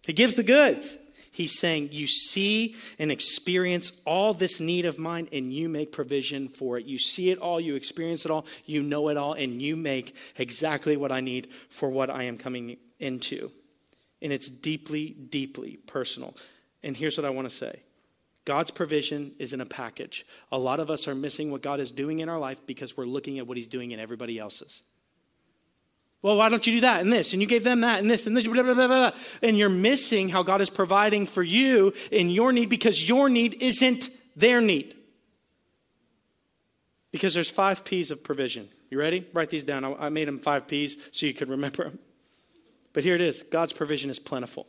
he 0.04 0.12
gives 0.12 0.34
the 0.34 0.42
goods. 0.42 0.96
He's 1.32 1.56
saying, 1.56 1.90
You 1.92 2.08
see 2.08 2.74
and 2.98 3.12
experience 3.12 4.00
all 4.04 4.34
this 4.34 4.58
need 4.58 4.84
of 4.84 4.98
mine, 4.98 5.28
and 5.32 5.52
you 5.52 5.68
make 5.68 5.92
provision 5.92 6.48
for 6.48 6.76
it. 6.76 6.86
You 6.86 6.98
see 6.98 7.30
it 7.30 7.38
all, 7.38 7.60
you 7.60 7.76
experience 7.76 8.24
it 8.24 8.32
all, 8.32 8.46
you 8.66 8.82
know 8.82 9.08
it 9.10 9.16
all, 9.16 9.34
and 9.34 9.62
you 9.62 9.76
make 9.76 10.16
exactly 10.36 10.96
what 10.96 11.12
I 11.12 11.20
need 11.20 11.48
for 11.68 11.88
what 11.88 12.10
I 12.10 12.24
am 12.24 12.36
coming 12.36 12.78
into. 12.98 13.52
And 14.22 14.32
it's 14.32 14.48
deeply, 14.48 15.10
deeply 15.10 15.78
personal. 15.86 16.36
And 16.82 16.96
here's 16.96 17.16
what 17.16 17.24
I 17.24 17.30
want 17.30 17.48
to 17.50 17.54
say 17.54 17.80
God's 18.44 18.70
provision 18.70 19.32
is 19.38 19.52
in 19.52 19.60
a 19.60 19.66
package. 19.66 20.26
A 20.50 20.58
lot 20.58 20.80
of 20.80 20.90
us 20.90 21.06
are 21.06 21.14
missing 21.14 21.50
what 21.50 21.62
God 21.62 21.80
is 21.80 21.90
doing 21.90 22.20
in 22.20 22.28
our 22.28 22.38
life 22.38 22.60
because 22.66 22.96
we're 22.96 23.04
looking 23.04 23.38
at 23.38 23.46
what 23.46 23.56
He's 23.56 23.68
doing 23.68 23.92
in 23.92 24.00
everybody 24.00 24.38
else's. 24.38 24.82
Well, 26.22 26.36
why 26.36 26.50
don't 26.50 26.66
you 26.66 26.74
do 26.74 26.80
that 26.82 27.00
and 27.00 27.10
this? 27.10 27.32
And 27.32 27.40
you 27.40 27.48
gave 27.48 27.64
them 27.64 27.80
that 27.80 28.00
and 28.00 28.10
this 28.10 28.26
and 28.26 28.36
this, 28.36 28.46
blah, 28.46 28.62
blah, 28.62 28.74
blah. 28.74 29.12
And 29.42 29.56
you're 29.56 29.70
missing 29.70 30.28
how 30.28 30.42
God 30.42 30.60
is 30.60 30.68
providing 30.68 31.26
for 31.26 31.42
you 31.42 31.94
in 32.10 32.28
your 32.28 32.52
need 32.52 32.68
because 32.68 33.08
your 33.08 33.30
need 33.30 33.54
isn't 33.62 34.10
their 34.36 34.60
need. 34.60 34.94
Because 37.10 37.32
there's 37.34 37.50
five 37.50 37.84
P's 37.84 38.10
of 38.10 38.22
provision. 38.22 38.68
You 38.90 38.98
ready? 38.98 39.26
Write 39.32 39.50
these 39.50 39.64
down. 39.64 39.84
I 39.84 40.10
made 40.10 40.28
them 40.28 40.38
five 40.38 40.66
P's 40.68 40.96
so 41.12 41.24
you 41.24 41.34
could 41.34 41.48
remember 41.48 41.84
them. 41.84 41.98
But 42.92 43.04
here 43.04 43.14
it 43.14 43.20
is 43.20 43.42
God's 43.42 43.72
provision 43.72 44.10
is 44.10 44.18
plentiful, 44.18 44.66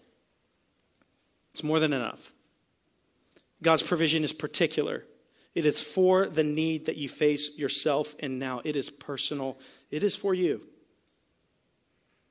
it's 1.52 1.64
more 1.64 1.80
than 1.80 1.94
enough. 1.94 2.32
God's 3.64 3.84
provision 3.84 4.24
is 4.24 4.34
particular. 4.34 5.06
It 5.54 5.66
is 5.66 5.82
for 5.82 6.28
the 6.28 6.44
need 6.44 6.86
that 6.86 6.98
you 6.98 7.10
face 7.10 7.58
yourself 7.58 8.16
and 8.20 8.40
now. 8.40 8.62
It 8.64 8.76
is 8.76 8.90
personal. 8.90 9.60
It 9.92 10.02
is 10.02 10.16
for 10.16 10.34
you. 10.34 10.62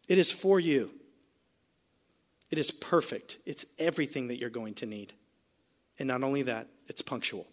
It 0.08 0.18
is 0.18 0.32
for 0.32 0.58
you. 0.58 0.90
It 2.50 2.58
is 2.58 2.70
perfect. 2.70 3.36
It's 3.46 3.64
everything 3.78 4.28
that 4.28 4.38
you're 4.38 4.50
going 4.50 4.74
to 4.74 4.86
need. 4.86 5.12
And 5.98 6.08
not 6.08 6.22
only 6.22 6.42
that, 6.42 6.66
it's 6.88 7.02
punctual. 7.02 7.46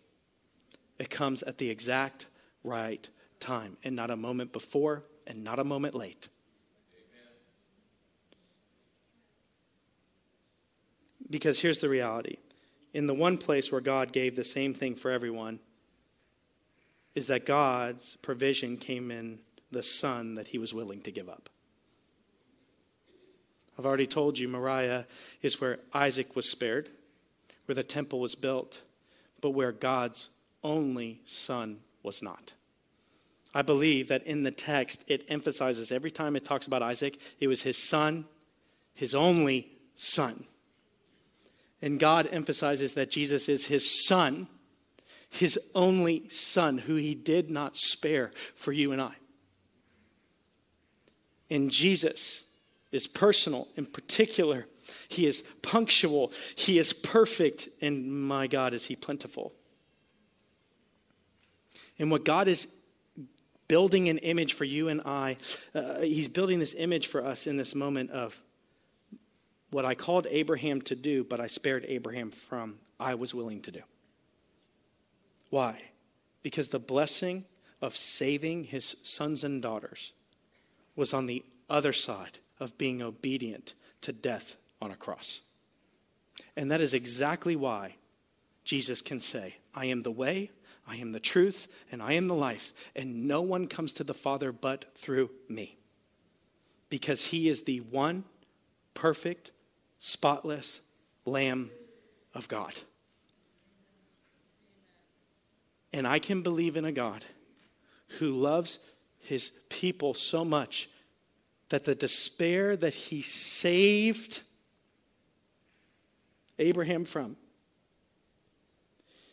It 0.98 1.10
comes 1.10 1.44
at 1.44 1.58
the 1.58 1.70
exact 1.70 2.26
right 2.64 3.08
time 3.40 3.78
and 3.84 3.96
not 3.96 4.10
a 4.10 4.16
moment 4.16 4.54
before 4.54 5.04
and 5.28 5.44
not 5.44 5.60
a 5.60 5.64
moment 5.64 5.94
late. 5.94 6.30
Because 11.30 11.60
here's 11.60 11.80
the 11.80 11.90
reality 11.90 12.38
in 12.94 13.06
the 13.06 13.14
one 13.14 13.38
place 13.38 13.72
where 13.72 13.82
God 13.82 14.12
gave 14.12 14.36
the 14.36 14.44
same 14.44 14.74
thing 14.74 14.96
for 14.96 15.12
everyone, 15.12 15.60
is 17.14 17.28
that 17.28 17.46
God's 17.46 18.16
provision 18.18 18.78
came 18.78 19.12
in 19.12 19.40
the 19.72 19.84
son 19.84 20.36
that 20.36 20.48
he 20.48 20.58
was 20.58 20.74
willing 20.74 21.02
to 21.02 21.12
give 21.12 21.30
up. 21.30 21.50
I've 23.78 23.86
already 23.86 24.08
told 24.08 24.40
you, 24.40 24.48
Moriah 24.48 25.06
is 25.42 25.62
where 25.62 25.80
Isaac 25.94 26.36
was 26.36 26.50
spared, 26.50 26.90
where 27.66 27.76
the 27.76 27.84
temple 27.84 28.20
was 28.20 28.34
built, 28.34 28.82
but 29.42 29.52
where 29.52 29.72
God's 29.72 30.30
only 30.64 31.22
son 31.26 31.80
was 32.02 32.24
not. 32.24 32.54
I 33.54 33.62
believe 33.62 34.08
that 34.08 34.26
in 34.26 34.44
the 34.44 34.52
text, 34.52 35.04
it 35.08 35.26
emphasizes 35.30 35.92
every 35.92 36.12
time 36.12 36.36
it 36.36 36.46
talks 36.46 36.68
about 36.68 36.82
Isaac, 36.82 37.20
it 37.40 37.48
was 37.48 37.62
his 37.62 37.78
son, 37.78 38.26
his 38.94 39.14
only 39.14 39.70
son. 39.96 40.46
And 41.82 42.00
God 42.00 42.28
emphasizes 42.32 42.94
that 42.96 43.12
Jesus 43.12 43.48
is 43.48 43.66
his 43.66 44.08
son, 44.08 44.48
his 45.30 45.60
only 45.76 46.28
son, 46.30 46.80
who 46.80 46.96
he 46.96 47.14
did 47.14 47.50
not 47.50 47.78
spare 47.78 48.32
for 48.56 48.72
you 48.72 48.92
and 48.92 49.02
I. 49.02 49.14
And 51.50 51.72
Jesus 51.72 52.44
is 52.92 53.08
personal 53.08 53.68
in 53.76 53.86
particular. 53.86 54.68
He 55.08 55.26
is 55.26 55.44
punctual. 55.62 56.32
He 56.56 56.78
is 56.78 56.94
perfect. 56.94 57.70
And 57.82 58.28
my 58.28 58.48
God, 58.48 58.74
is 58.74 58.86
He 58.86 58.96
plentiful. 58.96 59.54
And 62.00 62.12
what 62.12 62.26
God 62.26 62.48
is 62.48 62.74
building 63.68 64.08
an 64.08 64.18
image 64.20 64.54
for 64.54 64.66
you 64.66 64.88
and 64.88 65.02
I, 65.06 65.38
uh, 65.74 66.02
He's 66.02 66.28
building 66.28 66.60
this 66.60 66.76
image 66.78 67.08
for 67.08 67.26
us 67.26 67.48
in 67.48 67.58
this 67.58 67.76
moment 67.76 68.12
of 68.12 68.42
what 69.70 69.86
I 69.86 69.96
called 69.96 70.28
Abraham 70.30 70.82
to 70.84 70.96
do, 70.96 71.24
but 71.24 71.40
I 71.40 71.48
spared 71.48 71.86
Abraham 71.88 72.32
from, 72.32 72.76
I 73.00 73.16
was 73.16 73.34
willing 73.34 73.62
to 73.64 73.72
do. 73.72 73.82
Why? 75.50 75.82
Because 76.44 76.70
the 76.70 76.80
blessing 76.80 77.46
of 77.82 77.96
saving 77.96 78.66
his 78.66 78.98
sons 79.04 79.44
and 79.44 79.62
daughters 79.62 80.14
was 80.96 81.14
on 81.14 81.26
the 81.26 81.44
other 81.70 81.94
side 81.94 82.40
of 82.60 82.78
being 82.78 83.02
obedient 83.02 83.74
to 84.02 84.12
death 84.12 84.56
on 84.82 84.92
a 84.92 84.96
cross. 84.96 85.42
And 86.56 86.72
that 86.72 86.82
is 86.82 86.94
exactly 86.94 87.56
why 87.56 87.96
Jesus 88.64 89.02
can 89.02 89.22
say, 89.22 89.58
I 89.76 89.86
am 89.86 90.02
the 90.02 90.12
way, 90.12 90.52
I 90.88 90.96
am 90.96 91.12
the 91.12 91.20
truth, 91.20 91.68
and 91.92 92.02
I 92.02 92.14
am 92.14 92.28
the 92.28 92.36
life, 92.36 92.74
and 92.96 93.28
no 93.28 93.42
one 93.42 93.68
comes 93.68 93.94
to 93.94 94.04
the 94.04 94.14
Father 94.14 94.52
but 94.52 94.86
through 94.96 95.30
me. 95.48 95.78
Because 96.90 97.26
he 97.26 97.50
is 97.50 97.64
the 97.64 97.80
one 97.80 98.24
perfect, 98.94 99.52
spotless 100.00 100.80
Lamb 101.26 101.72
of 102.34 102.48
God. 102.48 102.74
And 105.94 106.08
I 106.08 106.20
can 106.20 106.42
believe 106.42 106.78
in 106.78 106.86
a 106.86 106.92
God 106.92 107.24
who 108.20 108.32
loves 108.32 108.80
his 109.20 109.52
people 109.70 110.14
so 110.14 110.46
much 110.46 110.90
that 111.70 111.86
the 111.86 111.96
despair 111.96 112.78
that 112.78 112.94
he 112.94 113.22
saved 113.22 114.42
Abraham 116.60 117.06
from, 117.06 117.36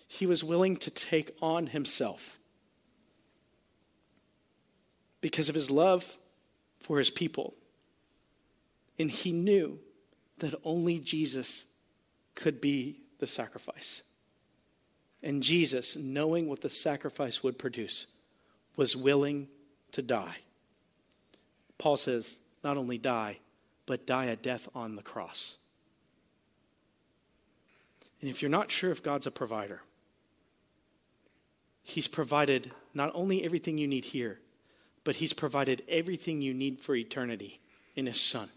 he 0.07 0.27
was 0.27 0.43
willing 0.43 0.77
to 0.79 0.91
take 0.91 1.31
on 1.41 1.69
himself 1.69 2.39
because 5.21 5.49
of 5.49 5.55
his 5.55 5.71
love 5.71 6.17
for 6.81 6.99
his 6.99 7.11
people. 7.11 7.55
And 8.99 9.11
he 9.11 9.33
knew 9.33 9.79
that 10.39 10.55
only 10.65 10.99
Jesus 10.99 11.65
could 12.35 12.61
be 12.61 13.01
the 13.19 13.27
sacrifice. 13.27 14.03
And 15.23 15.43
Jesus, 15.43 15.97
knowing 15.97 16.49
what 16.49 16.61
the 16.61 16.69
sacrifice 16.69 17.43
would 17.43 17.59
produce, 17.59 18.09
was 18.77 18.97
willing 18.97 19.49
to 19.93 20.03
die. 20.03 20.37
Paul 21.79 21.97
says, 21.97 22.39
not 22.63 22.77
only 22.77 22.99
die, 22.99 23.39
but 23.87 24.07
die 24.07 24.27
a 24.27 24.37
death 24.37 24.69
on 24.75 24.97
the 24.97 25.03
cross. 25.03 25.57
And 28.21 28.31
if 28.31 28.43
you're 28.43 28.51
not 28.51 28.71
sure 28.71 28.91
if 28.91 29.03
God's 29.03 29.27
a 29.27 29.31
provider, 29.31 29.83
He's 31.83 32.09
provided 32.09 32.71
not 32.95 33.11
only 33.15 33.45
everything 33.45 33.77
you 33.77 33.87
need 33.87 34.07
here, 34.07 34.41
but 35.05 35.17
He's 35.17 35.35
provided 35.35 35.83
everything 35.89 36.41
you 36.41 36.55
need 36.55 36.81
for 36.81 36.95
eternity 36.95 37.61
in 37.95 38.07
His 38.07 38.21
Son. 38.21 38.49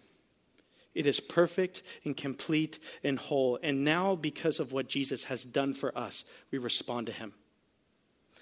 It 0.98 1.06
is 1.06 1.20
perfect 1.20 1.84
and 2.06 2.18
complete 2.18 2.80
and 3.04 3.20
whole. 3.20 3.60
And 3.62 3.84
now, 3.84 4.16
because 4.16 4.60
of 4.60 4.72
what 4.72 4.90
Jesus 4.90 5.26
has 5.26 5.44
done 5.44 5.76
for 5.76 5.96
us, 5.96 6.24
we 6.50 6.58
respond 6.58 7.06
to 7.06 7.14
Him. 7.14 7.34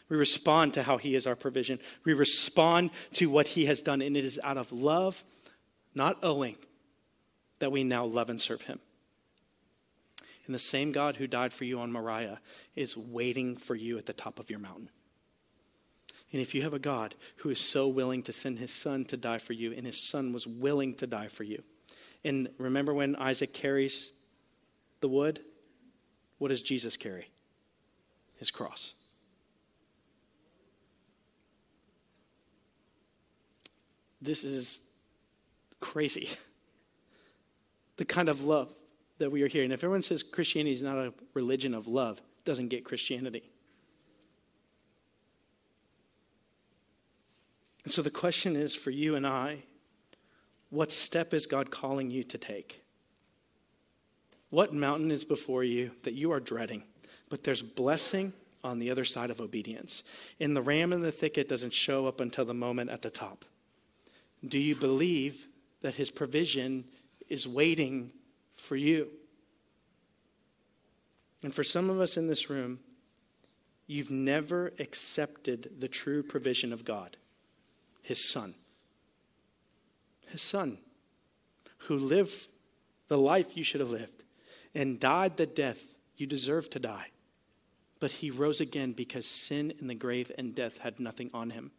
We 0.08 0.16
respond 0.16 0.74
to 0.76 0.84
how 0.84 0.96
He 0.96 1.16
is 1.16 1.28
our 1.28 1.36
provision. 1.36 1.80
We 2.06 2.14
respond 2.14 2.92
to 3.16 3.30
what 3.30 3.48
He 3.48 3.66
has 3.66 3.82
done, 3.82 4.02
and 4.02 4.16
it 4.16 4.24
is 4.24 4.40
out 4.42 4.58
of 4.58 4.72
love, 4.72 5.22
not 5.94 6.24
owing, 6.24 6.56
that 7.60 7.74
we 7.74 7.84
now 7.84 8.06
love 8.06 8.30
and 8.30 8.40
serve 8.40 8.62
Him. 8.62 8.80
And 10.46 10.56
the 10.56 10.60
same 10.60 10.94
God 10.94 11.18
who 11.18 11.28
died 11.28 11.52
for 11.52 11.66
you 11.66 11.82
on 11.82 11.92
Moriah 11.92 12.40
is 12.74 12.96
waiting 12.96 13.58
for 13.58 13.76
you 13.76 13.98
at 13.98 14.06
the 14.06 14.14
top 14.14 14.40
of 14.40 14.50
your 14.50 14.60
mountain. 14.60 14.90
And 16.32 16.42
if 16.42 16.56
you 16.56 16.62
have 16.62 16.74
a 16.74 16.80
God 16.80 17.16
who 17.38 17.50
is 17.50 17.60
so 17.60 17.90
willing 17.90 18.24
to 18.24 18.32
send 18.32 18.60
his 18.60 18.74
son 18.74 19.04
to 19.06 19.18
die 19.18 19.40
for 19.40 19.52
you, 19.52 19.74
and 19.74 19.86
his 19.86 20.08
son 20.08 20.32
was 20.32 20.48
willing 20.48 20.94
to 20.96 21.08
die 21.08 21.28
for 21.28 21.44
you, 21.44 21.62
And 22.26 22.50
remember 22.58 22.92
when 22.92 23.16
Isaac 23.18 23.54
carries 23.54 24.12
the 25.00 25.08
wood? 25.08 25.42
What 26.40 26.48
does 26.48 26.64
Jesus 26.64 26.98
carry? 26.98 27.30
His 28.40 28.50
cross. 28.50 28.96
This 34.22 34.44
is 34.44 34.82
crazy. 35.80 36.30
The 37.98 38.04
kind 38.04 38.28
of 38.28 38.44
love 38.44 38.74
that 39.20 39.32
we 39.32 39.42
are 39.42 39.48
hearing. 39.48 39.72
If 39.72 39.82
everyone 39.82 40.02
says 40.02 40.22
Christianity 40.22 40.74
is 40.74 40.84
not 40.84 40.98
a 40.98 41.14
religion 41.34 41.74
of 41.74 41.88
love, 41.88 42.22
doesn't 42.44 42.68
get 42.68 42.84
Christianity. 42.84 43.44
And 47.86 47.94
so 47.94 48.02
the 48.02 48.10
question 48.12 48.58
is 48.58 48.76
for 48.76 48.92
you 48.92 49.16
and 49.16 49.26
I 49.26 49.64
what 50.76 50.92
step 50.92 51.34
is 51.34 51.46
God 51.46 51.72
calling 51.72 52.12
you 52.12 52.24
to 52.26 52.38
take? 52.38 52.84
What 54.50 54.74
mountain 54.74 55.10
is 55.10 55.24
before 55.24 55.64
you 55.64 55.92
that 56.04 56.14
you 56.14 56.32
are 56.34 56.42
dreading? 56.42 56.84
But 57.30 57.44
there's 57.44 57.62
blessing 57.62 58.34
on 58.62 58.80
the 58.80 58.92
other 58.92 59.06
side 59.06 59.30
of 59.30 59.40
obedience. 59.40 60.04
And 60.40 60.56
the 60.56 60.62
ram 60.62 60.92
in 60.92 61.02
the 61.02 61.12
thicket 61.12 61.48
doesn't 61.48 61.74
show 61.74 62.08
up 62.08 62.20
until 62.20 62.44
the 62.44 62.54
moment 62.54 62.90
at 62.90 63.02
the 63.02 63.10
top. 63.10 63.46
Do 64.46 64.60
you 64.60 64.76
believe 64.76 65.48
that 65.82 65.96
his 65.96 66.12
provision 66.12 66.84
is 67.30 67.48
waiting 67.48 68.12
for 68.56 68.76
you? 68.76 69.08
And 71.42 71.54
for 71.54 71.64
some 71.64 71.90
of 71.90 72.02
us 72.02 72.18
in 72.18 72.28
this 72.28 72.50
room, 72.50 72.80
you've 73.88 74.12
never 74.12 74.74
accepted 74.80 75.72
the 75.80 75.88
true 75.88 76.22
provision 76.22 76.74
of 76.74 76.84
God, 76.84 77.16
his 78.02 78.30
son. 78.30 78.56
His 80.36 80.42
son, 80.42 80.80
who 81.88 81.98
lived 81.98 82.50
the 83.08 83.18
life 83.18 83.56
you 83.56 83.64
should 83.64 83.80
have 83.80 83.90
lived 83.90 84.26
and 84.74 85.00
died 85.00 85.38
the 85.38 85.46
death 85.46 85.96
you 86.18 86.28
deserve 86.28 86.70
to 86.72 86.80
die. 86.80 87.12
But 88.02 88.12
he 88.12 88.32
rose 88.32 88.60
again 88.60 88.92
because 88.92 89.26
sin 89.26 89.72
and 89.80 89.90
the 89.90 89.96
grave 89.96 90.34
and 90.38 90.54
death 90.54 90.80
had 90.80 91.00
nothing 91.00 91.30
on 91.34 91.52
him. 91.52 91.72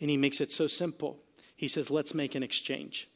And 0.00 0.08
he 0.08 0.16
makes 0.16 0.40
it 0.40 0.50
so 0.50 0.66
simple. 0.66 1.18
He 1.56 1.68
says, 1.68 1.90
Let's 1.90 2.14
make 2.14 2.34
an 2.34 2.42
exchange. 2.42 3.06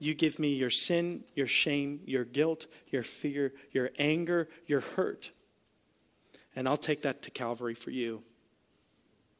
You 0.00 0.12
give 0.12 0.40
me 0.40 0.54
your 0.54 0.70
sin, 0.70 1.22
your 1.36 1.46
shame, 1.46 2.00
your 2.04 2.24
guilt, 2.24 2.66
your 2.88 3.04
fear, 3.04 3.52
your 3.70 3.90
anger, 3.96 4.48
your 4.66 4.80
hurt. 4.80 5.30
And 6.56 6.66
I'll 6.66 6.76
take 6.76 7.02
that 7.02 7.22
to 7.22 7.30
Calvary 7.30 7.74
for 7.74 7.92
you. 7.92 8.24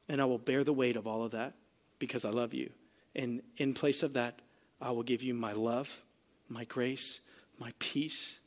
And 0.09 0.23
I 0.23 0.27
will 0.27 0.39
bear 0.39 0.63
the 0.63 0.73
weight 0.73 0.97
of 0.97 1.09
all 1.09 1.25
of 1.25 1.33
that 1.33 1.55
because 1.99 2.25
I 2.25 2.31
love 2.31 2.55
you. 2.55 2.71
And 3.19 3.43
in 3.57 3.75
place 3.75 4.05
of 4.05 4.13
that, 4.13 4.39
I 4.81 4.93
will 4.93 5.03
give 5.03 5.25
you 5.25 5.35
my 5.35 5.53
love, 5.53 6.03
my 6.49 6.65
grace, 6.65 7.23
my 7.59 7.73
peace, 7.81 8.39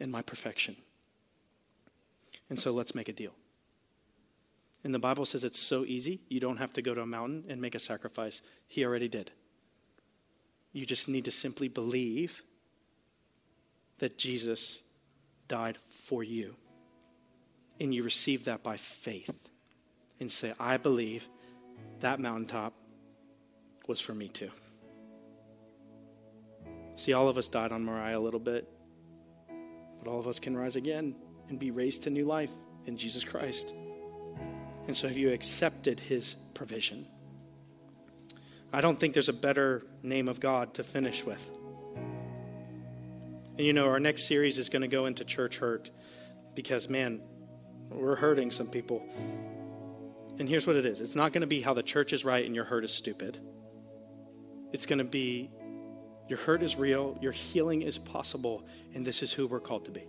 and 0.00 0.10
my 0.10 0.22
perfection. 0.22 0.74
And 2.48 2.58
so 2.58 2.72
let's 2.72 2.94
make 2.94 3.10
a 3.10 3.12
deal. 3.12 3.34
And 4.84 4.94
the 4.94 4.98
Bible 4.98 5.26
says 5.26 5.44
it's 5.44 5.60
so 5.60 5.84
easy, 5.84 6.20
you 6.28 6.40
don't 6.40 6.56
have 6.56 6.72
to 6.74 6.82
go 6.82 6.94
to 6.94 7.02
a 7.02 7.06
mountain 7.06 7.44
and 7.48 7.60
make 7.60 7.74
a 7.74 7.78
sacrifice. 7.78 8.40
He 8.66 8.84
already 8.84 9.08
did. 9.08 9.30
You 10.72 10.86
just 10.86 11.08
need 11.08 11.26
to 11.26 11.30
simply 11.30 11.68
believe 11.68 12.42
that 13.98 14.18
Jesus 14.18 14.80
died 15.46 15.76
for 15.88 16.24
you. 16.24 16.56
And 17.78 17.94
you 17.94 18.02
receive 18.02 18.46
that 18.46 18.62
by 18.62 18.78
faith 18.78 19.30
and 20.20 20.32
say, 20.32 20.54
I 20.58 20.78
believe 20.78 21.28
that 22.00 22.18
mountaintop 22.18 22.72
was 23.86 24.00
for 24.00 24.14
me 24.14 24.28
too. 24.28 24.50
See, 26.96 27.12
all 27.12 27.28
of 27.28 27.38
us 27.38 27.48
died 27.48 27.72
on 27.72 27.84
Moriah 27.84 28.18
a 28.18 28.20
little 28.20 28.40
bit, 28.40 28.68
but 29.98 30.08
all 30.08 30.20
of 30.20 30.28
us 30.28 30.38
can 30.38 30.56
rise 30.56 30.76
again 30.76 31.14
and 31.48 31.58
be 31.58 31.70
raised 31.70 32.04
to 32.04 32.10
new 32.10 32.24
life 32.24 32.50
in 32.86 32.96
Jesus 32.96 33.24
Christ. 33.24 33.74
And 34.86 34.96
so, 34.96 35.08
have 35.08 35.16
you 35.16 35.30
accepted 35.30 35.98
his 35.98 36.34
provision? 36.54 37.06
I 38.72 38.80
don't 38.80 38.98
think 38.98 39.14
there's 39.14 39.28
a 39.28 39.32
better 39.32 39.86
name 40.02 40.28
of 40.28 40.40
God 40.40 40.74
to 40.74 40.84
finish 40.84 41.24
with. 41.24 41.48
And 43.56 43.60
you 43.60 43.72
know, 43.72 43.88
our 43.88 44.00
next 44.00 44.26
series 44.26 44.58
is 44.58 44.68
going 44.68 44.82
to 44.82 44.88
go 44.88 45.06
into 45.06 45.24
church 45.24 45.58
hurt 45.58 45.90
because, 46.54 46.88
man, 46.88 47.20
we're 47.90 48.16
hurting 48.16 48.50
some 48.50 48.66
people. 48.66 49.06
And 50.38 50.48
here's 50.48 50.66
what 50.66 50.76
it 50.76 50.86
is 50.86 51.00
it's 51.00 51.14
not 51.14 51.32
going 51.32 51.42
to 51.42 51.46
be 51.46 51.60
how 51.60 51.74
the 51.74 51.82
church 51.82 52.12
is 52.12 52.24
right 52.24 52.44
and 52.44 52.54
your 52.54 52.64
hurt 52.64 52.84
is 52.84 52.92
stupid. 52.92 53.38
It's 54.74 54.86
going 54.86 54.98
to 54.98 55.04
be 55.04 55.52
your 56.26 56.36
hurt 56.36 56.60
is 56.60 56.74
real, 56.74 57.16
your 57.20 57.30
healing 57.30 57.82
is 57.82 57.96
possible, 57.96 58.64
and 58.92 59.06
this 59.06 59.22
is 59.22 59.32
who 59.32 59.46
we're 59.46 59.60
called 59.60 59.84
to 59.84 59.92
be. 59.92 60.02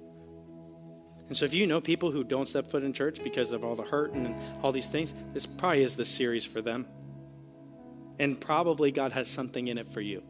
And 1.27 1.37
so, 1.37 1.45
if 1.45 1.53
you 1.53 1.67
know 1.67 1.79
people 1.79 2.09
who 2.09 2.23
don't 2.23 2.49
step 2.49 2.65
foot 2.65 2.83
in 2.83 2.91
church 2.91 3.23
because 3.23 3.51
of 3.51 3.63
all 3.63 3.75
the 3.75 3.83
hurt 3.83 4.13
and 4.13 4.35
all 4.63 4.71
these 4.71 4.87
things, 4.87 5.13
this 5.33 5.45
probably 5.45 5.83
is 5.83 5.95
the 5.95 6.03
series 6.03 6.45
for 6.45 6.63
them. 6.63 6.87
And 8.17 8.41
probably 8.41 8.91
God 8.91 9.11
has 9.11 9.27
something 9.27 9.67
in 9.67 9.77
it 9.77 9.87
for 9.87 10.01
you. 10.01 10.23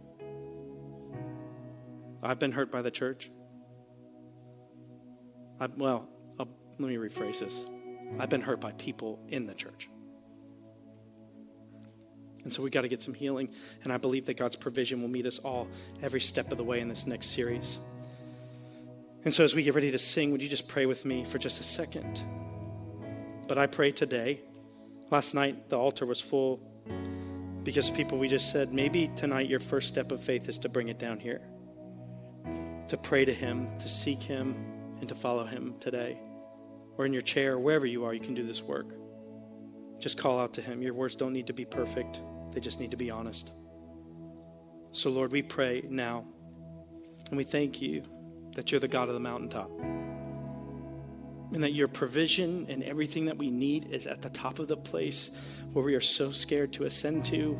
I've 2.21 2.39
been 2.39 2.51
hurt 2.51 2.71
by 2.71 2.81
the 2.81 2.91
church. 2.91 3.31
I, 5.61 5.67
well, 5.67 6.09
I'll, 6.37 6.49
let 6.77 6.89
me 6.89 6.97
rephrase 6.97 7.39
this 7.39 7.65
I've 8.19 8.29
been 8.29 8.41
hurt 8.41 8.59
by 8.59 8.73
people 8.73 9.21
in 9.29 9.47
the 9.47 9.53
church. 9.53 9.87
And 12.45 12.53
so 12.53 12.63
we 12.63 12.69
got 12.69 12.83
to 12.83 12.87
get 12.87 13.01
some 13.01 13.13
healing. 13.13 13.49
And 13.83 13.91
I 13.91 13.97
believe 13.97 14.27
that 14.27 14.37
God's 14.37 14.55
provision 14.55 15.01
will 15.01 15.09
meet 15.09 15.25
us 15.25 15.39
all 15.39 15.67
every 16.01 16.21
step 16.21 16.51
of 16.51 16.57
the 16.57 16.63
way 16.63 16.79
in 16.79 16.87
this 16.87 17.05
next 17.05 17.31
series. 17.31 17.79
And 19.25 19.33
so 19.33 19.43
as 19.43 19.53
we 19.55 19.63
get 19.63 19.73
ready 19.73 19.91
to 19.91 19.99
sing, 19.99 20.31
would 20.31 20.41
you 20.41 20.47
just 20.47 20.67
pray 20.67 20.85
with 20.85 21.03
me 21.03 21.25
for 21.25 21.39
just 21.39 21.59
a 21.59 21.63
second? 21.63 22.23
But 23.47 23.57
I 23.57 23.65
pray 23.65 23.91
today. 23.91 24.41
Last 25.09 25.33
night, 25.33 25.69
the 25.69 25.77
altar 25.77 26.05
was 26.05 26.21
full 26.21 26.59
because 27.63 27.89
people, 27.89 28.19
we 28.19 28.27
just 28.27 28.51
said, 28.51 28.71
maybe 28.71 29.09
tonight 29.15 29.49
your 29.49 29.59
first 29.59 29.87
step 29.87 30.11
of 30.11 30.21
faith 30.21 30.47
is 30.47 30.59
to 30.59 30.69
bring 30.69 30.89
it 30.89 30.99
down 30.99 31.17
here, 31.17 31.41
to 32.87 32.97
pray 32.97 33.25
to 33.25 33.33
Him, 33.33 33.67
to 33.79 33.89
seek 33.89 34.21
Him, 34.21 34.55
and 34.99 35.09
to 35.09 35.15
follow 35.15 35.45
Him 35.45 35.73
today. 35.79 36.19
Or 36.97 37.07
in 37.07 37.13
your 37.13 37.23
chair, 37.23 37.57
wherever 37.57 37.87
you 37.87 38.05
are, 38.05 38.13
you 38.13 38.19
can 38.19 38.35
do 38.35 38.45
this 38.45 38.61
work. 38.61 38.85
Just 39.99 40.19
call 40.19 40.39
out 40.39 40.53
to 40.53 40.61
Him. 40.61 40.83
Your 40.83 40.93
words 40.93 41.15
don't 41.15 41.33
need 41.33 41.47
to 41.47 41.53
be 41.53 41.65
perfect, 41.65 42.19
they 42.55 42.61
just 42.61 42.79
need 42.79 42.91
to 42.91 42.97
be 42.97 43.11
honest. 43.11 43.51
So, 44.91 45.09
Lord, 45.09 45.31
we 45.31 45.41
pray 45.41 45.83
now, 45.89 46.23
and 47.29 47.37
we 47.37 47.43
thank 47.43 47.81
you 47.81 48.03
that 48.55 48.71
you're 48.71 48.79
the 48.79 48.87
God 48.87 49.09
of 49.09 49.13
the 49.13 49.19
mountaintop. 49.19 49.69
And 51.53 51.61
that 51.63 51.73
your 51.73 51.89
provision 51.89 52.65
and 52.69 52.81
everything 52.81 53.25
that 53.25 53.37
we 53.37 53.51
need 53.51 53.91
is 53.91 54.07
at 54.07 54.21
the 54.21 54.29
top 54.29 54.59
of 54.59 54.69
the 54.69 54.77
place 54.77 55.29
where 55.73 55.83
we 55.83 55.95
are 55.95 56.01
so 56.01 56.31
scared 56.31 56.71
to 56.73 56.85
ascend 56.85 57.25
to. 57.25 57.59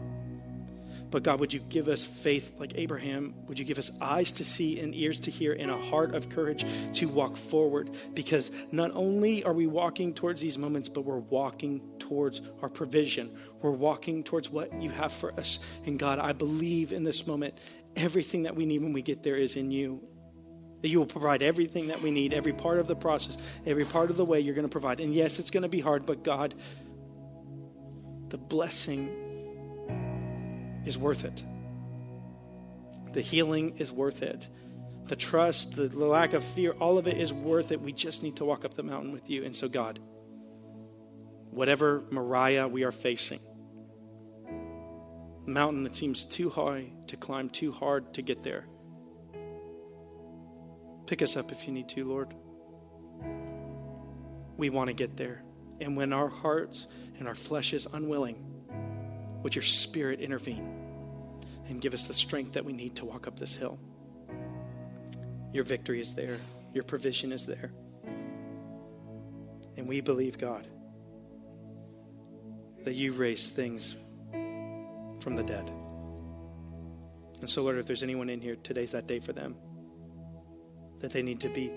But 1.15 1.23
God, 1.23 1.39
would 1.39 1.53
you 1.53 1.61
give 1.61 1.87
us 1.87 2.03
faith 2.03 2.55
like 2.59 2.73
Abraham? 2.75 3.35
Would 3.47 3.57
you 3.57 3.63
give 3.63 3.79
us 3.79 3.89
eyes 4.01 4.33
to 4.33 4.43
see 4.43 4.81
and 4.81 4.93
ears 4.93 5.17
to 5.21 5.31
hear 5.31 5.53
and 5.53 5.71
a 5.71 5.77
heart 5.77 6.13
of 6.13 6.27
courage 6.27 6.65
to 6.95 7.07
walk 7.07 7.37
forward? 7.37 7.89
Because 8.13 8.51
not 8.73 8.91
only 8.93 9.41
are 9.45 9.53
we 9.53 9.65
walking 9.65 10.13
towards 10.13 10.41
these 10.41 10.57
moments, 10.57 10.89
but 10.89 11.05
we're 11.05 11.19
walking 11.19 11.79
towards 11.99 12.41
our 12.61 12.67
provision. 12.67 13.33
We're 13.61 13.71
walking 13.71 14.23
towards 14.23 14.49
what 14.49 14.81
you 14.81 14.89
have 14.89 15.13
for 15.13 15.31
us. 15.39 15.59
And 15.85 15.97
God, 15.97 16.19
I 16.19 16.33
believe 16.33 16.91
in 16.91 17.05
this 17.05 17.25
moment, 17.25 17.59
everything 17.95 18.43
that 18.43 18.57
we 18.57 18.65
need 18.65 18.81
when 18.81 18.91
we 18.91 19.01
get 19.01 19.23
there 19.23 19.37
is 19.37 19.55
in 19.55 19.71
you. 19.71 20.05
That 20.81 20.89
you 20.89 20.99
will 20.99 21.05
provide 21.05 21.41
everything 21.41 21.87
that 21.87 22.01
we 22.01 22.11
need, 22.11 22.33
every 22.33 22.51
part 22.51 22.77
of 22.77 22.87
the 22.87 22.95
process, 22.97 23.37
every 23.65 23.85
part 23.85 24.09
of 24.09 24.17
the 24.17 24.25
way 24.25 24.41
you're 24.41 24.53
going 24.53 24.67
to 24.67 24.69
provide. 24.69 24.99
And 24.99 25.13
yes, 25.13 25.39
it's 25.39 25.49
going 25.49 25.63
to 25.63 25.69
be 25.69 25.79
hard, 25.79 26.05
but 26.05 26.25
God, 26.25 26.55
the 28.27 28.37
blessing 28.37 29.24
is 30.85 30.97
worth 30.97 31.25
it. 31.25 31.43
The 33.13 33.21
healing 33.21 33.77
is 33.77 33.91
worth 33.91 34.21
it. 34.21 34.47
The 35.05 35.15
trust, 35.15 35.75
the 35.75 35.87
lack 35.97 36.33
of 36.33 36.43
fear, 36.43 36.71
all 36.73 36.97
of 36.97 37.07
it 37.07 37.17
is 37.17 37.31
worth 37.31 37.71
it. 37.71 37.79
We 37.79 37.93
just 37.93 38.23
need 38.23 38.37
to 38.37 38.45
walk 38.45 38.65
up 38.65 38.73
the 38.73 38.83
mountain 38.83 39.11
with 39.11 39.29
you. 39.29 39.43
And 39.43 39.55
so, 39.55 39.67
God, 39.67 39.99
whatever 41.51 42.03
Moriah 42.11 42.67
we 42.67 42.83
are 42.83 42.91
facing, 42.91 43.39
mountain 45.45 45.83
that 45.83 45.95
seems 45.95 46.25
too 46.25 46.49
high 46.49 46.91
to 47.07 47.17
climb, 47.17 47.49
too 47.49 47.71
hard 47.71 48.15
to 48.15 48.21
get 48.21 48.43
there, 48.43 48.65
Pick 51.07 51.21
us 51.21 51.37
up 51.37 51.51
if 51.51 51.67
you 51.67 51.73
need 51.73 51.87
to, 51.89 52.05
Lord. 52.05 52.33
We 54.57 54.69
want 54.69 54.87
to 54.87 54.93
get 54.93 55.17
there. 55.17 55.43
And 55.79 55.95
when 55.95 56.13
our 56.13 56.29
hearts 56.29 56.87
and 57.19 57.27
our 57.27 57.35
flesh 57.35 57.73
is 57.73 57.87
unwilling, 57.91 58.43
would 59.45 59.53
your 59.53 59.61
spirit 59.61 60.21
intervene 60.21 60.73
and 61.69 61.79
give 61.79 61.93
us 61.93 62.07
the 62.07 62.13
strength 62.15 62.53
that 62.53 62.65
we 62.65 62.73
need 62.73 62.95
to 62.95 63.05
walk 63.05 63.27
up 63.27 63.37
this 63.39 63.53
hill? 63.53 63.77
Your 65.53 65.63
victory 65.63 66.01
is 66.01 66.15
there, 66.15 66.39
your 66.73 66.83
provision 66.83 67.31
is 67.31 67.45
there. 67.45 67.71
And 69.77 69.87
we 69.87 70.01
believe, 70.01 70.39
God, 70.39 70.65
that 72.85 72.95
you 72.95 73.13
raise 73.13 73.47
things 73.47 73.95
from 75.19 75.35
the 75.35 75.43
dead. 75.43 75.71
And 77.39 77.47
so, 77.47 77.61
Lord, 77.61 77.77
if 77.77 77.85
there's 77.85 78.01
anyone 78.01 78.29
in 78.29 78.41
here, 78.41 78.55
today's 78.55 78.93
that 78.93 79.05
day 79.05 79.19
for 79.19 79.31
them. 79.31 79.55
That 81.01 81.11
they 81.11 81.21
need 81.21 81.41
to 81.41 81.49
be 81.49 81.71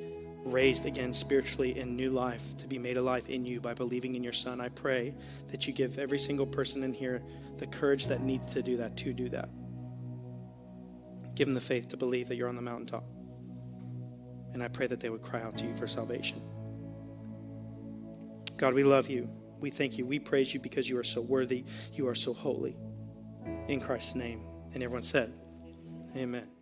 raised 0.45 0.87
again 0.87 1.13
spiritually 1.13 1.79
in 1.79 1.97
new 1.97 2.11
life, 2.11 2.57
to 2.59 2.67
be 2.67 2.79
made 2.79 2.97
alive 2.97 3.29
in 3.29 3.45
you 3.45 3.61
by 3.61 3.75
believing 3.75 4.15
in 4.15 4.23
your 4.23 4.33
Son. 4.33 4.61
I 4.61 4.69
pray 4.69 5.15
that 5.51 5.67
you 5.67 5.73
give 5.73 5.99
every 5.99 6.19
single 6.19 6.47
person 6.47 6.85
in 6.85 6.93
here 6.93 7.23
the 7.59 7.67
courage 7.67 8.07
that 8.09 8.23
needs 8.23 8.53
to 8.55 8.63
do 8.63 8.77
that, 8.77 8.97
to 8.99 9.13
do 9.13 9.29
that. 9.31 9.49
Give 11.35 11.47
them 11.47 11.55
the 11.55 11.61
faith 11.61 11.89
to 11.89 11.97
believe 11.97 12.29
that 12.29 12.37
you're 12.37 12.49
on 12.49 12.57
the 12.57 12.63
mountaintop. 12.63 13.05
And 14.53 14.63
I 14.63 14.69
pray 14.69 14.87
that 14.87 15.01
they 15.01 15.11
would 15.11 15.23
cry 15.23 15.43
out 15.43 15.59
to 15.59 15.65
you 15.65 15.77
for 15.77 15.87
salvation. 15.87 16.43
God, 18.57 18.75
we 18.75 18.83
love 18.83 19.09
you. 19.09 19.31
We 19.61 19.71
thank 19.71 19.99
you. 19.99 20.07
We 20.07 20.19
praise 20.19 20.53
you 20.53 20.61
because 20.61 20.89
you 20.89 20.99
are 20.99 21.05
so 21.05 21.21
worthy. 21.21 21.65
You 21.93 22.09
are 22.09 22.15
so 22.15 22.33
holy. 22.33 22.77
In 23.69 23.81
Christ's 23.81 24.15
name. 24.15 24.43
And 24.75 24.83
everyone 24.83 25.05
said, 25.05 25.33
Amen. 26.17 26.58